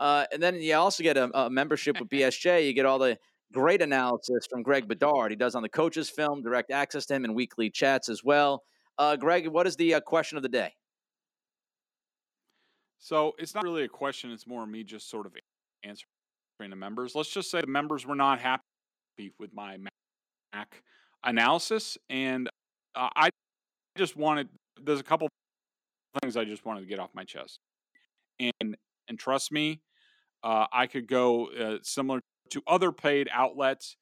Uh, 0.00 0.24
and 0.32 0.42
then 0.42 0.56
you 0.60 0.74
also 0.74 1.02
get 1.02 1.16
a, 1.16 1.30
a 1.38 1.50
membership 1.50 1.98
with 2.00 2.08
BSJ. 2.10 2.66
You 2.66 2.72
get 2.72 2.86
all 2.86 2.98
the 2.98 3.18
great 3.52 3.82
analysis 3.82 4.46
from 4.50 4.62
Greg 4.62 4.88
Bedard. 4.88 5.30
He 5.30 5.36
does 5.36 5.54
on 5.54 5.62
the 5.62 5.68
coaches' 5.68 6.10
film, 6.10 6.42
direct 6.42 6.70
access 6.70 7.06
to 7.06 7.14
him, 7.14 7.24
and 7.24 7.34
weekly 7.34 7.70
chats 7.70 8.08
as 8.08 8.22
well. 8.24 8.62
Uh, 8.98 9.16
Greg, 9.16 9.48
what 9.48 9.66
is 9.66 9.76
the 9.76 9.94
uh, 9.94 10.00
question 10.00 10.36
of 10.36 10.42
the 10.42 10.48
day? 10.48 10.72
So 12.98 13.32
it's 13.38 13.54
not 13.54 13.64
really 13.64 13.84
a 13.84 13.88
question. 13.88 14.30
It's 14.30 14.46
more 14.46 14.66
me 14.66 14.82
just 14.82 15.10
sort 15.10 15.26
of 15.26 15.32
answering 15.82 16.70
the 16.70 16.76
members. 16.76 17.14
Let's 17.14 17.28
just 17.28 17.50
say 17.50 17.60
the 17.60 17.66
members 17.66 18.06
were 18.06 18.14
not 18.14 18.40
happy 18.40 18.62
with 19.38 19.52
my 19.52 19.76
Mac 20.54 20.82
analysis, 21.22 21.98
and 22.08 22.48
uh, 22.94 23.08
I 23.14 23.30
just 23.98 24.16
wanted. 24.16 24.48
There's 24.82 25.00
a 25.00 25.04
couple 25.04 25.28
things 26.20 26.36
I 26.36 26.44
just 26.44 26.64
wanted 26.64 26.80
to 26.80 26.86
get 26.86 26.98
off 26.98 27.10
my 27.14 27.24
chest. 27.24 27.58
And 28.38 28.76
and 29.08 29.18
trust 29.18 29.52
me, 29.52 29.82
uh, 30.42 30.66
I 30.72 30.86
could 30.86 31.06
go 31.06 31.48
uh, 31.48 31.78
similar 31.82 32.20
to 32.50 32.62
other 32.66 32.92
paid 32.92 33.28
outlets. 33.32 33.96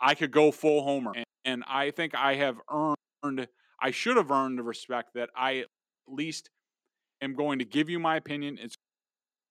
I 0.00 0.14
could 0.14 0.30
go 0.30 0.50
full 0.50 0.82
homer, 0.82 1.12
and, 1.14 1.24
and 1.44 1.64
I 1.68 1.90
think 1.90 2.14
I 2.14 2.34
have 2.34 2.56
earned. 2.70 3.48
I 3.80 3.90
should 3.90 4.16
have 4.16 4.30
earned 4.30 4.58
the 4.58 4.62
respect 4.62 5.14
that 5.14 5.30
I 5.36 5.58
at 5.58 5.66
least 6.08 6.50
am 7.20 7.34
going 7.34 7.58
to 7.60 7.64
give 7.64 7.88
you 7.88 7.98
my 7.98 8.16
opinion. 8.16 8.58
It's 8.60 8.74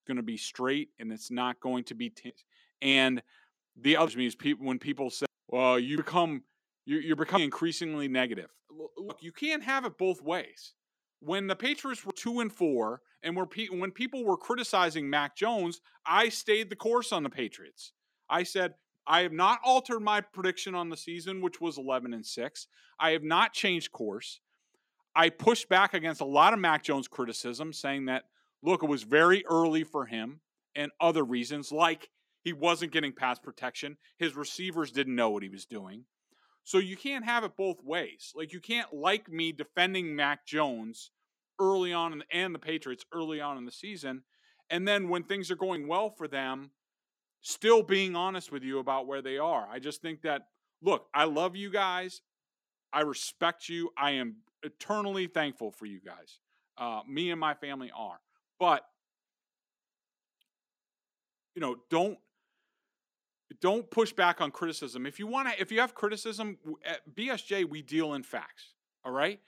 going 0.07 0.17
to 0.17 0.23
be 0.23 0.37
straight, 0.37 0.89
and 0.99 1.11
it's 1.11 1.31
not 1.31 1.59
going 1.59 1.83
to 1.85 1.95
be. 1.95 2.09
T- 2.09 2.33
and 2.81 3.21
the 3.75 3.97
other 3.97 4.17
means 4.17 4.35
people 4.35 4.65
when 4.65 4.79
people 4.79 5.09
say, 5.09 5.25
"Well, 5.47 5.79
you 5.79 5.97
become 5.97 6.43
you're 6.85 7.15
becoming 7.15 7.45
increasingly 7.45 8.07
negative." 8.07 8.49
Look, 8.97 9.17
you 9.21 9.31
can't 9.31 9.63
have 9.63 9.85
it 9.85 9.97
both 9.97 10.21
ways 10.21 10.73
when 11.19 11.47
the 11.47 11.55
Patriots 11.55 12.05
were 12.05 12.11
two 12.11 12.39
and 12.39 12.51
four, 12.51 13.01
and 13.23 13.35
were 13.35 13.47
pe- 13.47 13.67
when 13.67 13.91
people 13.91 14.23
were 14.23 14.37
criticizing 14.37 15.09
Mac 15.09 15.35
Jones, 15.35 15.81
I 16.05 16.29
stayed 16.29 16.69
the 16.69 16.75
course 16.75 17.11
on 17.11 17.23
the 17.23 17.29
Patriots. 17.29 17.93
I 18.29 18.43
said 18.43 18.75
I 19.05 19.21
have 19.21 19.31
not 19.31 19.59
altered 19.63 20.01
my 20.01 20.21
prediction 20.21 20.75
on 20.75 20.89
the 20.89 20.97
season, 20.97 21.41
which 21.41 21.59
was 21.59 21.77
eleven 21.77 22.13
and 22.13 22.25
six. 22.25 22.67
I 22.99 23.11
have 23.11 23.23
not 23.23 23.53
changed 23.53 23.91
course. 23.91 24.39
I 25.15 25.29
pushed 25.29 25.67
back 25.69 25.93
against 25.93 26.21
a 26.21 26.25
lot 26.25 26.53
of 26.53 26.59
Mac 26.59 26.83
Jones 26.83 27.07
criticism, 27.07 27.73
saying 27.73 28.05
that 28.05 28.25
look, 28.61 28.83
it 28.83 28.89
was 28.89 29.03
very 29.03 29.43
early 29.49 29.83
for 29.83 30.05
him, 30.05 30.41
and 30.75 30.91
other 30.99 31.23
reasons 31.23 31.71
like 31.71 32.09
he 32.43 32.53
wasn't 32.53 32.91
getting 32.91 33.11
pass 33.11 33.39
protection. 33.39 33.97
His 34.17 34.35
receivers 34.35 34.91
didn't 34.91 35.15
know 35.15 35.29
what 35.29 35.43
he 35.43 35.49
was 35.49 35.65
doing. 35.65 36.05
So 36.63 36.79
you 36.79 36.97
can't 36.97 37.25
have 37.25 37.45
it 37.45 37.55
both 37.55 37.81
ways. 37.83 38.33
Like 38.35 38.51
you 38.51 38.59
can't 38.59 38.93
like 38.93 39.29
me 39.29 39.53
defending 39.53 40.15
Mac 40.15 40.45
Jones 40.45 41.11
early 41.59 41.93
on 41.93 42.13
in 42.13 42.19
the, 42.19 42.25
and 42.31 42.53
the 42.53 42.59
Patriots 42.59 43.05
early 43.13 43.41
on 43.41 43.57
in 43.57 43.65
the 43.65 43.71
season, 43.71 44.23
and 44.69 44.87
then 44.87 45.09
when 45.09 45.23
things 45.23 45.49
are 45.49 45.55
going 45.55 45.87
well 45.87 46.09
for 46.09 46.27
them, 46.27 46.71
still 47.41 47.83
being 47.83 48.15
honest 48.15 48.51
with 48.51 48.63
you 48.63 48.79
about 48.79 49.07
where 49.07 49.21
they 49.21 49.37
are. 49.37 49.67
I 49.71 49.79
just 49.79 50.01
think 50.01 50.21
that 50.23 50.43
look, 50.81 51.07
I 51.13 51.25
love 51.25 51.55
you 51.55 51.69
guys. 51.71 52.21
I 52.93 53.01
respect 53.01 53.69
you. 53.69 53.89
I 53.97 54.11
am 54.11 54.37
eternally 54.63 55.27
thankful 55.27 55.71
for 55.71 55.85
you 55.85 55.99
guys. 55.99 56.39
Uh, 56.77 57.01
me 57.07 57.31
and 57.31 57.39
my 57.39 57.53
family 57.53 57.91
are, 57.95 58.19
but 58.59 58.83
you 61.55 61.61
know, 61.61 61.75
don't 61.89 62.17
don't 63.61 63.89
push 63.89 64.13
back 64.13 64.41
on 64.41 64.51
criticism. 64.51 65.05
If 65.05 65.19
you 65.19 65.27
want 65.27 65.49
to, 65.49 65.59
if 65.61 65.71
you 65.71 65.79
have 65.79 65.95
criticism 65.95 66.57
at 66.85 66.99
BSJ, 67.15 67.67
we 67.67 67.81
deal 67.81 68.13
in 68.13 68.23
facts. 68.23 68.73
All 69.03 69.11
right. 69.11 69.39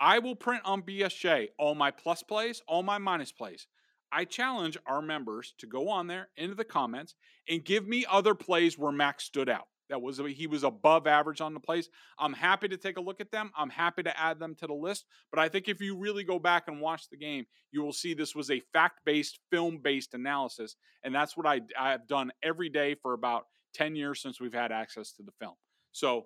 I 0.00 0.18
will 0.20 0.36
print 0.36 0.62
on 0.64 0.82
BSJ 0.82 1.48
all 1.58 1.74
my 1.74 1.90
plus 1.90 2.22
plays, 2.22 2.62
all 2.68 2.82
my 2.82 2.98
minus 2.98 3.32
plays. 3.32 3.66
I 4.10 4.24
challenge 4.24 4.78
our 4.86 5.02
members 5.02 5.54
to 5.58 5.66
go 5.66 5.88
on 5.88 6.06
there 6.06 6.28
into 6.36 6.54
the 6.54 6.64
comments 6.64 7.14
and 7.48 7.64
give 7.64 7.86
me 7.86 8.06
other 8.08 8.34
plays 8.34 8.78
where 8.78 8.92
Max 8.92 9.24
stood 9.24 9.48
out. 9.48 9.66
that 9.90 10.00
was 10.00 10.20
he 10.34 10.46
was 10.46 10.64
above 10.64 11.06
average 11.06 11.40
on 11.40 11.54
the 11.54 11.60
plays. 11.60 11.88
I'm 12.18 12.32
happy 12.32 12.68
to 12.68 12.76
take 12.76 12.96
a 12.96 13.02
look 13.02 13.20
at 13.20 13.30
them. 13.30 13.50
I'm 13.56 13.70
happy 13.70 14.02
to 14.02 14.20
add 14.20 14.38
them 14.38 14.54
to 14.56 14.66
the 14.66 14.74
list. 14.74 15.04
But 15.30 15.40
I 15.40 15.48
think 15.48 15.68
if 15.68 15.80
you 15.80 15.96
really 15.96 16.24
go 16.24 16.38
back 16.38 16.68
and 16.68 16.80
watch 16.80 17.08
the 17.08 17.16
game, 17.16 17.46
you 17.70 17.82
will 17.82 17.92
see 17.92 18.14
this 18.14 18.34
was 18.34 18.50
a 18.50 18.62
fact-based, 18.72 19.38
film-based 19.50 20.14
analysis, 20.14 20.76
and 21.02 21.14
that's 21.14 21.36
what 21.36 21.46
I 21.46 21.60
I 21.78 21.90
have 21.90 22.06
done 22.06 22.30
every 22.42 22.68
day 22.68 22.94
for 22.94 23.12
about 23.14 23.44
10 23.74 23.96
years 23.96 24.20
since 24.22 24.40
we've 24.40 24.54
had 24.54 24.72
access 24.72 25.12
to 25.12 25.22
the 25.22 25.32
film. 25.40 25.54
So 25.92 26.24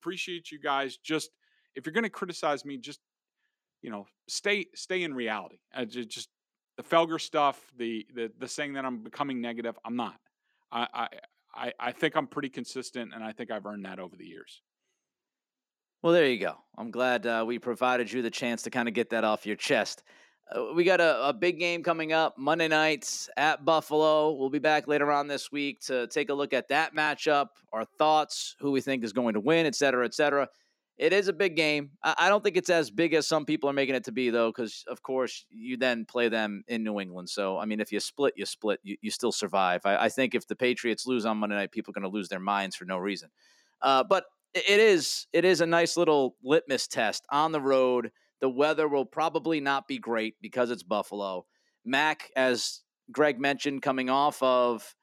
appreciate 0.00 0.50
you 0.50 0.60
guys. 0.60 0.96
Just 0.96 1.30
if 1.74 1.86
you're 1.86 1.92
going 1.92 2.04
to 2.04 2.10
criticize 2.10 2.64
me, 2.64 2.78
just 2.78 3.00
you 3.82 3.90
know, 3.90 4.06
stay 4.28 4.66
stay 4.74 5.02
in 5.02 5.14
reality. 5.14 5.58
Uh, 5.74 5.84
just 5.84 6.28
the 6.76 6.82
Felger 6.82 7.20
stuff, 7.20 7.60
the 7.76 8.06
the 8.14 8.30
the 8.38 8.48
saying 8.48 8.74
that 8.74 8.84
I'm 8.84 9.02
becoming 9.02 9.40
negative. 9.40 9.78
I'm 9.84 9.96
not. 9.96 10.16
I 10.72 11.08
I 11.54 11.72
I 11.78 11.92
think 11.92 12.16
I'm 12.16 12.26
pretty 12.26 12.48
consistent, 12.48 13.12
and 13.14 13.22
I 13.22 13.32
think 13.32 13.50
I've 13.50 13.66
earned 13.66 13.84
that 13.84 13.98
over 13.98 14.16
the 14.16 14.26
years. 14.26 14.62
Well, 16.02 16.12
there 16.12 16.26
you 16.26 16.38
go. 16.38 16.56
I'm 16.76 16.90
glad 16.90 17.26
uh, 17.26 17.44
we 17.46 17.58
provided 17.58 18.12
you 18.12 18.22
the 18.22 18.30
chance 18.30 18.62
to 18.62 18.70
kind 18.70 18.86
of 18.86 18.94
get 18.94 19.10
that 19.10 19.24
off 19.24 19.46
your 19.46 19.56
chest. 19.56 20.04
Uh, 20.54 20.66
we 20.74 20.84
got 20.84 21.00
a, 21.00 21.28
a, 21.28 21.32
big 21.32 21.58
game 21.58 21.82
coming 21.82 22.12
up 22.12 22.38
Monday 22.38 22.68
nights 22.68 23.28
at 23.36 23.64
Buffalo. 23.64 24.30
We'll 24.32 24.50
be 24.50 24.60
back 24.60 24.86
later 24.86 25.10
on 25.10 25.26
this 25.26 25.50
week 25.50 25.80
to 25.86 26.06
take 26.06 26.28
a 26.28 26.34
look 26.34 26.52
at 26.52 26.68
that 26.68 26.94
matchup, 26.94 27.48
our 27.72 27.84
thoughts, 27.84 28.54
who 28.60 28.70
we 28.70 28.80
think 28.80 29.02
is 29.02 29.12
going 29.12 29.34
to 29.34 29.40
win, 29.40 29.66
et 29.66 29.74
cetera, 29.74 30.04
et 30.04 30.14
cetera. 30.14 30.48
It 30.98 31.12
is 31.12 31.28
a 31.28 31.32
big 31.34 31.56
game. 31.56 31.90
I 32.02 32.30
don't 32.30 32.42
think 32.42 32.56
it's 32.56 32.70
as 32.70 32.90
big 32.90 33.12
as 33.12 33.26
some 33.26 33.44
people 33.44 33.68
are 33.68 33.74
making 33.74 33.94
it 33.94 34.04
to 34.04 34.12
be, 34.12 34.30
though, 34.30 34.48
because 34.48 34.82
of 34.88 35.02
course 35.02 35.44
you 35.50 35.76
then 35.76 36.06
play 36.06 36.30
them 36.30 36.64
in 36.68 36.84
New 36.84 37.00
England. 37.00 37.28
So 37.28 37.58
I 37.58 37.66
mean, 37.66 37.80
if 37.80 37.92
you 37.92 38.00
split, 38.00 38.32
you 38.36 38.46
split. 38.46 38.80
You, 38.82 38.96
you 39.02 39.10
still 39.10 39.32
survive. 39.32 39.82
I, 39.84 40.04
I, 40.04 40.08
think 40.08 40.34
if 40.34 40.46
the 40.46 40.56
Patriots 40.56 41.06
lose 41.06 41.26
on 41.26 41.36
Monday 41.36 41.56
night, 41.56 41.70
people 41.70 41.90
are 41.90 42.00
going 42.00 42.10
to 42.10 42.16
lose 42.16 42.30
their 42.30 42.40
minds 42.40 42.76
for 42.76 42.86
no 42.86 42.96
reason. 42.96 43.28
Uh, 43.82 44.04
but 44.04 44.24
it 44.54 44.80
is 44.80 45.26
it 45.34 45.44
is 45.44 45.60
a 45.60 45.66
nice 45.66 45.98
little 45.98 46.36
litmus 46.42 46.86
test 46.86 47.26
on 47.30 47.52
the 47.52 47.60
road. 47.60 48.10
The 48.40 48.48
weather 48.48 48.88
will 48.88 49.04
probably 49.04 49.60
not 49.60 49.86
be 49.86 49.98
great 49.98 50.34
because 50.40 50.70
it's 50.70 50.82
Buffalo. 50.82 51.44
Mac, 51.84 52.30
as 52.36 52.80
Greg 53.12 53.38
mentioned, 53.38 53.82
coming 53.82 54.08
off 54.08 54.42
of 54.42 54.94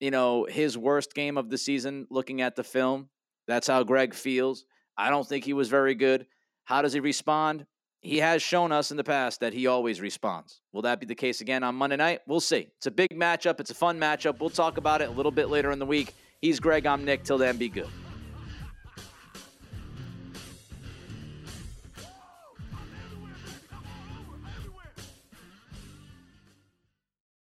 you 0.00 0.10
know 0.10 0.46
his 0.48 0.76
worst 0.76 1.14
game 1.14 1.38
of 1.38 1.48
the 1.48 1.56
season. 1.56 2.06
Looking 2.10 2.42
at 2.42 2.56
the 2.56 2.64
film, 2.64 3.08
that's 3.48 3.68
how 3.68 3.84
Greg 3.84 4.12
feels. 4.12 4.66
I 4.96 5.10
don't 5.10 5.26
think 5.26 5.44
he 5.44 5.52
was 5.52 5.68
very 5.68 5.94
good. 5.94 6.26
How 6.64 6.82
does 6.82 6.92
he 6.92 7.00
respond? 7.00 7.66
He 8.02 8.18
has 8.18 8.42
shown 8.42 8.72
us 8.72 8.90
in 8.90 8.96
the 8.96 9.04
past 9.04 9.40
that 9.40 9.52
he 9.52 9.66
always 9.66 10.00
responds. 10.00 10.62
Will 10.72 10.82
that 10.82 11.00
be 11.00 11.06
the 11.06 11.14
case 11.14 11.40
again 11.40 11.62
on 11.62 11.74
Monday 11.74 11.96
night? 11.96 12.20
We'll 12.26 12.40
see. 12.40 12.68
It's 12.78 12.86
a 12.86 12.90
big 12.90 13.10
matchup. 13.10 13.60
It's 13.60 13.70
a 13.70 13.74
fun 13.74 13.98
matchup. 13.98 14.40
We'll 14.40 14.50
talk 14.50 14.78
about 14.78 15.02
it 15.02 15.08
a 15.08 15.12
little 15.12 15.32
bit 15.32 15.50
later 15.50 15.70
in 15.70 15.78
the 15.78 15.86
week. 15.86 16.14
He's 16.40 16.60
Greg. 16.60 16.86
I'm 16.86 17.04
Nick. 17.04 17.24
Till 17.24 17.36
then, 17.36 17.58
be 17.58 17.68
good. 17.68 17.88